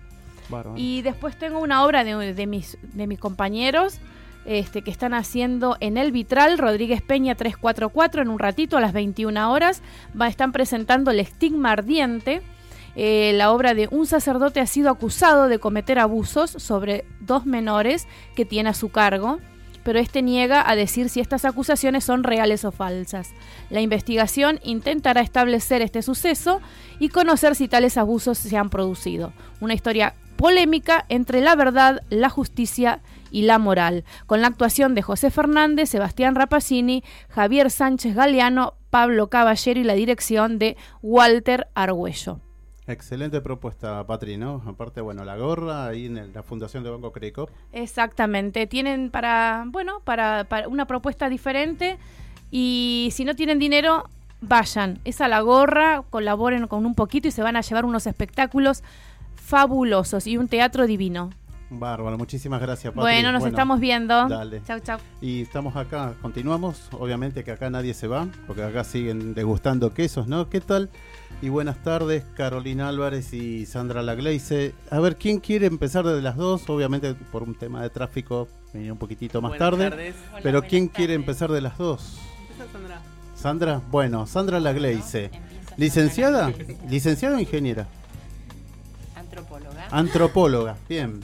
Bárbaro. 0.50 0.76
Y 0.78 1.02
después 1.02 1.38
tengo 1.38 1.60
una 1.60 1.84
obra 1.86 2.04
de, 2.04 2.34
de 2.34 2.48
mis, 2.48 2.78
de 2.82 3.08
mis 3.08 3.20
compañeros 3.20 4.00
este, 4.46 4.82
que 4.82 4.92
están 4.92 5.14
haciendo 5.14 5.78
en 5.80 5.98
el 5.98 6.12
Vitral, 6.12 6.58
Rodríguez 6.58 7.02
Peña 7.02 7.36
344, 7.36 8.22
en 8.24 8.30
un 8.30 8.40
ratito 8.40 8.76
a 8.78 8.82
las 8.82 8.92
21 8.92 9.52
horas. 9.52 9.82
Va, 10.20 10.28
están 10.28 10.52
presentando 10.52 11.12
El 11.12 11.20
estigma 11.20 11.72
ardiente. 11.72 12.42
eh, 12.96 13.32
la 13.36 13.52
obra 13.52 13.74
de 13.74 13.88
un 13.92 14.06
sacerdote 14.06 14.60
ha 14.60 14.66
sido 14.68 14.90
acusado 14.90 15.48
de 15.48 15.60
cometer 15.60 15.98
abusos 16.00 16.50
sobre 16.52 17.06
dos 17.22 17.46
menores 17.46 18.06
que 18.36 18.44
tiene 18.44 18.70
a 18.70 18.74
su 18.74 18.90
cargo, 18.90 19.40
pero 19.84 20.00
este 20.00 20.22
niega 20.22 20.68
a 20.70 20.76
decir 20.76 21.10
si 21.10 21.20
estas 21.20 21.46
acusaciones 21.46 22.04
son 22.04 22.24
reales 22.24 22.66
o 22.66 22.72
falsas. 22.72 23.32
La 23.70 23.82
investigación 23.82 24.60
intentará 24.64 25.22
establecer 25.22 25.82
este 25.82 26.02
suceso 26.02 26.62
y 27.00 27.10
conocer 27.10 27.56
si 27.56 27.68
tales 27.68 27.98
abusos 27.98 28.38
se 28.38 28.58
han 28.58 28.70
producido. 28.70 29.34
Una 29.60 29.74
historia 29.74 30.16
polémica 30.36 31.06
entre 31.10 31.42
la 31.42 31.56
verdad, 31.56 32.02
la 32.10 32.30
justicia 32.30 33.02
y 33.32 33.44
la 33.44 33.60
moral, 33.60 34.04
con 34.26 34.42
la 34.42 34.48
actuación 34.48 34.96
de 34.96 35.02
José 35.02 35.32
Fernández, 35.32 35.90
Sebastián 35.90 36.36
Rapacini, 36.36 37.04
Javier 37.30 37.72
Sánchez 37.72 38.16
Galeano, 38.16 38.74
Pablo 38.90 39.30
Caballero 39.30 39.80
y 39.80 39.84
la 39.84 39.94
dirección 39.94 40.60
de 40.60 40.78
Walter 41.02 41.68
Argüello. 41.76 42.40
Excelente 42.92 43.40
propuesta, 43.42 44.06
Patri, 44.06 44.38
¿no? 44.38 44.62
Aparte, 44.66 45.02
bueno, 45.02 45.24
la 45.24 45.38
gorra 45.38 45.88
ahí 45.88 46.08
en 46.08 46.34
la 46.34 46.44
Fundación 46.44 46.84
de 46.84 46.90
Banco 46.90 47.12
Credit 47.12 47.34
Cop. 47.34 47.50
Exactamente, 47.72 48.68
tienen 48.68 49.10
para, 49.10 49.64
bueno, 49.68 50.02
para, 50.04 50.44
para 50.44 50.68
una 50.68 50.86
propuesta 50.86 51.30
diferente 51.30 51.98
y 52.52 53.10
si 53.14 53.24
no 53.24 53.36
tienen 53.36 53.60
dinero, 53.60 54.10
vayan, 54.42 55.00
es 55.06 55.22
a 55.22 55.28
la 55.28 55.40
gorra, 55.40 56.04
colaboren 56.10 56.68
con 56.68 56.86
un 56.86 56.96
poquito 56.96 57.28
y 57.28 57.32
se 57.32 57.42
van 57.42 57.56
a 57.56 57.62
llevar 57.62 57.86
unos 57.86 58.08
espectáculos 58.08 58.84
fabulosos 59.36 60.28
y 60.28 60.38
un 60.38 60.48
teatro 60.48 60.86
divino. 60.86 61.30
Bárbaro, 61.74 62.18
muchísimas 62.18 62.60
gracias, 62.62 62.94
Patri. 62.94 63.02
Bueno, 63.02 63.32
nos 63.32 63.46
estamos 63.46 63.80
viendo. 63.80 64.28
Dale. 64.28 64.62
Chau, 64.68 64.82
chau. 64.82 65.00
Y 65.22 65.44
estamos 65.44 65.78
acá, 65.78 66.16
continuamos. 66.22 66.90
Obviamente 66.92 67.46
que 67.46 67.52
acá 67.52 67.70
nadie 67.70 67.94
se 67.94 68.08
va, 68.08 68.28
porque 68.46 68.62
acá 68.62 68.84
siguen 68.84 69.34
degustando 69.34 69.94
quesos, 69.94 70.28
¿no? 70.28 70.50
¿Qué 70.50 70.60
tal? 70.60 70.90
Y 71.42 71.48
buenas 71.48 71.82
tardes, 71.82 72.26
Carolina 72.36 72.90
Álvarez 72.90 73.34
y 73.34 73.66
Sandra 73.66 74.02
Lagleise. 74.02 74.76
A 74.90 75.00
ver, 75.00 75.16
¿quién 75.16 75.40
quiere 75.40 75.66
empezar 75.66 76.06
de 76.06 76.22
las 76.22 76.36
dos? 76.36 76.70
Obviamente 76.70 77.14
por 77.14 77.42
un 77.44 77.56
tema 77.56 77.82
de 77.82 77.90
tráfico, 77.90 78.50
venía 78.74 78.92
un 78.92 79.00
poquitito 79.00 79.42
más 79.42 79.52
Buenas 79.52 79.70
tarde. 79.72 79.90
tardes. 79.90 80.16
Hola, 80.32 80.40
pero 80.44 80.62
¿quién 80.64 80.90
quiere 80.90 81.14
empezar 81.14 81.52
de 81.54 81.62
las 81.62 81.78
dos? 81.78 82.18
Empieza 82.42 82.70
Sandra. 82.74 83.02
Sandra, 83.34 83.82
bueno, 83.90 84.28
Sandra 84.28 84.60
Lagleise. 84.60 85.32
¿Licenciada? 85.78 86.52
¿Licenciada 86.90 87.38
o 87.38 87.40
ingeniera? 87.40 87.88
Antropóloga. 89.16 89.88
Antropóloga, 89.90 90.76
bien. 90.90 91.22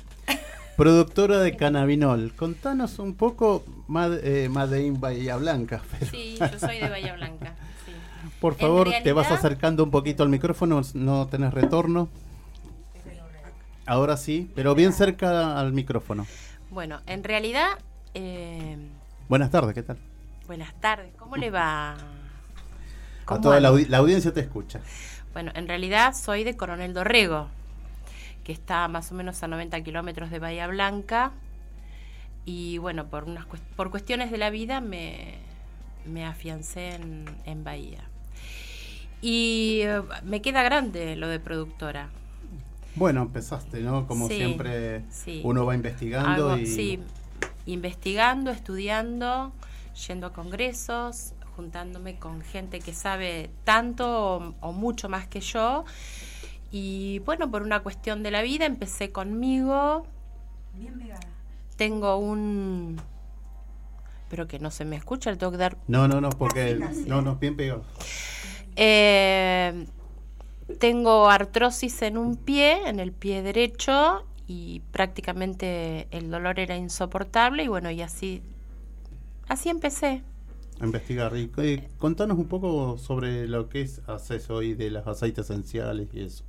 Productora 0.78 1.40
de 1.40 1.58
cannabinol. 1.58 2.34
Contanos 2.36 3.00
un 3.00 3.16
poco 3.16 3.66
Made, 3.88 4.46
eh, 4.46 4.80
in 4.86 5.02
Bahía 5.02 5.36
Blanca. 5.38 5.82
pero- 6.00 6.12
Sí, 6.12 6.38
yo 6.40 6.60
soy 6.60 6.78
de 6.78 6.88
Bahía 6.88 7.16
Blanca. 7.16 7.56
sí. 7.84 7.92
Por 8.40 8.56
favor, 8.56 8.88
te 9.04 9.12
vas 9.12 9.32
acercando 9.32 9.84
un 9.84 9.90
poquito 9.90 10.22
al 10.22 10.30
micrófono, 10.30 10.82
no 10.94 11.28
tenés 11.28 11.52
retorno. 11.54 12.10
Ahora 13.88 14.18
sí, 14.18 14.52
pero 14.54 14.76
bien 14.76 14.94
cerca 14.94 15.60
al 15.60 15.74
micrófono. 15.74 16.28
Bueno, 16.70 17.02
en 17.08 17.24
realidad, 17.24 17.70
eh, 18.14 18.78
Buenas 19.30 19.50
tardes, 19.50 19.74
¿qué 19.74 19.82
tal? 19.84 19.98
buenas 20.46 20.74
tardes. 20.80 21.12
¿Cómo 21.18 21.36
le 21.38 21.50
va? 21.50 21.94
A 21.94 21.98
¿Cómo 23.26 23.42
toda 23.42 23.60
la 23.60 23.70
audiencia 23.98 24.32
te 24.34 24.42
escucha. 24.42 24.80
Bueno, 25.34 25.52
en 25.56 25.68
realidad 25.68 26.14
soy 26.14 26.44
de 26.44 26.56
Coronel 26.56 26.94
Dorrego, 26.94 27.48
que 28.48 28.54
está 28.54 28.88
más 28.88 29.12
o 29.12 29.16
menos 29.16 29.44
a 29.44 29.50
90 29.50 29.84
kilómetros 29.84 30.32
de 30.32 30.40
Bahía 30.40 30.68
Blanca. 30.68 31.34
Y 32.46 32.78
bueno, 32.78 33.08
por, 33.08 33.26
unas 33.26 33.46
por 33.76 33.92
cuestiones 33.92 34.32
de 34.32 34.38
la 34.38 34.50
vida 34.50 34.80
me, 34.80 35.36
me 36.06 36.26
afiancé 36.26 36.96
en, 36.96 37.26
en 37.44 37.66
Bahía. 37.66 38.06
Y 39.22 39.82
eh, 39.82 40.02
me 40.24 40.42
queda 40.42 40.64
grande 40.64 41.18
lo 41.18 41.28
de 41.28 41.42
productora. 41.42 42.08
Bueno, 42.96 43.24
empezaste, 43.24 43.82
¿no? 43.82 44.08
Como 44.08 44.30
Sí, 44.30 44.38
siempre, 44.38 45.04
sí. 45.10 45.42
uno 45.44 45.66
va 45.66 45.76
investigando 45.76 46.58
y... 46.58 46.68
Sí, 46.68 47.02
investigando, 47.66 48.50
estudiando, 48.50 49.52
yendo 50.08 50.28
a 50.28 50.32
congresos, 50.32 51.34
juntándome 51.58 52.18
con 52.18 52.40
gente 52.40 52.80
que 52.80 52.94
sabe 52.94 53.50
tanto 53.66 54.38
o, 54.38 54.56
o 54.62 54.72
mucho 54.72 55.10
más 55.10 55.28
que 55.28 55.42
yo. 55.42 55.84
Y 56.72 57.20
bueno, 57.20 57.50
por 57.50 57.62
una 57.62 57.82
cuestión 57.82 58.24
de 58.24 58.32
la 58.32 58.42
vida 58.42 58.66
empecé 58.66 59.12
conmigo. 59.12 60.06
Tengo 61.76 62.18
un... 62.18 63.00
Pero 64.30 64.48
que 64.48 64.60
no 64.60 64.72
se 64.72 64.84
me 64.84 64.98
escucha, 64.98 65.32
le 65.32 65.38
tengo 65.38 65.52
que 65.52 65.58
dar... 65.58 65.78
No, 65.88 66.08
no, 66.08 66.20
no, 66.20 66.30
porque... 66.30 66.78
No, 67.06 67.22
no, 67.22 67.38
bien 67.38 67.56
pegado. 67.56 67.84
Eh, 68.76 69.86
tengo 70.80 71.30
artrosis 71.30 72.02
en 72.02 72.18
un 72.18 72.36
pie, 72.36 72.90
en 72.90 73.00
el 73.00 73.14
pie 73.14 73.42
derecho, 73.42 74.26
y 74.48 74.82
prácticamente 74.92 76.08
el 76.12 76.30
dolor 76.30 76.60
era 76.60 76.76
insoportable 76.78 77.64
y 77.64 77.68
bueno, 77.68 77.90
y 77.92 78.02
así, 78.02 78.42
así 79.48 79.70
empecé. 79.70 80.24
a 80.80 80.86
investigar. 80.86 81.36
Y, 81.38 81.52
eh, 81.58 81.90
contanos 81.98 82.38
un 82.38 82.48
poco 82.48 82.98
sobre 82.98 83.48
lo 83.48 83.70
que 83.70 83.82
es 83.82 84.02
haces 84.08 84.50
hoy 84.50 84.74
de 84.74 84.92
los 84.92 85.08
aceites 85.08 85.50
esenciales 85.50 86.10
y 86.14 86.22
eso. 86.22 86.44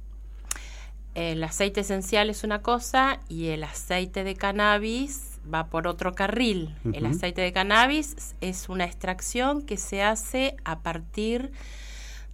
El 1.18 1.42
aceite 1.42 1.80
esencial 1.80 2.30
es 2.30 2.44
una 2.44 2.62
cosa 2.62 3.18
y 3.28 3.48
el 3.48 3.64
aceite 3.64 4.22
de 4.22 4.36
cannabis 4.36 5.40
va 5.52 5.66
por 5.66 5.88
otro 5.88 6.14
carril. 6.14 6.76
El 6.92 7.06
aceite 7.06 7.40
de 7.40 7.52
cannabis 7.52 8.36
es 8.40 8.68
una 8.68 8.84
extracción 8.84 9.62
que 9.62 9.78
se 9.78 10.00
hace 10.00 10.54
a 10.64 10.78
partir 10.78 11.50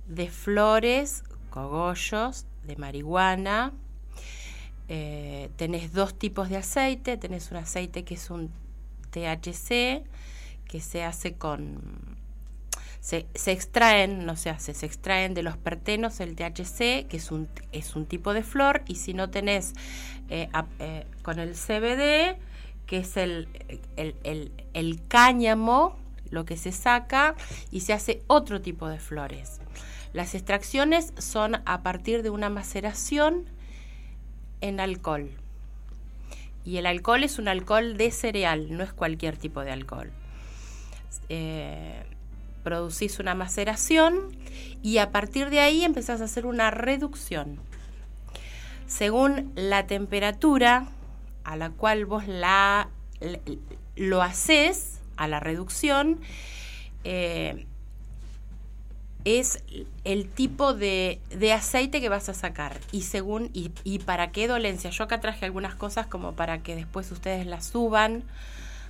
de 0.06 0.28
flores, 0.28 1.24
cogollos, 1.48 2.44
de 2.66 2.76
marihuana. 2.76 3.72
Eh, 4.88 5.48
tenés 5.56 5.94
dos 5.94 6.14
tipos 6.14 6.50
de 6.50 6.58
aceite. 6.58 7.16
Tenés 7.16 7.50
un 7.52 7.56
aceite 7.56 8.04
que 8.04 8.16
es 8.16 8.28
un 8.28 8.50
THC, 9.12 10.04
que 10.68 10.80
se 10.82 11.04
hace 11.04 11.32
con 11.32 11.80
se, 13.04 13.26
se 13.34 13.52
extraen, 13.52 14.24
no 14.24 14.34
se 14.34 14.48
hace, 14.48 14.72
se 14.72 14.86
extraen 14.86 15.34
de 15.34 15.42
los 15.42 15.58
pertenos 15.58 16.20
el 16.20 16.36
THC, 16.36 17.06
que 17.06 17.18
es 17.18 17.30
un, 17.30 17.48
es 17.70 17.96
un 17.96 18.06
tipo 18.06 18.32
de 18.32 18.42
flor, 18.42 18.80
y 18.86 18.94
si 18.94 19.12
no 19.12 19.28
tenés 19.28 19.74
eh, 20.30 20.48
eh, 20.78 21.04
con 21.20 21.38
el 21.38 21.54
CBD, 21.54 22.38
que 22.86 22.96
es 23.00 23.18
el, 23.18 23.46
el, 23.98 24.16
el- 24.24 24.52
el 24.72 25.06
cáñamo, 25.06 25.98
lo 26.30 26.46
que 26.46 26.56
se 26.56 26.72
saca, 26.72 27.34
y 27.70 27.80
se 27.80 27.92
hace 27.92 28.22
otro 28.26 28.62
tipo 28.62 28.88
de 28.88 28.98
flores. 28.98 29.60
Las 30.14 30.34
extracciones 30.34 31.12
son 31.18 31.56
a 31.66 31.82
partir 31.82 32.22
de 32.22 32.30
una 32.30 32.48
maceración 32.48 33.44
en 34.62 34.80
alcohol. 34.80 35.28
Y 36.64 36.78
el 36.78 36.86
alcohol 36.86 37.22
es 37.22 37.38
un 37.38 37.48
alcohol 37.48 37.98
de 37.98 38.10
cereal, 38.10 38.74
no 38.74 38.82
es 38.82 38.94
cualquier 38.94 39.36
tipo 39.36 39.60
de 39.60 39.72
alcohol. 39.72 40.10
eh, 41.28 42.02
producís 42.64 43.20
una 43.20 43.34
maceración 43.34 44.36
y 44.82 44.98
a 44.98 45.12
partir 45.12 45.50
de 45.50 45.60
ahí 45.60 45.84
empezás 45.84 46.20
a 46.20 46.24
hacer 46.24 46.46
una 46.46 46.70
reducción. 46.72 47.60
Según 48.86 49.52
la 49.54 49.86
temperatura 49.86 50.88
a 51.44 51.56
la 51.56 51.70
cual 51.70 52.06
vos 52.06 52.26
la, 52.26 52.88
lo 53.94 54.22
haces, 54.22 55.00
a 55.16 55.28
la 55.28 55.38
reducción, 55.38 56.20
eh, 57.04 57.66
es 59.24 59.62
el 60.04 60.28
tipo 60.28 60.74
de, 60.74 61.20
de 61.30 61.52
aceite 61.52 62.00
que 62.00 62.08
vas 62.08 62.28
a 62.28 62.34
sacar 62.34 62.78
y 62.92 63.02
según 63.02 63.50
y, 63.54 63.70
y 63.84 64.00
para 64.00 64.32
qué 64.32 64.48
dolencia. 64.48 64.90
Yo 64.90 65.04
acá 65.04 65.20
traje 65.20 65.44
algunas 65.44 65.74
cosas 65.74 66.06
como 66.06 66.32
para 66.32 66.62
que 66.62 66.74
después 66.74 67.10
ustedes 67.10 67.46
las 67.46 67.66
suban 67.66 68.24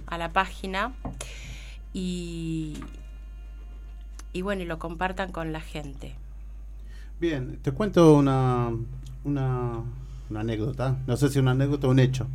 a 0.06 0.18
la 0.18 0.32
página 0.32 0.92
y, 1.92 2.74
y 4.34 4.42
bueno, 4.42 4.62
y 4.62 4.66
lo 4.66 4.78
compartan 4.78 5.32
con 5.32 5.52
la 5.52 5.60
gente. 5.60 6.14
Bien, 7.20 7.58
te 7.62 7.72
cuento 7.72 8.14
una, 8.14 8.70
una, 9.22 9.82
una 10.28 10.40
anécdota. 10.40 10.98
No 11.06 11.16
sé 11.16 11.30
si 11.30 11.38
una 11.38 11.52
anécdota 11.52 11.86
o 11.86 11.90
un 11.90 12.00
hecho. 12.00 12.26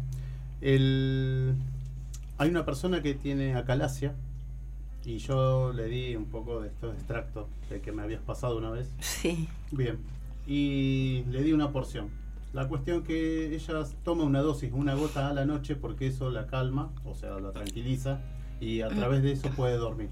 El, 0.61 1.53
hay 2.37 2.49
una 2.49 2.65
persona 2.65 3.03
que 3.03 3.13
tiene 3.13 3.53
acalasia 3.55 4.15
y 5.05 5.17
yo 5.17 5.73
le 5.73 5.87
di 5.87 6.15
un 6.15 6.25
poco 6.25 6.61
de 6.61 6.69
estos 6.69 6.95
extractos 6.95 7.47
de 7.69 7.81
que 7.81 7.91
me 7.91 8.01
habías 8.01 8.21
pasado 8.21 8.57
una 8.57 8.71
vez. 8.71 8.89
Sí. 9.01 9.49
Bien. 9.71 9.99
Y 10.47 11.25
le 11.29 11.43
di 11.43 11.51
una 11.51 11.71
porción. 11.71 12.09
La 12.53 12.67
cuestión 12.67 13.03
que 13.03 13.53
ella 13.53 13.83
toma 14.03 14.23
una 14.23 14.39
dosis, 14.39 14.71
una 14.73 14.95
gota 14.95 15.29
a 15.29 15.33
la 15.33 15.45
noche, 15.45 15.75
porque 15.75 16.07
eso 16.07 16.31
la 16.31 16.47
calma, 16.47 16.91
o 17.03 17.13
sea, 17.13 17.39
la 17.39 17.51
tranquiliza, 17.51 18.21
y 18.59 18.81
a 18.81 18.87
través 18.87 19.21
de 19.21 19.33
eso 19.33 19.49
puede 19.49 19.75
dormir. 19.75 20.09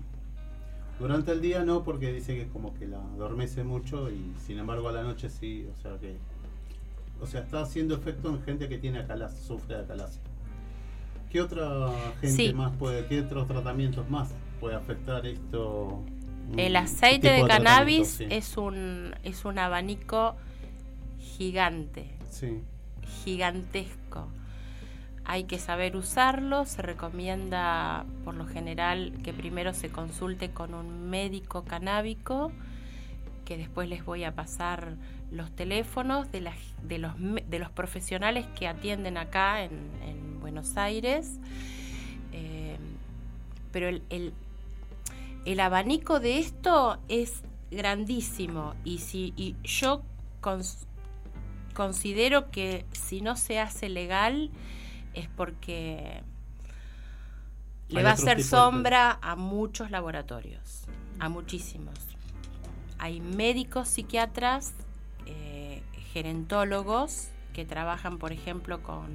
Durante 1.00 1.32
el 1.32 1.41
día 1.41 1.64
no, 1.64 1.84
porque 1.84 2.12
dice 2.12 2.36
que 2.36 2.41
es 2.43 2.48
como 2.52 2.74
que 2.74 2.88
la 2.88 2.98
adormece 2.98 3.64
mucho 3.64 4.10
y 4.10 4.34
sin 4.45 4.58
embargo 4.58 4.89
a 4.89 4.91
la 4.93 5.04
noche 5.04 5.30
sí, 5.30 5.68
o 5.72 5.82
sea 5.82 5.98
que... 6.00 6.18
O 7.20 7.26
sea, 7.26 7.41
está 7.41 7.62
haciendo 7.62 7.95
efecto 7.95 8.30
en 8.30 8.41
gente 8.43 8.68
que 8.70 8.78
tiene 8.78 9.00
acalasia, 9.00 9.39
sufre 9.41 9.76
de 9.78 9.84
acalasia. 9.84 10.22
¿Qué 11.32 11.41
otra 11.41 11.89
gente 12.22 12.36
Sí. 12.48 12.54
más 12.54 12.72
puede, 12.78 13.06
qué 13.08 13.22
otros 13.22 13.48
tratamientos 13.48 14.10
más 14.10 14.30
puede 14.60 14.76
afectar 14.76 15.26
esto? 15.26 16.04
El 16.56 16.74
Mm, 16.74 16.78
aceite 16.78 17.30
tipo 17.30 17.43
de 17.43 17.48
cannabis? 17.50 18.08
Sí. 18.08 18.26
es 18.30 18.56
un 18.58 19.14
es 19.24 19.45
un 19.45 19.60
abanico 19.60 20.36
gigante, 21.20 22.10
Sí. 22.30 22.62
gigantesco. 23.24 24.28
Hay 25.30 25.43
que 25.43 25.59
saber 25.59 25.97
usarlo, 25.97 26.65
se 26.65 26.82
recomienda 26.82 28.05
por 28.23 28.34
lo 28.34 28.45
general 28.45 29.11
que 29.25 29.34
primero 29.34 29.73
se 29.73 29.89
consulte 29.89 30.51
con 30.51 30.73
un 30.73 31.09
médico 31.09 31.65
canábico, 31.65 32.53
que 33.43 33.57
después 33.57 33.89
les 33.89 34.05
voy 34.05 34.23
a 34.23 34.34
pasar 34.34 34.95
los 35.30 35.51
teléfonos 35.51 36.32
de, 36.32 36.39
los, 36.97 37.69
profesionales 37.71 38.45
que 38.57 38.69
atienden 38.69 39.17
acá 39.17 39.63
en, 39.65 39.73
en 40.05 40.39
Buenos 40.39 40.78
Aires. 40.78 41.41
Eh, 42.32 42.78
pero 43.73 43.89
el, 43.89 45.59
abanico 45.59 46.21
de 46.21 46.39
esto 46.39 46.99
es 47.09 47.43
grandísimo 47.69 48.75
y 48.86 48.99
si 48.99 49.55
yo 49.65 50.03
cons- 50.41 50.86
considero 51.73 52.49
que 52.49 52.86
si 52.93 53.19
no 53.19 53.36
se 53.36 53.59
hace 53.59 53.89
legal 53.89 54.51
es 55.20 55.28
porque 55.30 56.22
le 57.89 58.03
va 58.03 58.09
a 58.11 58.13
hacer 58.13 58.38
de- 58.38 58.43
sombra 58.43 59.18
a 59.22 59.36
muchos 59.36 59.91
laboratorios, 59.91 60.84
a 61.20 61.30
muchísimos. 61.30 61.95
Hay 62.99 63.22
médicos 63.22 63.88
psiquiatras, 63.88 64.74
eh, 65.26 65.84
gerontólogos 66.13 67.30
que 67.53 67.65
trabajan, 67.65 68.18
por 68.18 68.32
ejemplo, 68.32 68.82
con, 68.84 69.09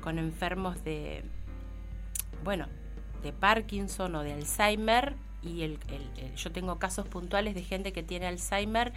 con 0.00 0.18
enfermos 0.18 0.82
de, 0.84 1.24
bueno, 2.44 2.66
de 3.22 3.32
Parkinson 3.32 4.14
o 4.14 4.22
de 4.22 4.32
Alzheimer. 4.32 5.14
Y 5.42 5.62
el, 5.62 5.78
el- 5.88 6.24
el- 6.24 6.34
yo 6.36 6.52
tengo 6.52 6.78
casos 6.78 7.06
puntuales 7.08 7.54
de 7.54 7.62
gente 7.64 7.92
que 7.92 8.02
tiene 8.04 8.26
Alzheimer 8.26 8.92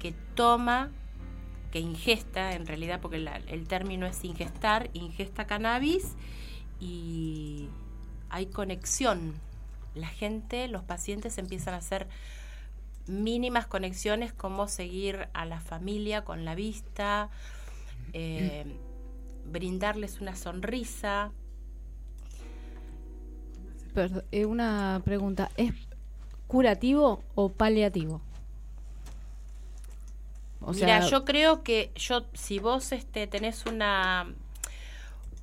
que 0.00 0.12
toma, 0.34 0.90
que 1.70 1.80
ingesta, 1.80 2.54
en 2.54 2.66
realidad, 2.66 3.00
porque 3.00 3.18
la- 3.18 3.36
el 3.36 3.66
término 3.66 4.06
es 4.06 4.24
ingestar, 4.24 4.90
ingesta 4.92 5.46
cannabis 5.46 6.14
y 6.80 7.68
hay 8.28 8.46
conexión. 8.46 9.34
La 9.94 10.08
gente, 10.08 10.68
los 10.68 10.82
pacientes 10.82 11.38
empiezan 11.38 11.74
a 11.74 11.78
hacer 11.78 12.08
mínimas 13.06 13.66
conexiones 13.66 14.32
como 14.32 14.68
seguir 14.68 15.28
a 15.32 15.44
la 15.44 15.60
familia 15.60 16.24
con 16.24 16.44
la 16.44 16.54
vista, 16.54 17.28
eh, 18.12 18.64
brindarles 19.50 20.20
una 20.20 20.36
sonrisa. 20.36 21.32
Perd- 23.94 24.24
eh, 24.30 24.46
una 24.46 25.02
pregunta, 25.04 25.50
¿es 25.56 25.72
curativo 26.46 27.22
o 27.34 27.48
paliativo? 27.48 28.20
O 30.70 30.72
Mira, 30.72 31.00
sea, 31.02 31.10
yo 31.10 31.24
creo 31.24 31.62
que 31.62 31.92
yo 31.94 32.26
si 32.34 32.58
vos 32.58 32.92
este 32.92 33.26
tenés 33.26 33.66
una 33.66 34.26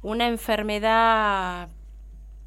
una 0.01 0.28
enfermedad 0.28 1.69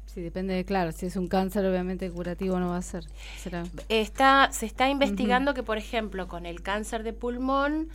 sí, 0.05 0.21
depende 0.21 0.53
de, 0.53 0.65
claro, 0.65 0.91
si 0.91 1.05
es 1.05 1.15
un 1.15 1.27
cáncer, 1.27 1.65
obviamente 1.65 2.09
curativo 2.11 2.59
no 2.59 2.69
va 2.69 2.77
a 2.77 2.81
ser. 2.81 3.05
Será. 3.37 3.63
está 3.87 4.49
se 4.51 4.65
está 4.65 4.89
investigando 4.89 5.53
que 5.53 5.63
por 5.63 5.77
ejemplo 5.77 6.27
con 6.27 6.45
el 6.45 6.61
cáncer 6.61 7.03
de 7.03 7.13
pulmón 7.13 7.89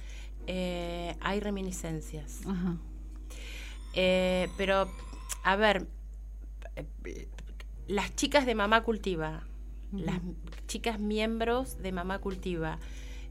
eh, 0.47 1.17
hay 1.21 1.41
reminiscencias. 1.41 2.47
Ajá. 2.47 2.77
Eh, 3.95 4.49
pero, 4.57 4.91
a 5.43 5.57
ver, 5.57 5.87
las 7.89 8.15
chicas 8.15 8.47
de 8.47 8.55
Mamá 8.55 8.83
Cultiva, 8.83 9.43
las 9.93 10.21
chicas 10.67 11.01
miembros 11.01 11.83
de 11.83 11.93
Mamá 11.93 12.19
Cultiva, 12.19 12.79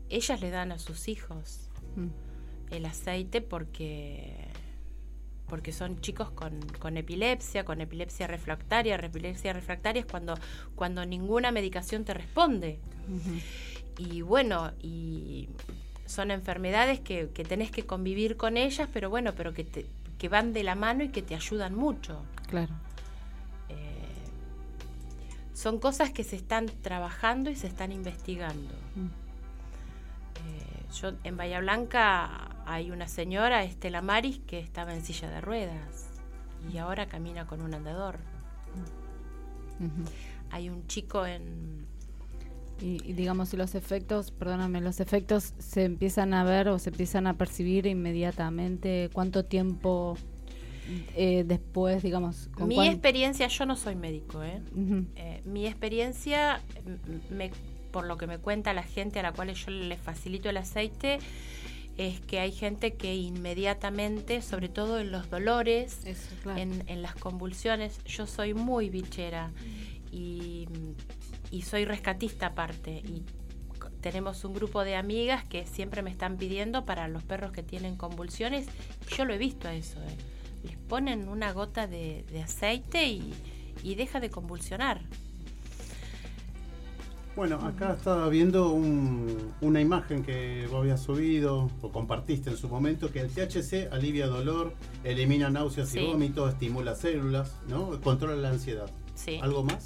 ellas 0.10 0.42
le 0.42 0.50
dan 0.50 0.72
a 0.72 0.80
sus 0.80 1.08
hijos 1.08 1.62
Mm. 1.96 2.08
el 2.72 2.86
aceite 2.86 3.40
porque 3.42 4.50
porque 5.48 5.72
son 5.72 6.02
chicos 6.02 6.32
con, 6.32 6.60
con 6.80 6.98
epilepsia, 6.98 7.64
con 7.66 7.80
epilepsia 7.80 8.26
refractaria. 8.28 8.96
Epilepsia 8.96 9.54
refractaria 9.54 10.00
es 10.00 10.06
cuando, 10.08 10.34
cuando 10.74 11.06
ninguna 11.06 11.52
medicación 11.52 12.04
te 12.04 12.16
responde. 12.16 12.80
Y 14.00 14.22
bueno, 14.22 14.72
y 14.82 15.50
son 16.08 16.32
enfermedades 16.32 17.00
que, 17.00 17.30
que 17.30 17.44
tenés 17.44 17.70
que 17.70 17.86
convivir 17.86 18.38
con 18.38 18.58
ellas, 18.58 18.90
pero 18.92 19.12
bueno, 19.12 19.34
pero 19.36 19.54
que, 19.54 19.64
te, 19.64 19.86
que 20.18 20.30
van 20.30 20.52
de 20.52 20.64
la 20.64 20.74
mano 20.74 21.04
y 21.04 21.10
que 21.10 21.22
te 21.22 21.36
ayudan 21.36 21.76
mucho. 21.76 22.24
Claro. 22.50 22.74
Eh, 23.70 23.76
son 25.54 25.80
cosas 25.80 26.10
que 26.12 26.24
se 26.24 26.36
están 26.36 26.66
trabajando 26.82 27.52
y 27.52 27.56
se 27.56 27.68
están 27.68 27.92
investigando. 27.92 28.74
Mm. 28.96 29.25
Yo 31.02 31.12
en 31.24 31.38
Bahía 31.38 31.60
Blanca 31.60 32.56
hay 32.66 32.92
una 32.92 33.08
señora, 33.08 33.64
Estela 33.64 34.02
Maris, 34.02 34.40
que 34.48 34.60
estaba 34.60 34.94
en 34.94 35.04
silla 35.04 35.30
de 35.30 35.42
ruedas 35.42 36.10
y 36.74 36.78
ahora 36.78 37.06
camina 37.08 37.46
con 37.46 37.62
un 37.62 37.74
andador. 37.74 38.18
Hay 40.52 40.70
un 40.70 40.88
chico 40.88 41.26
en 41.26 41.86
Y, 42.82 43.02
y 43.10 43.14
digamos, 43.14 43.50
si 43.50 43.58
los 43.58 43.74
efectos, 43.76 44.32
perdóname, 44.32 44.82
los 44.82 45.00
efectos 45.00 45.54
se 45.60 45.86
empiezan 45.86 46.34
a 46.34 46.44
ver 46.44 46.68
o 46.70 46.78
se 46.80 46.90
empiezan 46.90 47.26
a 47.28 47.34
percibir 47.38 47.86
inmediatamente, 47.86 49.10
¿cuánto 49.14 49.46
tiempo 49.46 50.18
eh, 51.16 51.44
después, 51.48 52.04
digamos? 52.04 52.50
con 52.54 52.68
Mi 52.68 52.76
cuán- 52.76 52.88
experiencia, 52.88 53.48
yo 53.48 53.66
no 53.66 53.76
soy 53.76 53.96
médico, 53.96 54.44
¿eh? 54.44 54.62
Eh, 55.16 55.42
mi 55.46 55.66
experiencia, 55.68 56.62
me- 57.30 57.52
por 57.96 58.08
lo 58.08 58.18
que 58.18 58.28
me 58.28 58.40
cuenta 58.40 58.74
la 58.74 58.84
gente 58.84 59.22
a 59.22 59.24
la 59.24 59.32
cual 59.32 59.54
yo 59.54 59.72
les 59.72 59.98
facilito 60.02 60.50
el 60.50 60.58
aceite, 60.58 61.20
es 61.96 62.20
que 62.20 62.42
hay 62.42 62.52
gente 62.52 62.96
que 62.96 63.16
inmediatamente, 63.16 64.42
sobre 64.42 64.68
todo 64.68 65.00
en 65.00 65.14
los 65.14 65.30
dolores, 65.30 66.02
claro. 66.44 66.60
en, 66.60 66.84
en 66.88 67.02
las 67.02 67.16
convulsiones, 67.16 68.04
yo 68.04 68.28
soy 68.28 68.54
muy 68.54 68.90
bichera 68.90 69.54
y, 70.12 70.68
y 71.52 71.62
soy 71.62 71.86
rescatista 71.86 72.48
aparte. 72.48 72.98
Y 72.98 73.24
tenemos 74.02 74.44
un 74.44 74.54
grupo 74.54 74.84
de 74.84 74.98
amigas 74.98 75.46
que 75.46 75.66
siempre 75.66 76.02
me 76.02 76.10
están 76.10 76.36
pidiendo 76.36 76.84
para 76.84 77.08
los 77.08 77.24
perros 77.24 77.54
que 77.54 77.64
tienen 77.64 77.96
convulsiones. 77.96 78.68
Yo 79.16 79.24
lo 79.24 79.34
he 79.34 79.38
visto 79.38 79.70
a 79.70 79.74
eso. 79.74 80.02
¿eh? 80.02 80.18
Les 80.66 80.76
ponen 80.76 81.30
una 81.30 81.54
gota 81.54 81.88
de, 81.88 82.26
de 82.30 82.42
aceite 82.42 83.08
y, 83.08 83.34
y 83.84 83.96
deja 83.96 84.20
de 84.20 84.30
convulsionar. 84.30 85.00
Bueno, 87.36 87.56
acá 87.66 87.94
estaba 87.98 88.30
viendo 88.30 88.70
un- 88.72 89.54
una 89.60 89.82
imagen 89.82 90.24
que 90.24 90.68
vos 90.72 90.80
habías 90.82 91.02
subido 91.04 91.70
o 91.82 91.92
compartiste 91.92 92.50
en 92.50 92.56
su 92.56 92.70
momento, 92.70 93.12
que 93.12 93.20
el 93.20 93.30
THC 93.30 93.90
alivia 93.92 94.28
dolor, 94.28 94.74
elimina 95.04 95.50
náuseas 95.50 95.90
Sí. 95.90 96.00
y 96.00 96.06
vómitos, 96.08 96.54
estimula 96.54 96.96
células, 96.96 97.52
¿no? 97.68 98.00
Controla 98.02 98.38
la 98.38 98.50
ansiedad. 98.52 98.90
Sí. 99.16 99.38
¿Algo 99.42 99.64
más? 99.64 99.86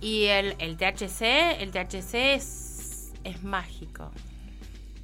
Y 0.00 0.24
el, 0.24 0.56
el 0.58 0.76
THC, 0.76 1.60
el 1.62 1.70
THC 1.70 2.34
es, 2.34 3.12
es 3.22 3.44
mágico, 3.44 4.10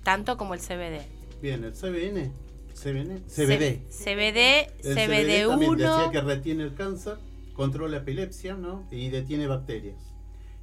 tanto 0.02 0.36
como 0.36 0.54
el 0.54 0.60
CBD. 0.60 1.00
Bien, 1.40 1.62
el 1.62 1.72
CBN. 1.74 2.32
CBN. 2.74 3.20
C- 3.28 3.46
CBD. 3.46 3.80
CBD, 3.88 4.72
El 4.82 4.94
CBD 4.96 5.46
también 5.48 5.76
decía 5.76 5.90
CBD1. 6.08 6.10
que 6.10 6.20
retiene 6.20 6.62
el 6.64 6.74
cáncer, 6.74 7.16
controla 7.62 7.98
epilepsia, 7.98 8.54
¿no? 8.54 8.86
Y 8.90 9.08
detiene 9.10 9.46
bacterias. 9.46 10.14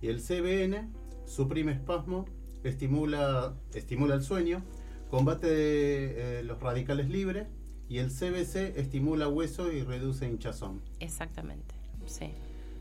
Y 0.02 0.08
el 0.10 0.20
CBN 0.22 0.89
suprime 1.26 1.72
espasmo, 1.72 2.26
estimula, 2.64 3.54
estimula 3.74 4.16
el 4.16 4.22
sueño, 4.24 4.64
combate 5.10 5.47
eh, 5.50 6.43
los 6.43 6.60
radicales 6.60 7.10
libres 7.10 7.47
y 7.88 8.00
el 8.00 8.10
CBC 8.10 8.78
estimula 8.78 9.28
hueso 9.28 9.72
y 9.72 9.84
reduce 9.84 10.28
hinchazón. 10.28 10.82
Exactamente, 11.00 11.74
sí. 12.06 12.32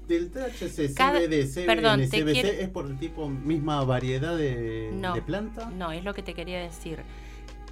Del 0.09 0.31
THC, 0.31 0.95
Cada- 0.95 1.21
CBD, 1.21 1.47
CBN, 1.47 1.67
perdón, 1.67 2.01
CBC 2.01 2.33
quiero- 2.33 2.49
es 2.49 2.69
por 2.71 2.87
el 2.87 2.99
tipo 2.99 3.29
misma 3.29 3.85
variedad 3.85 4.37
de, 4.37 4.91
No, 4.95 5.15
de 5.15 5.23
planta. 5.23 5.71
no, 5.71 5.93
es 5.93 6.03
lo 6.03 6.15
que 6.15 6.23
te 6.23 6.33
quería 6.35 6.61
decir. 6.61 7.03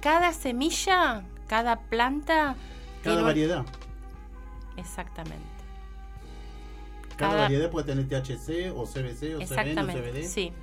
Cada 0.01 0.31
semilla, 0.33 1.25
cada 1.47 1.79
planta... 1.89 2.55
tiene 3.01 3.03
Cada 3.03 3.17
un- 3.17 3.23
variedad. 3.25 3.65
Exactamente. 4.77 5.56
Cada, 7.17 7.31
Cada- 7.31 7.41
variedad 7.43 7.69
puede 7.71 7.85
tener 7.87 8.07
THC 8.07 8.71
o 8.75 8.85
CBC 8.85 9.35
o 9.35 9.37
CBN 9.37 9.37
o 9.37 9.41
Exactamente, 9.41 10.01
CBD. 10.01 10.23
sí. 10.27 10.53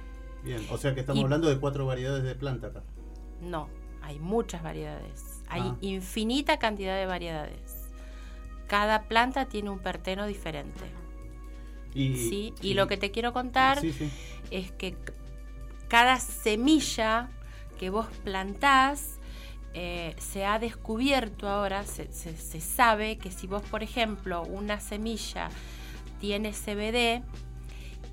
Bien, 0.43 0.65
o 0.71 0.79
sea 0.79 0.95
que 0.95 1.01
estamos 1.01 1.21
Y- 1.21 1.25
hablando 1.25 1.49
de 1.49 1.59
cuatro 1.59 1.85
variedades 1.87 2.23
de 2.25 2.35
planta 2.35 2.69
acá. 2.69 2.83
No, 3.41 3.69
hay 4.03 4.19
muchas 4.19 4.63
variedades. 4.63 5.43
Hay 5.49 5.63
Ah. 5.63 5.77
infinita 5.81 6.59
cantidad 6.59 6.97
de 6.97 7.07
variedades. 7.07 7.89
Cada 8.69 9.03
planta 9.03 9.47
tiene 9.47 9.71
un 9.71 9.79
perteno 9.79 10.27
diferente. 10.27 10.81
Y, 11.95 12.17
¿sí? 12.17 12.55
y 12.61 12.75
lo 12.75 12.87
que 12.89 12.97
te 12.97 13.11
quiero 13.11 13.33
contar 13.33 13.81
Sí, 13.81 13.93
sí. 13.93 14.11
es 14.51 14.73
que 14.73 14.97
cada 15.89 16.19
semilla 16.19 17.31
que 17.79 17.91
vos 17.91 18.07
plantás 18.25 19.19
eh, 19.77 20.15
se 20.19 20.45
ha 20.45 20.61
descubierto 20.61 21.49
ahora, 21.49 21.83
se, 21.85 22.13
se- 22.13 22.37
se 22.37 22.61
sabe 22.61 23.19
que 23.19 23.33
si 23.33 23.49
vos, 23.49 23.61
por 23.63 23.83
ejemplo, 23.83 24.43
una 24.43 24.79
semilla 24.79 25.49
tiene 26.25 26.53
CBD 26.53 27.23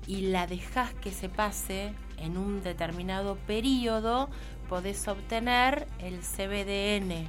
y 0.06 0.20
la 0.32 0.46
dejás 0.46 0.92
que 0.92 1.10
se 1.12 1.30
pase 1.30 1.94
en 2.18 2.36
un 2.36 2.62
determinado 2.62 3.36
periodo, 3.46 4.28
podés 4.68 5.08
obtener 5.08 5.86
el 5.98 6.20
CBDN. 6.20 7.26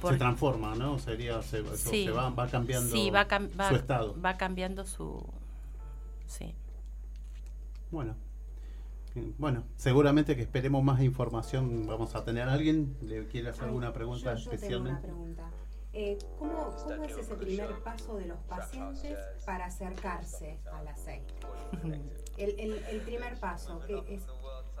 Por- 0.00 0.12
Se 0.14 0.18
transforma, 0.18 0.74
¿no? 0.76 0.98
Sería, 0.98 1.42
se, 1.42 1.62
Sí. 1.76 2.04
se 2.06 2.10
va, 2.10 2.30
va 2.30 2.48
cambiando 2.48 2.90
Sí, 2.90 3.10
va, 3.10 3.28
cam- 3.28 3.50
va- 3.60 3.68
su 3.68 3.74
estado. 3.76 4.18
va 4.18 4.38
cambiando 4.38 4.86
su... 4.86 5.22
Sí. 6.26 6.54
Bueno. 7.90 8.14
Bueno, 9.36 9.64
seguramente 9.76 10.36
que 10.36 10.42
esperemos 10.42 10.82
más 10.82 11.02
información. 11.02 11.86
Vamos 11.86 12.14
a 12.14 12.24
tener 12.24 12.48
a 12.48 12.54
alguien. 12.54 12.96
¿Le 13.02 13.26
quiere 13.26 13.50
hacer 13.50 13.64
alguna 13.64 13.92
pregunta 13.92 14.34
Yo, 14.36 14.38
yo 14.38 14.44
tengo 14.44 14.50
una 14.50 14.54
especialmente? 14.54 15.02
pregunta. 15.02 15.50
Eh, 16.00 16.16
¿cómo, 16.38 16.68
¿Cómo 16.84 17.02
es 17.02 17.16
ese 17.18 17.34
primer 17.34 17.70
paso 17.82 18.14
de 18.18 18.26
los 18.26 18.38
pacientes 18.44 19.18
para 19.44 19.66
acercarse 19.66 20.60
al 20.72 20.86
aceite? 20.86 21.34
El, 22.38 22.50
el- 22.60 22.84
el 22.88 23.00
primer 23.00 23.34
paso, 23.40 23.80
que 23.80 23.96
es, 24.14 24.22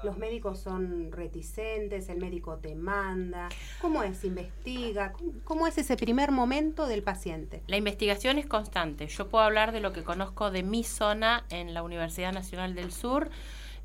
los 0.04 0.16
médicos 0.16 0.60
son 0.60 1.10
reticentes, 1.10 2.08
el 2.08 2.18
médico 2.20 2.58
te 2.58 2.76
manda, 2.76 3.48
¿cómo 3.80 4.04
es? 4.04 4.22
¿Investiga? 4.22 5.10
¿Cómo, 5.10 5.32
cómo 5.42 5.66
es 5.66 5.76
ese 5.76 5.96
primer 5.96 6.30
momento 6.30 6.86
del 6.86 7.02
paciente? 7.02 7.64
La 7.66 7.76
investigación 7.76 8.38
es 8.38 8.46
constante. 8.46 9.08
Yo 9.08 9.28
puedo 9.28 9.42
hablar 9.44 9.72
de 9.72 9.80
lo 9.80 9.92
que 9.92 10.04
conozco 10.04 10.52
de 10.52 10.62
mi 10.62 10.84
zona 10.84 11.44
en 11.50 11.74
la 11.74 11.82
Universidad 11.82 12.32
Nacional 12.32 12.76
del 12.76 12.92
Sur. 12.92 13.28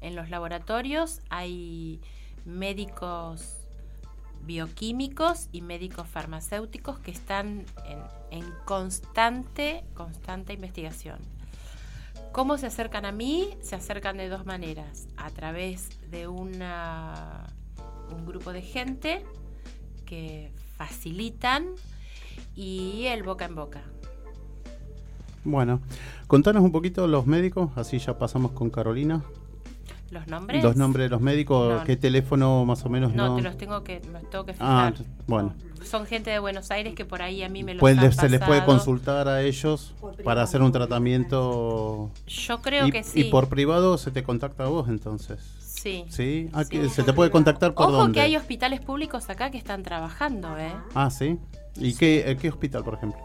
En 0.01 0.15
los 0.15 0.29
laboratorios 0.29 1.21
hay 1.31 1.99
médicos 2.45 3.62
bioquímicos 4.45 5.49
y 5.51 5.61
médicos 5.61 6.07
farmacéuticos 6.07 6.99
que 6.99 7.11
están 7.11 7.65
en, 7.85 7.99
en 8.31 8.45
constante, 8.65 9.83
constante 9.93 10.53
investigación. 10.53 11.19
¿Cómo 12.31 12.57
se 12.57 12.65
acercan 12.65 13.05
a 13.05 13.11
mí? 13.11 13.49
Se 13.61 13.75
acercan 13.75 14.17
de 14.17 14.27
dos 14.27 14.45
maneras. 14.45 15.07
A 15.17 15.29
través 15.29 15.89
de 16.09 16.27
una, 16.27 17.47
un 18.11 18.25
grupo 18.25 18.53
de 18.53 18.61
gente 18.61 19.23
que 20.05 20.51
facilitan 20.75 21.67
y 22.55 23.05
el 23.05 23.23
boca 23.23 23.45
en 23.45 23.55
boca. 23.55 23.83
Bueno, 25.43 25.81
contanos 26.27 26.63
un 26.63 26.71
poquito 26.71 27.05
los 27.07 27.27
médicos, 27.27 27.71
así 27.75 27.99
ya 27.99 28.17
pasamos 28.17 28.51
con 28.51 28.69
Carolina. 28.69 29.23
¿Los 30.13 30.27
nombres? 30.27 30.63
Los 30.63 30.75
nombres 30.75 31.05
de 31.05 31.09
los 31.09 31.21
médicos, 31.21 31.79
No. 31.79 31.83
qué 31.83 31.97
teléfono 31.97 32.63
más 32.65 32.85
o 32.85 32.89
menos 32.89 33.13
No, 33.13 33.29
no. 33.29 33.35
te 33.35 33.41
los 33.41 33.57
tengo 33.57 33.83
que, 33.83 33.99
me 34.11 34.21
los 34.21 34.29
tengo 34.29 34.45
que 34.45 34.51
Ah, 34.59 34.91
fijar. 34.95 35.07
bueno. 35.27 35.53
Son 35.83 36.05
gente 36.05 36.29
de 36.29 36.39
Buenos 36.39 36.71
Aires 36.71 36.93
que 36.95 37.03
por 37.03 37.21
ahí 37.21 37.43
a 37.43 37.49
mí 37.49 37.63
me 37.63 37.73
los 37.73 37.79
Puede- 37.81 37.99
han 37.99 38.13
se 38.13 38.29
les 38.29 38.39
puede 38.41 38.63
consultar 38.63 39.27
a 39.27 39.41
ellos 39.41 39.93
para 40.23 40.43
hacer 40.43 40.61
un 40.61 40.71
tratamiento. 40.71 42.09
Yo 42.27 42.61
creo 42.61 42.87
y, 42.87 42.91
que 42.91 42.99
Y 42.99 43.03
sí. 43.03 43.23
por 43.25 43.49
privado 43.49 43.97
se 43.97 44.11
te 44.11 44.23
contacta 44.23 44.63
a 44.65 44.67
vos 44.67 44.87
entonces. 44.87 45.39
Sí. 45.59 46.05
Sí, 46.07 46.49
Ah, 46.53 46.63
que 46.63 46.87
se 46.87 47.03
te 47.03 47.11
puede 47.11 47.29
contactar 47.31 47.73
por 47.73 47.87
Ojo 47.87 47.91
dónde. 47.97 48.13
que 48.13 48.21
hay 48.21 48.37
hospitales 48.37 48.79
públicos 48.79 49.29
acá 49.29 49.51
que 49.51 49.57
están 49.57 49.83
trabajando, 49.83 50.57
¿eh? 50.57 50.71
Ah, 50.95 51.09
sí. 51.09 51.37
¿Y 51.75 51.95
Qué, 51.95 52.29
eh, 52.31 52.37
qué 52.37 52.49
hospital, 52.49 52.83
por 52.85 52.93
ejemplo? 52.93 53.19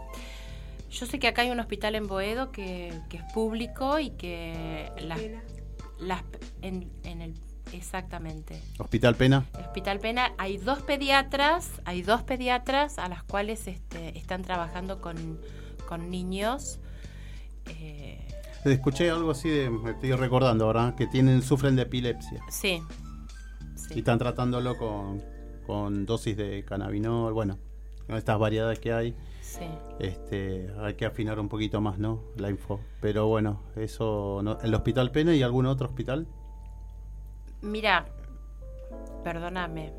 Yo 0.91 1.05
sé 1.05 1.19
que 1.19 1.27
acá 1.27 1.43
hay 1.43 1.51
un 1.51 1.59
hospital 1.59 1.95
en 1.95 2.07
Boedo 2.07 2.51
que, 2.51 2.91
que 3.09 3.17
es 3.17 3.23
público 3.33 3.99
y 3.99 4.09
que 4.09 4.91
las, 5.01 5.19
las 5.99 6.23
en, 6.61 6.89
en 7.03 7.21
el 7.21 7.33
exactamente. 7.73 8.61
Hospital 8.79 9.15
Pena. 9.15 9.45
Hospital 9.53 9.99
Pena 9.99 10.33
hay 10.37 10.57
dos 10.57 10.81
pediatras, 10.81 11.69
hay 11.85 12.01
dos 12.01 12.23
pediatras 12.23 12.97
a 12.99 13.07
las 13.09 13.23
cuales 13.23 13.67
este, 13.67 14.17
están 14.17 14.41
trabajando 14.43 15.01
con, 15.01 15.39
con 15.87 16.09
niños. 16.09 16.79
eh, 17.67 18.25
Escuché 18.65 19.09
algo 19.09 19.31
así 19.31 19.49
de, 19.49 19.69
me 19.69 19.91
estoy 19.91 20.11
recordando 20.13 20.65
ahora, 20.65 20.93
que 20.97 21.07
tienen, 21.07 21.41
sufren 21.41 21.75
de 21.75 21.83
epilepsia. 21.83 22.41
sí, 22.49 22.81
Y 23.95 23.99
están 23.99 24.19
tratándolo 24.19 24.77
con, 24.77 25.23
con 25.65 26.05
dosis 26.05 26.35
de 26.35 26.65
cannabinol, 26.65 27.33
bueno, 27.33 27.57
con 28.05 28.17
estas 28.17 28.37
variedades 28.37 28.79
que 28.79 28.91
hay. 28.91 29.15
Sí. 29.49 29.65
Este, 29.99 30.71
hay 30.81 30.93
que 30.95 31.05
afinar 31.05 31.39
un 31.39 31.49
poquito 31.49 31.81
más, 31.81 31.97
¿no? 31.99 32.21
La 32.37 32.49
info. 32.49 32.79
Pero 33.01 33.27
bueno, 33.27 33.61
eso, 33.75 34.41
no- 34.43 34.59
¿el 34.61 34.73
Hospital 34.73 35.11
Pena 35.11 35.33
y 35.35 35.41
algún 35.43 35.65
otro 35.65 35.87
hospital? 35.87 36.27
Mira, 37.61 38.05
perdóname. 39.23 39.91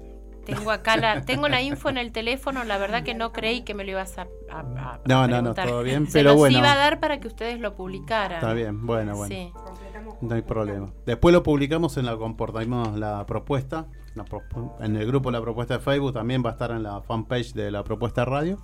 Tengo 0.44 0.70
acá 0.70 0.96
la, 0.96 1.20
tengo 1.26 1.48
la 1.48 1.60
info 1.62 1.90
en 1.90 1.98
el 1.98 2.12
teléfono, 2.12 2.64
la 2.64 2.78
verdad 2.78 3.02
que 3.02 3.14
no 3.14 3.32
creí 3.32 3.62
que 3.62 3.74
me 3.74 3.84
lo 3.84 3.90
ibas 3.92 4.16
a, 4.18 4.22
a- 4.50 4.60
a- 4.60 5.00
No, 5.06 5.26
no, 5.28 5.42
no, 5.42 5.54
todo 5.54 5.82
bien, 5.82 6.06
Se 6.06 6.12
pero 6.20 6.30
los 6.30 6.38
bueno. 6.38 6.58
iba 6.58 6.72
a 6.72 6.76
dar 6.76 6.98
para 7.00 7.20
que 7.20 7.28
ustedes 7.28 7.60
lo 7.60 7.74
publicaran. 7.74 8.38
Está 8.38 8.52
bien, 8.54 8.86
bueno, 8.86 9.16
bueno. 9.16 9.34
Sí. 9.34 9.52
No 10.22 10.34
hay 10.34 10.42
problema. 10.42 10.92
Después 11.06 11.32
lo 11.34 11.42
publicamos 11.42 11.96
en 11.96 12.06
la 12.06 12.16
comportamos 12.16 12.96
la 12.98 13.24
propuesta. 13.26 13.86
en 14.80 14.96
el 14.96 15.06
grupo 15.06 15.30
La 15.30 15.40
Propuesta 15.40 15.74
de 15.74 15.80
Facebook 15.80 16.12
también 16.14 16.42
va 16.44 16.50
a 16.50 16.52
estar 16.52 16.70
en 16.72 16.82
la 16.82 17.00
fanpage 17.02 17.52
de 17.52 17.70
la 17.70 17.84
Propuesta 17.84 18.24
Radio. 18.24 18.58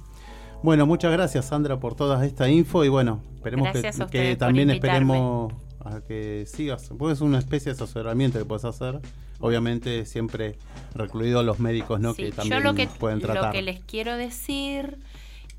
Bueno, 0.67 0.85
muchas 0.85 1.12
gracias 1.12 1.45
Sandra 1.45 1.79
por 1.79 1.95
toda 1.95 2.27
esta 2.27 2.49
info 2.49 2.85
y 2.85 2.89
bueno, 2.89 3.23
esperemos 3.37 3.71
que, 3.71 3.83
Gracias 3.83 4.37
también 4.37 4.69
esperemos 4.69 5.53
a 5.79 6.01
que 6.01 6.45
sigas. 6.45 6.91
Pues 6.99 7.19
es 7.19 7.21
una 7.21 7.39
especie 7.39 7.73
de 7.73 7.81
asesoramiento 7.81 8.41
que 8.41 8.45
puedes 8.45 8.64
hacer. 8.64 8.99
Obviamente 9.39 10.05
siempre 10.07 10.59
recluido 10.93 11.39
a 11.39 11.45
los 11.45 11.61
médicos, 11.61 12.01
¿no? 12.01 12.14
Sí, 12.14 12.23
que 12.25 12.31
yo 12.31 12.35
también 12.35 12.64
lo 12.64 12.75
que, 12.75 12.89
pueden 12.89 13.21
lo 13.21 13.27
tratar. 13.29 13.53
que 13.53 13.62
les 13.62 13.79
quiero 13.79 14.17
decir 14.17 14.99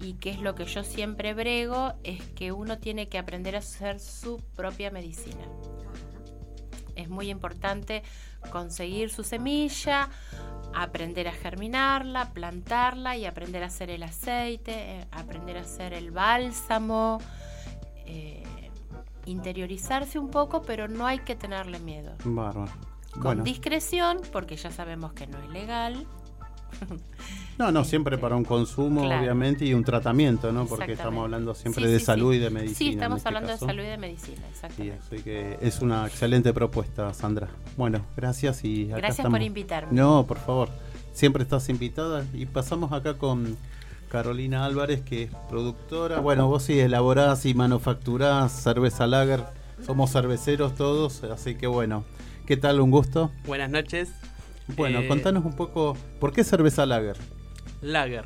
y 0.02 0.16
que 0.16 0.30
es 0.30 0.42
lo 0.42 0.56
que 0.56 0.66
yo 0.66 0.84
siempre 0.84 1.34
brego 1.34 1.94
es 2.04 2.22
que 2.36 2.52
uno 2.52 2.78
tiene 2.78 3.08
que 3.08 3.18
aprender 3.18 3.56
a 3.56 3.60
hacer 3.60 4.02
su 4.02 4.42
propia 4.58 4.92
medicina. 4.92 5.46
Es 6.98 7.10
muy 7.10 7.30
importante 7.30 8.04
conseguir 8.52 9.10
su 9.10 9.24
semilla, 9.24 10.10
aprender 10.74 11.28
a 11.28 11.32
germinarla, 11.32 12.34
plantarla 12.34 13.16
y 13.16 13.26
aprender 13.26 13.64
a 13.64 13.68
hacer 13.68 13.90
el 13.90 14.04
aceite, 14.04 14.72
eh, 15.00 15.08
aprender 15.12 15.58
a 15.58 15.62
hacer 15.62 15.94
el 15.94 16.12
bálsamo, 16.12 17.20
eh, 18.06 18.44
interiorizarse 19.26 20.20
un 20.20 20.30
poco, 20.30 20.62
pero 20.64 20.88
no 20.88 21.06
hay 21.06 21.20
que 21.20 21.36
tenerle 21.36 21.80
miedo. 21.80 22.16
Bárbaro. 22.26 22.72
Con 23.14 23.22
Bueno. 23.24 23.44
discreción, 23.44 24.20
porque 24.32 24.56
ya 24.58 24.72
sabemos 24.72 25.14
que 25.14 25.28
no 25.28 25.38
es 25.40 25.50
legal. 25.50 26.06
No, 27.58 27.72
no, 27.72 27.84
siempre 27.84 28.20
para 28.20 28.36
un 28.36 28.44
consumo, 28.44 29.02
Claro. 29.02 29.20
obviamente, 29.22 29.66
y 29.66 29.74
un 29.74 29.84
tratamiento, 29.84 30.52
¿no? 30.52 30.68
Porque 30.68 30.92
estamos 30.94 31.24
hablando 31.24 31.56
siempre 31.56 31.86
Sí, 31.86 31.92
de 31.94 32.00
sí, 32.00 32.06
salud 32.06 32.32
sí. 32.32 32.38
y 32.38 32.40
de 32.40 32.50
medicina. 32.52 32.78
Sí, 32.78 32.90
estamos 32.90 33.18
este 33.18 33.30
hablando 33.30 33.50
caso. 33.50 33.66
de 33.66 33.72
salud 33.72 33.84
y 33.84 33.88
de 33.88 33.98
medicina, 33.98 34.38
Sí, 34.38 34.44
exactamente. 34.52 35.00
así 35.08 35.24
que 35.24 35.58
es 35.62 35.82
una 35.82 36.06
excelente 36.06 36.54
propuesta, 36.54 37.12
Sandra. 37.16 37.48
Bueno, 37.76 38.06
gracias 38.16 38.64
y 38.64 38.86
acá 38.92 38.98
Gracias 38.98 39.20
estamos. 39.20 39.38
por 39.40 39.42
invitarme. 39.46 39.92
No, 39.92 40.26
por 40.28 40.38
favor. 40.38 40.70
Siempre 41.14 41.42
estás 41.42 41.68
invitada 41.70 42.26
y 42.32 42.46
pasamos 42.46 42.92
acá 42.94 43.16
con 43.18 43.58
Carolina 44.12 44.64
Álvarez, 44.66 45.02
que 45.02 45.24
es 45.24 45.32
productora. 45.50 46.20
Bueno, 46.20 46.48
vos 46.48 46.62
sí 46.62 46.80
elaborás 46.80 47.44
y 47.48 47.56
manufacturás 47.56 48.52
cerveza 48.52 49.08
lager. 49.08 49.44
Somos 49.84 50.12
cerveceros 50.12 50.76
todos, 50.76 51.24
así 51.24 51.56
que 51.56 51.66
bueno. 51.66 52.04
¿Qué 52.46 52.56
tal? 52.56 52.80
Un 52.82 52.92
gusto. 52.92 53.32
Buenas 53.48 53.72
noches. 53.72 54.10
Bueno, 54.76 55.00
Eh, 55.00 55.08
contanos 55.08 55.46
un 55.46 55.54
poco, 55.56 55.96
¿por 56.20 56.34
qué 56.34 56.44
cerveza 56.44 56.86
lager? 56.86 57.18
Lager. 57.82 58.26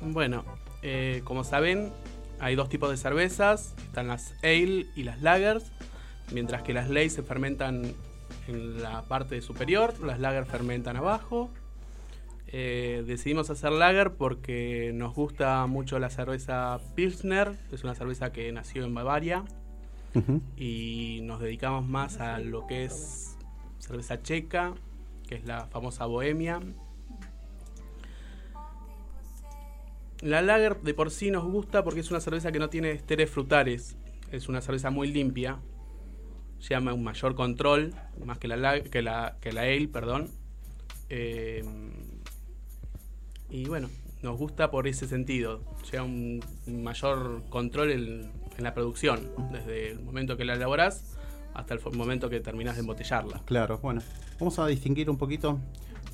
Bueno, 0.00 0.44
eh, 0.82 1.22
como 1.24 1.44
saben, 1.44 1.92
hay 2.40 2.54
dos 2.56 2.68
tipos 2.68 2.90
de 2.90 2.96
cervezas. 2.96 3.74
Están 3.84 4.08
las 4.08 4.34
ale 4.42 4.86
y 4.96 5.02
las 5.04 5.22
lagers. 5.22 5.72
Mientras 6.32 6.62
que 6.62 6.72
las 6.74 6.90
ley 6.90 7.08
se 7.10 7.22
fermentan 7.22 7.94
en 8.48 8.82
la 8.82 9.02
parte 9.02 9.40
superior, 9.40 9.98
las 10.00 10.18
lager 10.20 10.46
fermentan 10.46 10.96
abajo. 10.96 11.50
Eh, 12.50 13.04
decidimos 13.06 13.50
hacer 13.50 13.72
lager 13.72 14.12
porque 14.14 14.90
nos 14.94 15.14
gusta 15.14 15.66
mucho 15.66 15.98
la 15.98 16.10
cerveza 16.10 16.80
Pilsner. 16.94 17.56
Es 17.72 17.84
una 17.84 17.94
cerveza 17.94 18.32
que 18.32 18.50
nació 18.52 18.84
en 18.84 18.94
Bavaria. 18.94 19.44
y 20.56 21.20
nos 21.22 21.38
dedicamos 21.40 21.86
más 21.86 22.18
a 22.18 22.38
lo 22.40 22.66
que 22.66 22.84
es 22.84 23.36
cerveza 23.78 24.20
checa, 24.22 24.74
que 25.28 25.36
es 25.36 25.44
la 25.44 25.66
famosa 25.66 26.06
bohemia. 26.06 26.60
La 30.20 30.42
lager 30.42 30.80
de 30.80 30.94
por 30.94 31.10
sí 31.12 31.30
nos 31.30 31.44
gusta 31.44 31.84
porque 31.84 32.00
es 32.00 32.10
una 32.10 32.20
cerveza 32.20 32.50
que 32.50 32.58
no 32.58 32.70
tiene 32.70 32.90
esteres 32.90 33.30
frutales. 33.30 33.96
Es 34.32 34.48
una 34.48 34.60
cerveza 34.60 34.90
muy 34.90 35.12
limpia. 35.12 35.58
Llama 36.68 36.92
un 36.92 37.04
mayor 37.04 37.36
control, 37.36 37.94
más 38.24 38.38
que 38.38 38.48
la, 38.48 38.80
que 38.82 39.00
la, 39.00 39.36
que 39.40 39.52
la 39.52 39.62
ale, 39.62 39.86
perdón. 39.86 40.28
Eh, 41.08 41.62
y 43.48 43.66
bueno, 43.66 43.88
nos 44.22 44.36
gusta 44.36 44.72
por 44.72 44.88
ese 44.88 45.06
sentido. 45.06 45.60
Lleva 45.92 46.02
un 46.02 46.42
mayor 46.66 47.44
control 47.48 47.92
en, 47.92 48.32
en 48.56 48.64
la 48.64 48.74
producción, 48.74 49.30
desde 49.52 49.92
el 49.92 50.00
momento 50.00 50.36
que 50.36 50.44
la 50.44 50.54
elaborás 50.54 51.17
hasta 51.58 51.74
el 51.74 51.80
momento 51.92 52.30
que 52.30 52.38
terminás 52.40 52.76
de 52.76 52.82
embotellarla. 52.82 53.42
Claro, 53.44 53.78
bueno. 53.78 54.00
Vamos 54.38 54.58
a 54.60 54.66
distinguir 54.66 55.10
un 55.10 55.18
poquito 55.18 55.58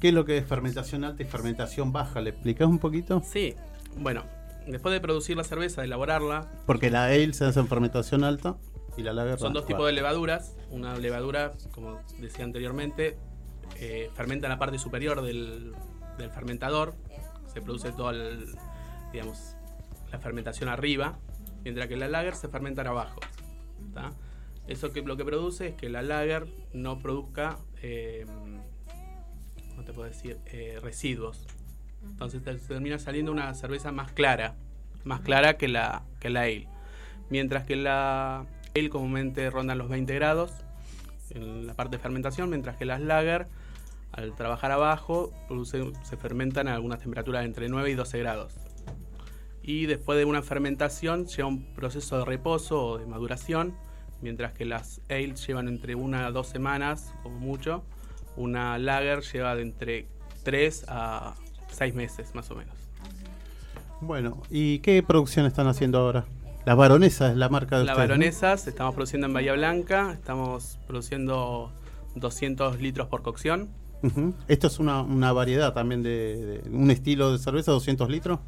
qué 0.01 0.09
es 0.09 0.15
lo 0.15 0.25
que 0.25 0.39
es 0.39 0.47
fermentación 0.47 1.05
alta 1.05 1.23
y 1.23 1.27
fermentación 1.27 1.93
baja. 1.93 2.23
¿Le 2.23 2.31
explicás 2.31 2.67
un 2.67 2.79
poquito? 2.79 3.23
Sí, 3.23 3.55
bueno, 3.99 4.25
después 4.67 4.95
de 4.95 5.01
producir 5.01 5.37
la 5.37 5.45
cerveza, 5.45 5.83
de 5.83 5.87
elaborarla, 5.87 6.51
Porque 6.67 6.91
la 6.91 7.05
ale 7.05 7.35
se 7.35 7.45
hace 7.45 7.61
en 7.61 7.69
fermentación 7.69 8.25
alta 8.25 8.57
y 8.97 9.03
la 9.03 9.13
lager 9.13 9.39
son 9.39 9.53
dos 9.53 9.67
tipos 9.67 9.85
de 9.85 9.93
levaduras. 9.93 10.57
Una 10.71 10.97
levadura, 10.97 11.53
como 11.73 12.01
decía 12.19 12.47
anteriormente, 12.47 13.19
eh, 13.77 14.11
fermenta 14.15 14.47
en 14.47 14.51
la 14.51 14.59
parte 14.59 14.79
superior 14.79 15.21
del, 15.21 15.75
del 16.17 16.31
fermentador. 16.31 16.95
Se 17.53 17.61
produce 17.61 17.93
toda 17.93 18.13
el, 18.13 18.57
digamos, 19.13 19.57
la 20.11 20.19
fermentación 20.19 20.71
arriba, 20.71 21.19
mientras 21.65 21.87
que 21.87 21.97
la 21.97 22.09
lager 22.09 22.35
se 22.35 22.49
fermenta 22.49 22.81
en 22.81 22.89
abajo. 22.89 23.21
¿tá? 23.93 24.11
Eso 24.67 24.93
que 24.93 25.03
lo 25.03 25.17
que 25.17 25.25
produce 25.25 25.69
es 25.69 25.75
que 25.75 25.89
la 25.89 26.03
lager 26.03 26.47
no 26.73 26.99
produzca, 26.99 27.59
eh, 27.83 28.25
¿cómo 29.71 29.85
te 29.85 29.93
puedo 29.93 30.09
decir? 30.09 30.39
Eh, 30.47 30.79
residuos. 30.83 31.47
Entonces 32.03 32.43
te 32.43 32.55
termina 32.55 32.99
saliendo 32.99 33.33
una 33.33 33.53
cerveza 33.55 33.93
más 33.93 34.12
clara, 34.12 34.55
más 35.05 35.21
clara 35.21 35.57
que 35.57 35.69
la, 35.69 36.03
que 36.21 36.31
la 36.31 36.43
ale. 36.43 36.69
Mientras 37.31 37.65
que 37.65 37.77
la 37.77 38.47
ale 38.75 38.91
comúnmente 38.91 39.49
rondan 39.51 39.79
los 39.79 39.89
20 39.89 40.15
grados 40.15 40.53
en 41.31 41.67
la 41.67 41.75
parte 41.75 41.97
de 41.97 42.03
fermentación, 42.03 42.51
mientras 42.51 42.77
que 42.77 42.85
las 42.85 43.01
lager, 43.01 43.47
al 44.12 44.35
trabajar 44.35 44.71
abajo, 44.71 45.33
produce- 45.49 45.93
se 46.05 46.17
fermentan 46.17 46.69
a 46.69 46.75
algunas 46.75 47.01
temperaturas 47.01 47.45
entre 47.45 47.69
9 47.69 47.91
y 47.91 47.95
12 47.95 48.19
grados. 48.19 48.55
Y 49.62 49.87
después 49.87 50.19
de 50.19 50.25
una 50.27 50.43
fermentación 50.43 51.27
lleva 51.27 51.49
un 51.49 51.75
proceso 51.75 52.19
de 52.19 52.25
reposo 52.27 52.87
o 52.87 52.99
de 52.99 53.07
maduración, 53.07 53.75
mientras 54.25 54.53
que 54.55 54.64
las 54.64 55.01
ales 55.09 55.47
llevan 55.47 55.68
entre 55.68 55.95
una 55.95 56.27
a 56.27 56.31
dos 56.33 56.49
semanas, 56.49 57.12
como 57.22 57.39
mucho. 57.39 57.85
Una 58.37 58.79
lager 58.79 59.20
lleva 59.22 59.55
de 59.55 59.62
entre 59.62 60.07
3 60.43 60.87
a 60.89 61.35
6 61.70 61.95
meses, 61.95 62.35
más 62.35 62.51
o 62.51 62.57
menos. 62.57 62.75
Bueno, 64.01 64.43
¿y 64.51 64.81
qué 64.81 65.03
producción 65.03 65.47
están 65.47 65.66
haciendo 65.68 65.99
ahora? 65.99 66.25
La 66.64 66.75
Baronesa 66.75 67.31
es 67.31 67.37
la 67.37 67.49
marca 67.49 67.79
de 67.79 67.85
La 67.85 67.93
ustedes, 67.93 68.09
¿no? 68.09 68.12
Baronesas, 68.14 68.66
estamos 68.66 68.95
produciendo 68.95 69.27
en 69.27 69.35
Bahía 69.35 69.53
Blanca, 69.53 70.12
estamos 70.14 70.79
produciendo 70.87 71.70
200 72.16 72.81
litros 72.81 73.07
por 73.09 73.22
cocción. 73.22 73.68
Ujú. 74.03 74.35
Esto 74.49 74.66
es 74.66 74.79
una, 74.79 75.03
una 75.03 75.33
variedad 75.33 75.72
también 75.75 76.03
de, 76.03 76.61
de- 76.62 76.70
un 76.70 76.91
estilo 76.91 77.33
de 77.33 77.39
cerveza, 77.39 77.72
200 77.72 78.09
litros. 78.11 78.41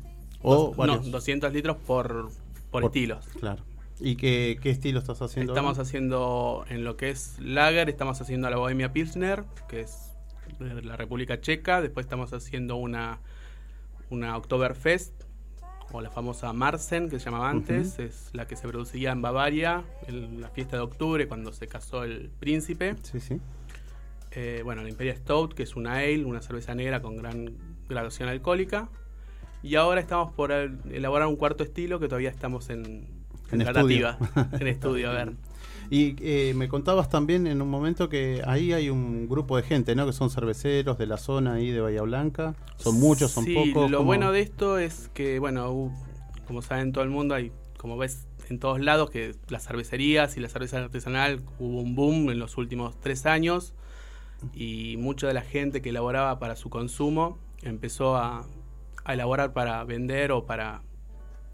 O 0.43 0.75
Dos- 0.77 0.87
no, 0.87 0.99
200 0.99 1.53
litros 1.53 1.77
por, 1.87 2.31
por, 2.71 2.85
estilos. 2.85 3.25
Claro. 3.39 3.63
¿Y 4.01 4.17
qué, 4.17 4.59
qué 4.61 4.71
estilo 4.71 4.99
estás 4.99 5.23
haciendo? 5.23 5.53
Estamos 5.53 5.79
ahora? 5.79 5.83
haciendo 5.89 6.65
en 6.69 6.85
lo 6.85 6.97
que 6.97 7.11
es 7.11 7.39
Lager, 7.41 7.89
estamos 7.89 8.21
haciendo 8.21 8.51
la 8.51 8.57
Bohemia 8.57 8.93
Pilsner, 8.93 9.45
que 9.69 9.81
es 9.81 10.13
de 10.59 10.83
la 10.83 10.97
República 10.97 11.41
Checa. 11.41 11.81
Después 11.81 12.05
estamos 12.05 12.33
haciendo 12.33 12.77
una, 12.77 13.21
una 14.11 14.37
Oktoberfest, 14.37 15.25
o 15.93 16.01
la 16.03 16.11
famosa 16.11 16.53
Marsen, 16.53 17.09
que 17.09 17.19
se 17.19 17.27
llamaba 17.27 17.49
antes. 17.49 17.95
Ujú. 17.95 18.03
Es 18.03 18.31
la 18.35 18.47
que 18.47 18.57
se 18.57 18.69
producía 18.69 19.13
en 19.13 19.23
Bavaria, 19.23 19.85
en 20.07 20.41
la 20.41 20.49
fiesta 20.51 20.77
de 20.77 20.83
octubre, 20.83 21.27
cuando 21.27 21.53
se 21.53 21.67
casó 21.67 22.05
el 22.05 22.29
príncipe. 22.39 22.97
Sí, 23.03 23.21
sí. 23.21 23.41
Eh, 24.33 24.61
bueno, 24.63 24.83
la 24.83 24.91
Imperial 24.91 25.17
Stout, 25.17 25.55
que 25.55 25.63
es 25.63 25.75
una 25.77 25.95
ale, 25.95 26.25
una 26.27 26.43
cerveza 26.43 26.75
negra 26.75 27.01
con 27.01 27.17
gran 27.17 27.57
graduación 27.89 28.29
alcohólica. 28.29 28.91
Y 29.63 29.77
ahora 29.77 30.01
estamos 30.03 30.33
por 30.35 30.53
el- 30.53 30.79
elaborar 30.91 31.29
un 31.29 31.37
cuarto 31.37 31.65
estilo 31.65 31.99
que 31.99 32.09
todavía 32.09 32.29
estamos 32.31 32.69
en, 32.69 33.09
En 33.53 33.61
estudio. 33.63 34.17
en 34.61 34.67
estudio, 34.67 35.11
a 35.11 35.15
ver. 35.15 35.33
Y 35.91 36.17
eh, 36.21 36.53
me 36.55 36.69
contabas 36.69 37.09
también 37.09 37.47
en 37.47 37.63
un 37.63 37.69
momento 37.69 38.09
que 38.09 38.43
ahí 38.45 38.73
hay 38.73 38.91
un 38.91 39.29
grupo 39.29 39.57
de 39.57 39.63
gente, 39.63 39.95
¿no? 39.95 40.05
Que 40.07 40.13
son 40.13 40.31
cerveceros 40.31 40.99
de 40.99 41.07
la 41.07 41.17
zona 41.17 41.55
ahí 41.55 41.71
de 41.71 41.81
Bahía 41.81 42.03
Blanca. 42.03 42.55
Son 42.77 42.99
muchos, 42.99 43.31
son 43.31 43.45
sí, 43.45 43.55
pocos. 43.55 43.91
Lo 43.91 43.99
¿cómo? 43.99 44.07
bueno 44.07 44.33
de 44.33 44.41
esto 44.41 44.79
es 44.79 45.11
que, 45.15 45.39
bueno, 45.39 45.93
como 46.47 46.63
saben 46.63 46.93
todo 46.93 47.05
el 47.05 47.11
mundo, 47.11 47.35
hay, 47.35 47.53
como 47.79 47.97
ves 47.97 48.27
en 48.49 48.59
todos 48.59 48.81
lados, 48.81 49.11
que 49.11 49.35
las 49.49 49.67
cervecerías 49.67 50.37
y 50.37 50.41
la 50.41 50.49
cerveza 50.49 50.79
artesanal 50.79 51.41
hubo 51.59 51.81
un 51.81 51.95
boom 51.95 52.31
en 52.31 52.39
los 52.39 52.57
últimos 52.59 52.99
tres 53.01 53.27
años 53.27 53.75
y 54.55 54.97
mucha 54.99 55.27
de 55.27 55.35
la 55.35 55.43
gente 55.43 55.83
que 55.83 55.91
elaboraba 55.91 56.39
para 56.39 56.57
su 56.57 56.69
consumo 56.69 57.39
empezó 57.63 58.17
a, 58.17 58.47
a 59.05 59.15
elaborar 59.15 59.53
para 59.53 59.83
vender 59.85 60.31
o 60.31 60.47
para 60.47 60.83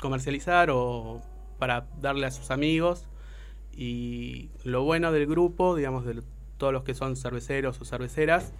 comercializar 0.00 0.68
o 0.70 1.22
para 1.62 1.86
darle 2.00 2.26
a 2.26 2.32
sus 2.32 2.50
amigos. 2.50 3.06
Y 3.72 4.50
lo 4.64 4.82
bueno 4.82 5.12
del 5.12 5.28
grupo, 5.28 5.76
digamos, 5.76 6.04
de 6.04 6.20
todos 6.56 6.72
los 6.72 6.82
que 6.82 6.92
son 6.92 7.14
cerveceros 7.14 7.80
o 7.80 7.84
cerveceras, 7.84 8.52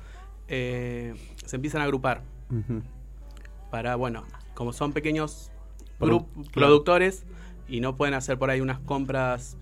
eh, 0.47 1.13
se 1.45 1.57
empiezan 1.57 1.81
a 1.81 1.85
agrupar 1.85 2.23
para, 3.73 3.97
bueno, 3.97 4.23
como 4.55 4.73
son 4.73 4.93
pequeños 4.93 5.51
claro. 5.99 6.29
productores 6.53 7.27
y 7.67 7.81
no 7.81 7.97
pueden 7.97 8.15
hacer 8.15 8.39
por 8.39 8.51
ahí 8.51 8.61
unas 8.61 8.79
compras 8.79 9.57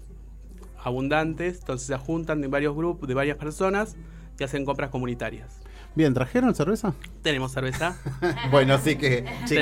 abundantes, 0.76 1.61
entonces 1.61 1.86
se 1.86 1.97
juntan 1.97 2.43
de 2.43 2.49
varios 2.49 2.76
grupos, 2.76 3.09
de 3.09 3.14
varias 3.14 3.38
personas 3.38 3.97
y 4.38 4.45
hacen 4.45 4.66
compras 4.66 4.91
comunitarias. 4.91 5.59
Bien, 5.95 6.14
¿trajeron 6.14 6.55
cerveza? 6.55 6.95
Tenemos 7.22 7.53
cerveza. 7.53 7.97
bueno, 8.51 8.74
así 8.74 8.97
que, 8.97 9.24
así 9.45 9.57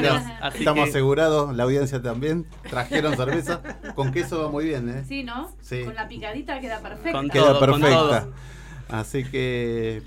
estamos 0.58 0.84
que- 0.84 0.90
asegurados, 0.90 1.56
la 1.56 1.62
audiencia 1.64 2.02
también. 2.02 2.46
Trajeron 2.68 3.16
cerveza. 3.16 3.62
Con 3.94 4.12
queso 4.12 4.42
va 4.42 4.50
muy 4.50 4.64
bien, 4.66 4.88
¿eh? 4.90 5.04
Sí, 5.08 5.24
¿no? 5.24 5.50
Sí. 5.62 5.84
Con 5.84 5.94
la 5.94 6.06
picadita 6.06 6.60
queda 6.60 6.80
perfecta. 6.80 7.22
Queda 7.32 7.58
perfecta. 7.58 8.28
Así 8.90 9.24
que, 9.24 10.02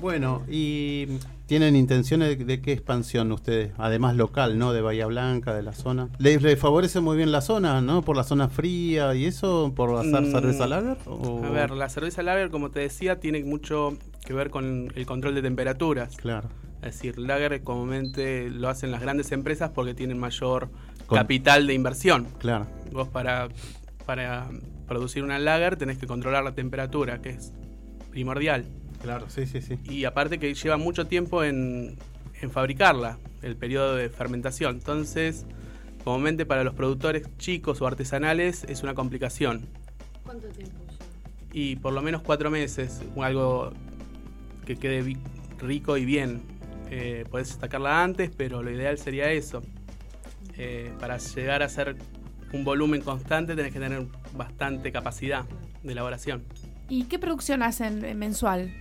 bueno, 0.00 0.42
y 0.48 1.18
tienen 1.46 1.74
intenciones 1.76 2.38
de, 2.38 2.44
de 2.44 2.60
qué 2.60 2.72
expansión 2.72 3.30
ustedes, 3.32 3.72
además 3.78 4.16
local, 4.16 4.58
¿no? 4.58 4.72
De 4.72 4.80
Bahía 4.82 5.06
Blanca, 5.06 5.52
de 5.54 5.62
la 5.62 5.72
zona. 5.72 6.08
¿Les, 6.18 6.42
les 6.42 6.58
favorece 6.58 7.00
muy 7.00 7.16
bien 7.16 7.30
la 7.32 7.40
zona, 7.40 7.80
¿no? 7.80 8.02
Por 8.02 8.16
la 8.16 8.24
zona 8.24 8.48
fría 8.48 9.14
y 9.14 9.26
eso, 9.26 9.72
por 9.76 9.96
hacer 9.96 10.22
Mm, 10.22 10.30
cerveza 10.32 10.66
lager? 10.66 10.96
o- 11.06 11.44
A 11.44 11.50
ver, 11.50 11.70
la 11.72 11.88
cerveza 11.88 12.22
lager, 12.22 12.50
como 12.50 12.70
te 12.70 12.80
decía, 12.80 13.20
tiene 13.20 13.44
mucho 13.44 13.96
que 14.26 14.34
ver 14.34 14.50
con 14.50 14.92
el 14.94 15.06
control 15.06 15.34
de 15.34 15.42
temperaturas. 15.42 16.16
Claro. 16.16 16.50
Es 16.82 16.94
decir, 16.96 17.18
lager 17.18 17.62
comúnmente 17.62 18.50
lo 18.50 18.68
hacen 18.68 18.90
las 18.90 19.00
grandes 19.00 19.32
empresas 19.32 19.70
porque 19.70 19.94
tienen 19.94 20.18
mayor 20.18 20.68
Con- 21.06 21.16
capital 21.16 21.66
de 21.66 21.72
inversión. 21.72 22.26
Claro. 22.38 22.66
Vos 22.92 23.08
para, 23.08 23.48
para 24.04 24.48
producir 24.86 25.22
una 25.24 25.38
lager 25.38 25.76
tenés 25.76 25.96
que 25.98 26.06
controlar 26.06 26.44
la 26.44 26.54
temperatura, 26.54 27.22
que 27.22 27.30
es 27.30 27.52
primordial. 28.10 28.66
Claro, 29.02 29.26
sí, 29.28 29.46
sí, 29.46 29.62
sí. 29.62 29.78
Y 29.84 30.04
aparte 30.04 30.38
que 30.38 30.52
lleva 30.52 30.76
mucho 30.76 31.06
tiempo 31.06 31.44
en, 31.44 31.96
en 32.40 32.50
fabricarla, 32.50 33.18
el 33.42 33.56
periodo 33.56 33.94
de 33.94 34.08
fermentación. 34.08 34.76
Entonces, 34.76 35.46
comúnmente 36.04 36.46
para 36.46 36.64
los 36.64 36.74
productores 36.74 37.28
chicos 37.38 37.80
o 37.80 37.86
artesanales 37.86 38.64
es 38.68 38.82
una 38.82 38.94
complicación. 38.94 39.66
¿Cuánto 40.24 40.48
tiempo 40.48 40.76
Y 41.52 41.76
por 41.76 41.92
lo 41.92 42.02
menos 42.02 42.22
cuatro 42.22 42.50
meses, 42.50 43.00
algo 43.20 43.72
que 44.66 44.76
quede 44.76 45.16
rico 45.58 45.96
y 45.96 46.04
bien. 46.04 46.42
Eh, 46.90 47.24
podés 47.30 47.48
sacarla 47.48 48.02
antes, 48.02 48.30
pero 48.36 48.62
lo 48.62 48.70
ideal 48.70 48.98
sería 48.98 49.32
eso. 49.32 49.62
Eh, 50.58 50.92
para 51.00 51.16
llegar 51.18 51.62
a 51.62 51.66
hacer 51.66 51.96
un 52.52 52.64
volumen 52.64 53.00
constante 53.00 53.54
tenés 53.56 53.72
que 53.72 53.80
tener 53.80 54.06
bastante 54.36 54.92
capacidad 54.92 55.44
de 55.82 55.92
elaboración. 55.92 56.44
¿Y 56.88 57.04
qué 57.04 57.18
producción 57.18 57.62
hacen 57.62 58.04
eh, 58.04 58.14
mensual? 58.14 58.72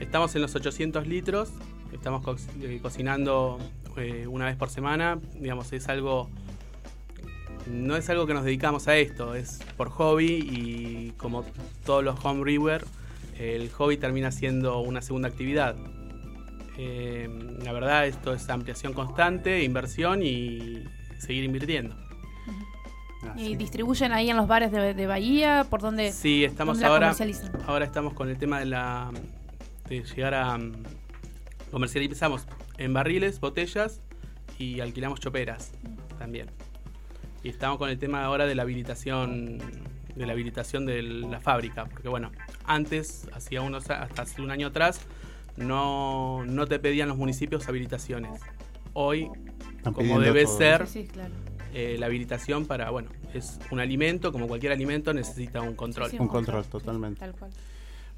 Estamos 0.00 0.34
en 0.34 0.42
los 0.42 0.54
800 0.54 1.06
litros, 1.06 1.50
estamos 1.92 2.22
co- 2.22 2.36
eh, 2.60 2.78
cocinando 2.82 3.58
eh, 3.96 4.26
una 4.26 4.46
vez 4.46 4.56
por 4.56 4.68
semana, 4.70 5.18
digamos, 5.40 5.72
es 5.72 5.88
algo... 5.88 6.28
No 7.70 7.96
es 7.96 8.08
algo 8.10 8.26
que 8.26 8.34
nos 8.34 8.44
dedicamos 8.44 8.86
a 8.86 8.96
esto, 8.96 9.34
es 9.34 9.58
por 9.76 9.88
hobby 9.90 10.26
y 10.34 11.12
como 11.16 11.44
todos 11.84 12.04
los 12.04 12.22
home 12.24 12.40
brewer, 12.40 12.84
el 13.38 13.70
hobby 13.70 13.96
termina 13.96 14.30
siendo 14.30 14.80
una 14.80 15.02
segunda 15.02 15.28
actividad. 15.28 15.76
Eh, 16.78 17.28
la 17.62 17.72
verdad, 17.72 18.06
esto 18.06 18.34
es 18.34 18.48
ampliación 18.48 18.92
constante, 18.92 19.62
inversión 19.62 20.22
y 20.22 20.84
seguir 21.18 21.44
invirtiendo. 21.44 21.96
¿Y 23.36 23.56
distribuyen 23.56 24.12
ahí 24.12 24.30
en 24.30 24.36
los 24.36 24.46
bares 24.46 24.70
de, 24.70 24.94
de 24.94 25.06
Bahía? 25.06 25.66
¿Por 25.68 25.80
dónde? 25.80 26.12
Sí, 26.12 26.44
estamos 26.44 26.78
dónde 26.78 26.86
ahora. 26.86 27.14
Ahora 27.66 27.84
estamos 27.84 28.14
con 28.14 28.28
el 28.28 28.38
tema 28.38 28.60
de 28.60 28.66
la 28.66 29.10
de 29.88 30.02
llegar 30.02 30.34
a 30.34 30.56
mm, 30.56 30.72
comercializamos 31.70 32.46
en 32.78 32.92
barriles, 32.92 33.40
botellas 33.40 34.00
y 34.58 34.80
alquilamos 34.80 35.20
choperas 35.20 35.72
también. 36.18 36.48
Y 37.42 37.48
estamos 37.48 37.78
con 37.78 37.90
el 37.90 37.98
tema 37.98 38.24
ahora 38.24 38.46
de 38.46 38.54
la 38.54 38.62
habilitación 38.62 39.58
de 40.16 40.26
la 40.26 40.32
habilitación 40.32 40.86
de 40.86 41.02
la 41.02 41.40
fábrica, 41.40 41.84
porque 41.86 42.08
bueno, 42.08 42.30
antes 42.64 43.28
hacía 43.34 43.62
unos 43.62 43.88
hasta 43.90 44.22
hace 44.22 44.42
un 44.42 44.50
año 44.50 44.68
atrás 44.68 45.00
no 45.56 46.44
no 46.46 46.66
te 46.66 46.78
pedían 46.78 47.08
los 47.08 47.16
municipios 47.16 47.68
habilitaciones. 47.68 48.40
Hoy 48.94 49.28
Están 49.76 49.92
como 49.92 50.18
debe 50.20 50.44
todo. 50.44 50.58
ser 50.58 50.86
Sí, 50.86 51.02
sí, 51.02 51.08
claro. 51.08 51.32
eh, 51.74 51.96
la 51.98 52.06
habilitación 52.06 52.64
para, 52.66 52.90
bueno, 52.90 53.10
es 53.34 53.58
un 53.70 53.80
alimento, 53.80 54.32
como 54.32 54.48
cualquier 54.48 54.72
alimento 54.72 55.12
necesita 55.12 55.60
un 55.60 55.74
control. 55.74 56.10
Un 56.18 56.28
control, 56.28 56.64
totalmente. 56.64 57.20
Tal 57.20 57.32
cual. 57.34 57.50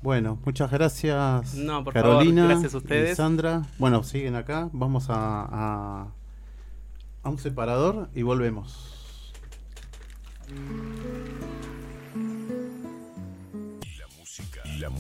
Bueno, 0.01 0.38
muchas 0.44 0.70
gracias 0.70 1.55
No, 1.55 1.82
por 1.82 1.92
Carolina 1.92 2.42
favor, 2.42 2.51
gracias 2.53 2.74
a 2.74 2.78
ustedes. 2.78 3.12
y 3.12 3.16
Sandra. 3.16 3.62
Bueno, 3.78 4.05
siguen 4.05 4.36
acá. 4.36 4.68
Vamos 4.72 5.11
a, 5.11 5.14
a, 5.16 6.07
a 7.24 7.28
un 7.28 7.38
separador 7.38 8.09
y 8.14 8.22
volvemos. 8.22 9.32
La 10.49 11.38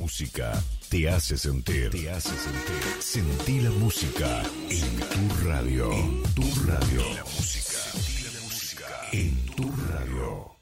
música 0.08 0.54
te 0.88 1.06
hace 1.06 1.36
sentir. 1.36 1.90
Te 1.90 2.10
hace 2.10 2.34
sentir. 2.34 2.82
Sentí 2.98 3.60
la 3.60 3.68
música 3.72 4.42
en 4.70 4.96
tu 5.00 5.46
radio. 5.46 5.92
En 5.92 6.22
tu 6.34 6.42
radio. 6.66 7.02
La 7.14 7.24
música. 7.24 7.78
Sentí 7.92 8.34
la 8.34 8.40
música 8.40 8.86
en 9.12 9.46
tu 9.54 9.70
radio. 9.92 10.56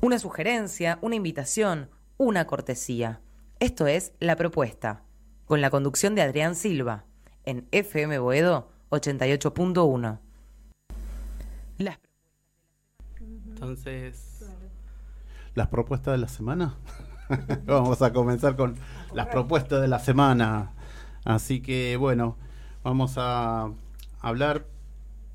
Una 0.00 0.18
sugerencia, 0.18 0.98
una 1.02 1.16
invitación, 1.16 1.90
una 2.16 2.46
cortesía. 2.46 3.20
Esto 3.60 3.86
es 3.86 4.14
La 4.20 4.36
Propuesta, 4.36 5.02
con 5.44 5.60
la 5.60 5.68
conducción 5.68 6.14
de 6.14 6.22
Adrián 6.22 6.54
Silva, 6.54 7.04
en 7.44 7.68
FM 7.72 8.20
Boedo 8.20 8.70
88.1. 8.88 10.18
Las 11.76 11.98
Entonces, 13.58 14.44
Las 15.56 15.66
propuestas 15.66 16.12
de 16.12 16.18
la 16.18 16.28
semana. 16.28 16.76
vamos 17.66 18.00
a 18.02 18.12
comenzar 18.12 18.54
con 18.54 18.76
las 19.12 19.26
propuestas 19.26 19.80
de 19.80 19.88
la 19.88 19.98
semana. 19.98 20.70
Así 21.24 21.60
que 21.60 21.96
bueno, 21.96 22.36
vamos 22.84 23.14
a 23.16 23.68
hablar 24.20 24.64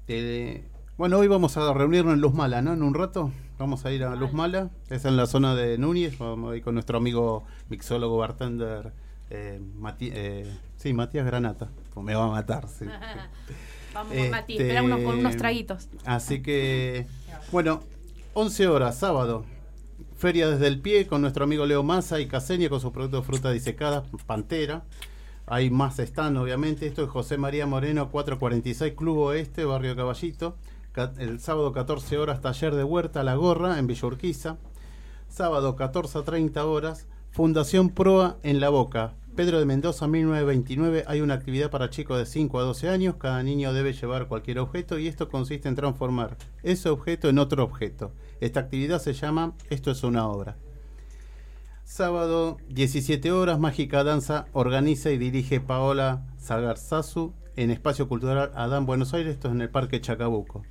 de... 0.08 0.64
Bueno, 0.98 1.18
hoy 1.18 1.28
vamos 1.28 1.58
a 1.58 1.74
reunirnos 1.74 2.14
en 2.14 2.22
Luz 2.22 2.34
Mala, 2.34 2.62
¿no? 2.62 2.72
En 2.72 2.82
un 2.82 2.94
rato 2.94 3.32
vamos 3.60 3.84
a 3.86 3.92
ir 3.92 4.06
a 4.06 4.16
Luz 4.16 4.32
Mala, 4.32 4.70
es 4.90 5.04
en 5.06 5.18
la 5.18 5.26
zona 5.26 5.54
de 5.56 5.78
Núñez, 5.78 6.18
vamos 6.18 6.54
a 6.54 6.56
ir 6.58 6.64
con 6.64 6.74
nuestro 6.76 6.98
amigo 6.98 7.44
mixólogo 7.70 8.18
bartender, 8.18 8.94
eh, 9.30 9.62
Mati- 9.78 10.12
eh, 10.14 10.50
sí, 10.78 10.94
Matías 10.94 11.26
Granata, 11.26 11.70
Pues 11.94 12.06
me 12.06 12.16
va 12.16 12.26
a 12.26 12.30
matar, 12.30 12.68
sí. 12.70 12.86
Vamos, 13.94 14.14
Este, 14.14 14.30
Mati, 14.32 14.54
espera 14.58 14.82
unos, 14.82 15.02
con 15.02 15.20
unos 15.20 15.38
traguitos. 15.38 15.88
Así 16.06 16.42
que, 16.42 17.06
bueno, 17.52 17.84
11 18.34 18.68
horas, 18.68 18.98
sábado. 18.98 19.46
Feria 20.16 20.50
desde 20.50 20.68
el 20.68 20.80
pie 20.80 21.08
con 21.08 21.22
nuestro 21.22 21.44
amigo 21.44 21.66
Leo 21.66 21.84
Massa 21.84 22.20
y 22.20 22.28
Caseña 22.28 22.70
con 22.70 22.80
sus 22.80 22.92
productos 22.92 23.22
de 23.22 23.26
fruta 23.28 23.52
disecada, 23.52 24.04
Pantera. 24.26 24.84
Hay 25.46 25.70
más 25.70 26.00
están, 26.00 26.38
obviamente. 26.38 26.88
Esto 26.88 27.04
es 27.04 27.10
José 27.10 27.38
María 27.38 27.66
Moreno, 27.68 28.10
446 28.10 28.94
Club 28.96 29.18
Oeste, 29.18 29.66
Barrio 29.66 29.96
Caballito. 29.96 30.56
Ca- 30.94 31.14
El 31.18 31.40
sábado 31.40 31.72
14 31.74 32.18
horas, 32.18 32.42
taller 32.42 32.76
de 32.76 32.84
huerta 32.84 33.24
La 33.24 33.36
Gorra 33.36 33.78
en 33.78 33.88
Villa 33.88 34.08
Urquiza. 34.08 34.58
Sábado 35.28 35.76
14 35.76 36.20
a 36.20 36.24
30 36.24 36.66
horas, 36.66 37.08
Fundación 37.32 37.90
Proa 37.90 38.38
en 38.44 38.60
La 38.60 38.70
Boca. 38.70 39.14
Pedro 39.36 39.58
de 39.58 39.66
Mendoza, 39.66 40.08
1929. 40.08 41.06
Hay 41.08 41.22
una 41.22 41.34
actividad 41.34 41.72
para 41.72 41.90
chicos 41.90 42.20
de 42.20 42.28
5 42.28 42.60
a 42.60 42.64
12 42.64 42.90
años. 42.90 43.16
Cada 43.16 43.42
niño 43.42 43.74
debe 43.74 43.94
llevar 43.94 44.28
cualquier 44.28 44.60
objeto 44.60 45.00
y 45.00 45.08
esto 45.08 45.28
consiste 45.28 45.68
en 45.68 45.76
transformar 45.76 46.38
ese 46.62 46.90
objeto 46.90 47.30
en 47.30 47.40
otro 47.40 47.64
objeto. 47.64 48.14
Esta 48.42 48.60
actividad 48.60 49.02
se 49.02 49.14
llama 49.14 49.56
Esto 49.72 49.90
es 49.90 50.04
una 50.04 50.28
obra. 50.28 50.58
Sábado, 51.84 52.58
17 52.70 53.32
horas, 53.32 53.60
Mágica 53.60 54.04
Danza 54.04 54.46
organiza 54.54 55.10
y 55.10 55.18
dirige 55.18 55.60
Paola 55.60 56.28
Zagarzazu 56.40 57.34
en 57.56 57.72
Espacio 57.72 58.08
Cultural 58.08 58.52
Adán 58.54 58.86
Buenos 58.86 59.16
Aires, 59.16 59.34
esto 59.34 59.48
es 59.48 59.56
en 59.56 59.62
el 59.62 59.70
Parque 59.70 60.00
Chacabuco. 60.00 60.62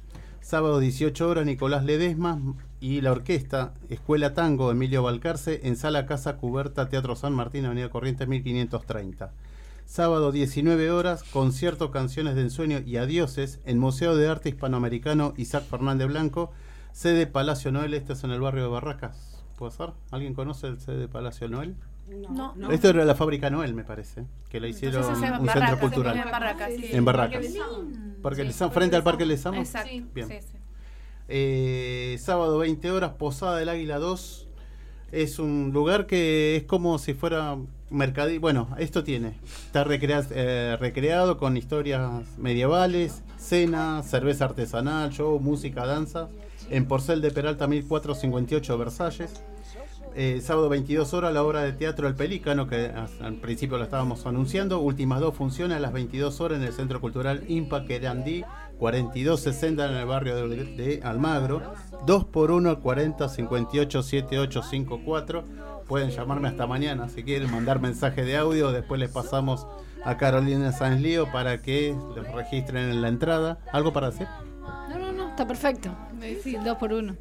Sábado, 0.41 0.79
18 0.79 1.29
horas, 1.29 1.47
Nicolás 1.47 1.85
Ledesma 1.85 2.41
y 2.83 3.01
la 3.01 3.13
orquesta 3.13 3.75
Escuela 3.89 4.35
Tango 4.35 4.73
Emilio 4.73 5.05
Balcarce 5.05 5.61
en 5.63 5.77
Sala 5.77 6.05
Casa 6.05 6.37
Cuberta 6.37 6.89
Teatro 6.89 7.15
San 7.15 7.33
Martín, 7.33 7.65
Avenida 7.65 7.89
Corrientes 7.91 8.27
1530. 8.27 9.31
Sábado 9.87 10.33
19 10.33 10.91
horas, 10.91 11.23
concierto 11.23 11.93
Canciones 11.93 12.35
de 12.35 12.43
Ensueño 12.43 12.81
y 12.81 12.97
Adioses 12.97 13.61
en 13.67 13.79
Museo 13.79 14.17
de 14.17 14.27
Arte 14.29 14.49
Hispanoamericano 14.49 15.33
Isaac 15.37 15.63
Fernández 15.63 16.09
Blanco, 16.09 16.51
sede 16.91 17.29
Palacio 17.29 17.71
Noel, 17.71 17.95
este 17.95 18.15
es 18.15 18.25
en 18.25 18.33
el 18.33 18.41
barrio 18.41 18.65
de 18.65 18.71
Barracas. 18.71 19.45
¿Puede 19.57 19.71
ser? 19.71 19.91
¿Alguien 20.11 20.35
conoce 20.35 20.67
el 20.67 20.81
sede 20.81 21.07
Palacio 21.07 21.49
Noel? 21.49 21.77
No. 22.09 22.53
Esto 22.73 22.89
era 22.89 23.05
la 23.05 23.15
fábrica 23.15 23.49
Noel, 23.49 23.75
me 23.75 23.85
parece, 23.85 24.25
que 24.51 24.59
la 24.59 24.67
hicieron 24.67 25.05
un 25.05 25.21
Barracas, 25.21 25.53
centro 25.53 25.79
cultural. 25.79 26.17
En 26.17 26.31
Barracas, 26.33 26.73
sí. 26.75 26.87
En 26.91 27.05
Barracas. 27.05 27.33
Parque 27.33 27.49
Lezama. 27.49 28.23
Parque 28.23 28.43
Sí. 28.43 28.47
Lezama, 28.49 28.73
frente 28.73 28.97
al 28.97 29.03
Parque 29.05 29.25
Lezama. 29.25 29.59
Exacto. 29.59 29.91
Bien. 30.13 30.27
Sí, 30.27 30.35
sí. 30.41 30.62
Eh, 31.35 32.19
sábado 32.21 32.59
20 32.59 32.91
horas, 32.91 33.13
Posada 33.13 33.57
del 33.57 33.71
Águila 33.71 33.99
2. 33.99 34.49
Es 35.13 35.39
un 35.39 35.71
lugar 35.73 36.07
que 36.07 36.57
es 36.57 36.65
como 36.65 36.99
si 36.99 37.15
fuera 37.15 37.57
mercadillo. 37.89 38.39
Bueno, 38.39 38.69
esto 38.79 39.03
tiene. 39.03 39.39
Está 39.65 39.87
eh, 39.89 40.77
recreado 40.79 41.39
con 41.39 41.57
historias 41.57 42.23
medievales, 42.37 43.23
cena, 43.39 44.03
cerveza 44.03 44.45
artesanal, 44.45 45.09
show, 45.09 45.41
música, 45.41 45.87
danza. 45.87 46.29
En 46.69 46.85
Porcel 46.87 47.23
de 47.23 47.31
Peralta 47.31 47.67
1458 47.67 48.77
Versalles. 48.77 49.43
Eh, 50.15 50.43
sábado 50.43 50.69
22 50.69 51.15
horas 51.15 51.33
la 51.33 51.43
obra 51.43 51.63
de 51.63 51.73
teatro 51.73 52.07
El 52.09 52.15
Pelícano, 52.15 52.67
que 52.67 52.93
al 53.23 53.37
principio 53.37 53.79
lo 53.79 53.85
estábamos 53.85 54.27
anunciando. 54.27 54.81
Últimas 54.81 55.21
dos 55.21 55.35
funciones 55.35 55.79
a 55.79 55.81
las 55.81 55.95
22 55.95 56.43
horas 56.43 56.59
en 56.59 56.65
el 56.65 56.75
Centro 56.75 57.01
Cultural 57.01 57.43
Impa 57.49 57.87
Querandí, 57.87 58.45
4260 58.79 59.91
en 59.91 59.97
el 59.97 60.07
barrio 60.07 60.49
de, 60.49 61.01
Almagro. 61.05 61.63
2 62.07 62.25
por 62.25 62.51
1 62.51 62.81
40 62.81 63.29
58 63.29 64.03
7854. 64.03 65.45
Pueden 65.87 66.11
llamarme 66.11 66.49
hasta 66.49 66.67
mañana 66.67 67.09
si 67.09 67.23
quieren 67.23 67.51
mandar 67.51 67.81
mensaje 67.81 68.25
de 68.25 68.37
audio. 68.37 68.73
Después 68.73 69.01
les 69.01 69.11
pasamos 69.11 69.67
a 70.05 70.17
Carolina 70.17 70.73
Sáenz 70.73 71.01
Lío 71.01 71.31
para 71.31 71.63
que 71.63 71.95
los 72.17 72.27
registren 72.33 72.91
en 72.91 73.03
la 73.03 73.09
entrada. 73.09 73.59
¿Algo 73.73 73.93
para 73.93 74.11
decir? 74.11 74.27
No, 74.89 74.99
no, 74.99 75.13
no, 75.13 75.29
está 75.31 75.47
perfecto. 75.47 75.91
Eh, 76.21 76.41
Sí, 76.43 76.57
dos 76.65 76.77
por 76.79 76.93
uno. 76.93 77.17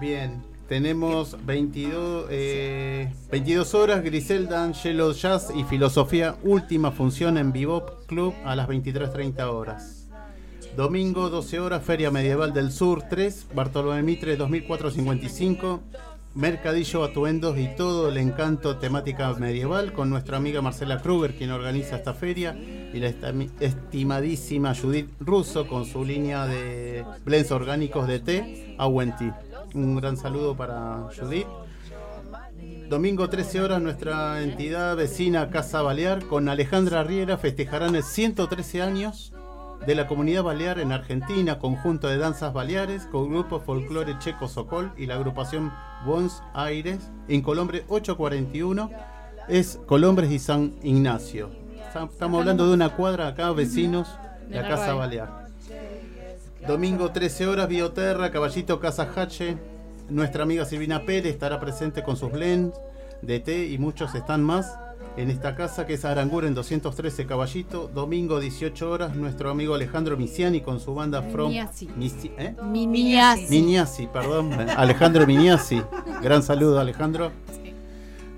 Bien, 0.00 0.42
tenemos 0.68 1.36
22, 1.44 2.26
eh, 2.30 3.12
22 3.30 3.74
horas, 3.74 4.02
Griselda, 4.02 4.64
Angelo 4.64 5.12
Jazz 5.12 5.52
y 5.54 5.64
Filosofía, 5.64 6.36
última 6.42 6.92
función 6.92 7.36
en 7.36 7.52
Bebop 7.52 8.06
Club 8.06 8.34
a 8.44 8.56
las 8.56 8.68
23.30 8.68 9.44
horas. 9.50 9.91
Domingo, 10.76 11.28
12 11.28 11.60
horas, 11.60 11.84
Feria 11.84 12.10
Medieval 12.10 12.54
del 12.54 12.72
Sur 12.72 13.02
3, 13.02 13.48
Bartolomé 13.54 14.02
Mitre 14.02 14.36
2455, 14.36 15.82
Mercadillo, 16.34 17.04
atuendos 17.04 17.58
y 17.58 17.68
todo 17.76 18.08
el 18.08 18.16
encanto 18.16 18.78
temática 18.78 19.34
medieval 19.34 19.92
con 19.92 20.08
nuestra 20.08 20.38
amiga 20.38 20.62
Marcela 20.62 21.02
Kruger, 21.02 21.36
quien 21.36 21.50
organiza 21.50 21.96
esta 21.96 22.14
feria, 22.14 22.54
y 22.54 22.98
la 22.98 23.12
estimadísima 23.60 24.74
Judith 24.74 25.10
Russo 25.20 25.66
con 25.66 25.84
su 25.84 26.06
línea 26.06 26.46
de 26.46 27.04
blends 27.22 27.50
orgánicos 27.50 28.08
de 28.08 28.20
té, 28.20 28.74
Awen 28.78 29.14
Tea. 29.14 29.38
Un 29.74 29.94
gran 29.96 30.16
saludo 30.16 30.56
para 30.56 31.10
Judith. 31.18 31.48
Domingo 32.88 33.28
13 33.28 33.60
horas 33.60 33.82
nuestra 33.82 34.42
entidad 34.42 34.96
vecina 34.96 35.50
Casa 35.50 35.82
Balear 35.82 36.24
con 36.26 36.48
Alejandra 36.48 37.02
Riera 37.02 37.36
festejarán 37.36 37.94
el 37.94 38.02
113 38.02 38.82
años 38.82 39.32
de 39.86 39.94
la 39.96 40.06
comunidad 40.06 40.44
balear 40.44 40.78
en 40.78 40.92
Argentina, 40.92 41.58
conjunto 41.58 42.06
de 42.06 42.16
danzas 42.16 42.52
baleares 42.52 43.06
con 43.06 43.28
grupo 43.28 43.60
folclore 43.60 44.16
checo 44.18 44.46
Sokol 44.46 44.92
y 44.96 45.06
la 45.06 45.16
agrupación 45.16 45.72
Buenos 46.06 46.42
Aires 46.54 47.10
en 47.28 47.42
Colombre 47.42 47.84
841 47.88 48.90
es 49.48 49.80
Colombres 49.86 50.30
y 50.30 50.38
San 50.38 50.74
Ignacio. 50.82 51.50
Estamos 51.86 52.40
hablando 52.40 52.66
de 52.68 52.74
una 52.74 52.90
cuadra 52.90 53.26
acá, 53.28 53.50
vecinos 53.50 54.08
de 54.48 54.62
la 54.62 54.68
Casa 54.68 54.94
Balear. 54.94 55.46
Domingo 56.66 57.10
13 57.10 57.48
horas, 57.48 57.68
Bioterra, 57.68 58.30
Caballito 58.30 58.78
Casa 58.78 59.10
Hache. 59.14 59.58
Nuestra 60.08 60.44
amiga 60.44 60.64
Silvina 60.64 61.04
Pérez 61.04 61.32
estará 61.32 61.58
presente 61.58 62.04
con 62.04 62.16
sus 62.16 62.30
blends 62.30 62.78
de 63.20 63.40
té 63.40 63.66
y 63.66 63.78
muchos 63.78 64.14
están 64.14 64.42
más 64.42 64.78
en 65.16 65.30
esta 65.30 65.54
casa 65.54 65.86
que 65.86 65.94
es 65.94 66.04
Arangur 66.04 66.44
en 66.44 66.54
213 66.54 67.26
Caballito. 67.26 67.90
Domingo 67.94 68.40
18 68.40 68.90
horas, 68.90 69.14
nuestro 69.14 69.50
amigo 69.50 69.74
Alejandro 69.74 70.16
Misiani 70.16 70.60
con 70.62 70.80
su 70.80 70.94
banda 70.94 71.22
From 71.22 71.48
Miniasi. 71.48 71.88
Misi- 71.98 72.32
¿eh? 72.38 72.54
Miniasi. 72.64 73.46
Miniasi, 73.50 74.06
perdón. 74.06 74.52
Alejandro 74.76 75.26
Miniasi. 75.26 75.82
Gran 76.22 76.42
saludo, 76.42 76.80
Alejandro. 76.80 77.30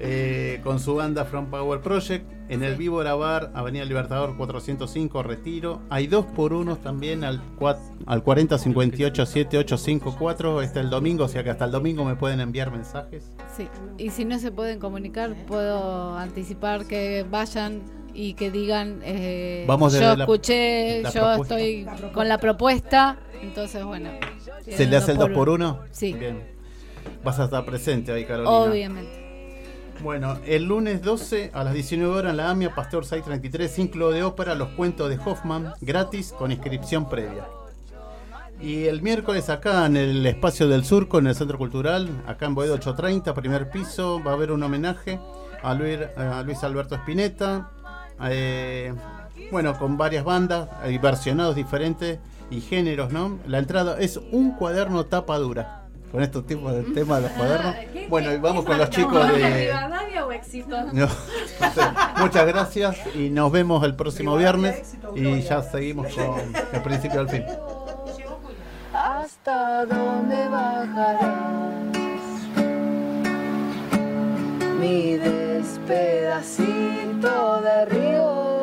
Eh, 0.01 0.61
con 0.65 0.81
su 0.81 0.97
banda 0.97 1.25
From 1.25 1.47
Power 1.47 1.81
Project. 1.81 2.27
En 2.49 2.63
el 2.63 2.77
Víbora 2.77 3.15
Bar, 3.15 3.51
Avenida 3.55 3.85
Libertador 3.87 4.37
405, 4.37 5.23
Retiro. 5.23 5.81
Hay 5.89 6.07
dos 6.07 6.27
por 6.27 6.53
unos 6.53 6.79
también 6.81 7.25
al, 7.25 7.41
cua- 7.59 7.79
al 8.07 8.23
4058 8.23 9.25
7854. 9.25 10.61
Está 10.61 10.81
el 10.81 10.91
domingo, 10.91 11.25
o 11.25 11.29
sea 11.29 11.43
que 11.43 11.49
hasta 11.51 11.65
el 11.65 11.71
domingo 11.71 12.05
me 12.05 12.17
pueden 12.17 12.41
enviar 12.41 12.71
mensajes. 12.71 13.31
Sí, 13.57 13.67
y 13.97 14.11
si 14.11 14.27
no 14.27 14.39
se 14.39 14.53
pueden 14.53 14.79
comunicar, 14.79 15.35
puedo 15.47 16.17
anticipar 16.19 16.85
que 16.85 17.25
vayan 17.31 17.81
y 18.13 18.35
que 18.35 18.51
digan, 18.51 19.01
eh, 19.05 19.65
Vamos 19.67 19.95
yo 19.95 20.15
la- 20.15 20.25
escuché, 20.25 21.01
la 21.03 21.11
yo 21.11 21.21
propuesta. 21.23 21.59
estoy 21.59 21.87
con 22.13 22.29
la 22.29 22.39
propuesta, 22.39 23.17
entonces 23.43 23.83
bueno. 23.85 24.11
¿Se 24.69 24.87
le 24.87 24.97
hace 24.99 25.13
el 25.13 25.19
2 25.19 25.31
por 25.31 25.49
1 25.49 25.81
Sí. 25.91 26.13
Bien. 26.13 26.43
Vas 27.25 27.39
a 27.41 27.45
estar 27.45 27.65
presente 27.65 28.13
ahí, 28.13 28.25
Carolina. 28.27 28.51
Obviamente. 28.51 29.24
Bueno, 30.05 30.37
el 30.45 30.65
lunes 30.65 31.01
12 31.01 31.53
a 31.55 31.65
las 31.65 31.73
19 31.73 32.15
horas 32.15 32.33
en 32.33 32.37
la 32.37 32.51
AMIA, 32.51 32.75
Pasteur 32.75 33.07
633, 33.07 33.75
ciclo 33.75 34.11
de 34.11 34.23
ópera 34.23 34.55
Los 34.55 34.69
Cuentos 34.73 35.09
de 35.09 35.17
Hoffman, 35.17 35.73
gratis 35.81 36.35
con 36.37 36.53
inscripción 36.53 37.09
previa. 37.09 37.47
Y 38.61 38.85
el 38.85 39.01
miércoles 39.01 39.49
acá 39.49 39.87
en 39.87 39.97
el 39.97 40.27
Espacio 40.27 40.69
del 40.69 40.85
Surco, 40.85 41.21
en 41.21 41.29
el 41.29 41.35
Centro 41.35 41.57
Cultural, 41.57 42.23
acá 42.27 42.45
en 42.45 42.55
Boedo 42.55 42.75
830, 42.75 43.33
primer 43.33 43.71
piso, 43.71 44.23
va 44.23 44.33
a 44.33 44.35
haber 44.35 44.53
un 44.53 44.63
homenaje 44.63 45.19
a 45.63 45.73
Luis, 45.73 45.99
a 46.19 46.43
Luis 46.43 46.63
Alberto 46.63 46.97
Spinetta. 46.97 47.71
eh, 48.25 48.93
bueno, 49.51 49.79
con 49.79 49.97
varias 49.97 50.23
bandas, 50.23 50.69
versionados 51.01 51.57
diferentes 51.57 52.19
y 52.51 52.61
géneros, 52.61 53.11
¿no? 53.11 53.39
La 53.47 53.59
entrada 53.59 53.99
es 53.99 54.21
un 54.33 54.51
cuaderno 54.51 55.07
tapa 55.07 55.39
dura. 55.39 55.84
Con 56.15 56.23
estos 56.23 56.47
tipos 56.47 56.73
de 56.73 56.83
temas 56.95 57.21
de 57.21 57.29
los 57.29 57.33
cuadernos. 57.33 57.75
Bueno, 58.09 58.33
y 58.33 58.37
vamos 58.37 58.65
con 58.65 58.79
los 58.79 58.89
chicos 58.89 59.33
de... 59.33 59.73
o 60.25 60.31
éxito? 60.31 60.77
No, 60.93 61.07
no 61.07 61.09
sé. 61.09 61.81
Muchas 62.21 62.47
gracias 62.47 62.97
y 63.17 63.31
nos 63.31 63.51
vemos 63.51 63.83
el 63.83 63.97
próximo 63.97 64.37
viernes 64.37 64.95
y 65.17 65.41
ya 65.41 65.61
seguimos 65.61 66.15
con 66.15 66.37
el 66.73 66.83
principio 66.83 67.19
al 67.19 67.29
fin. 67.29 67.43
¿Hasta 68.93 69.87
dónde 69.87 70.49
bajarás? 70.49 71.35
Mi 74.79 75.17
despedacito 75.17 77.61
de 77.61 77.87
río. 77.87 78.54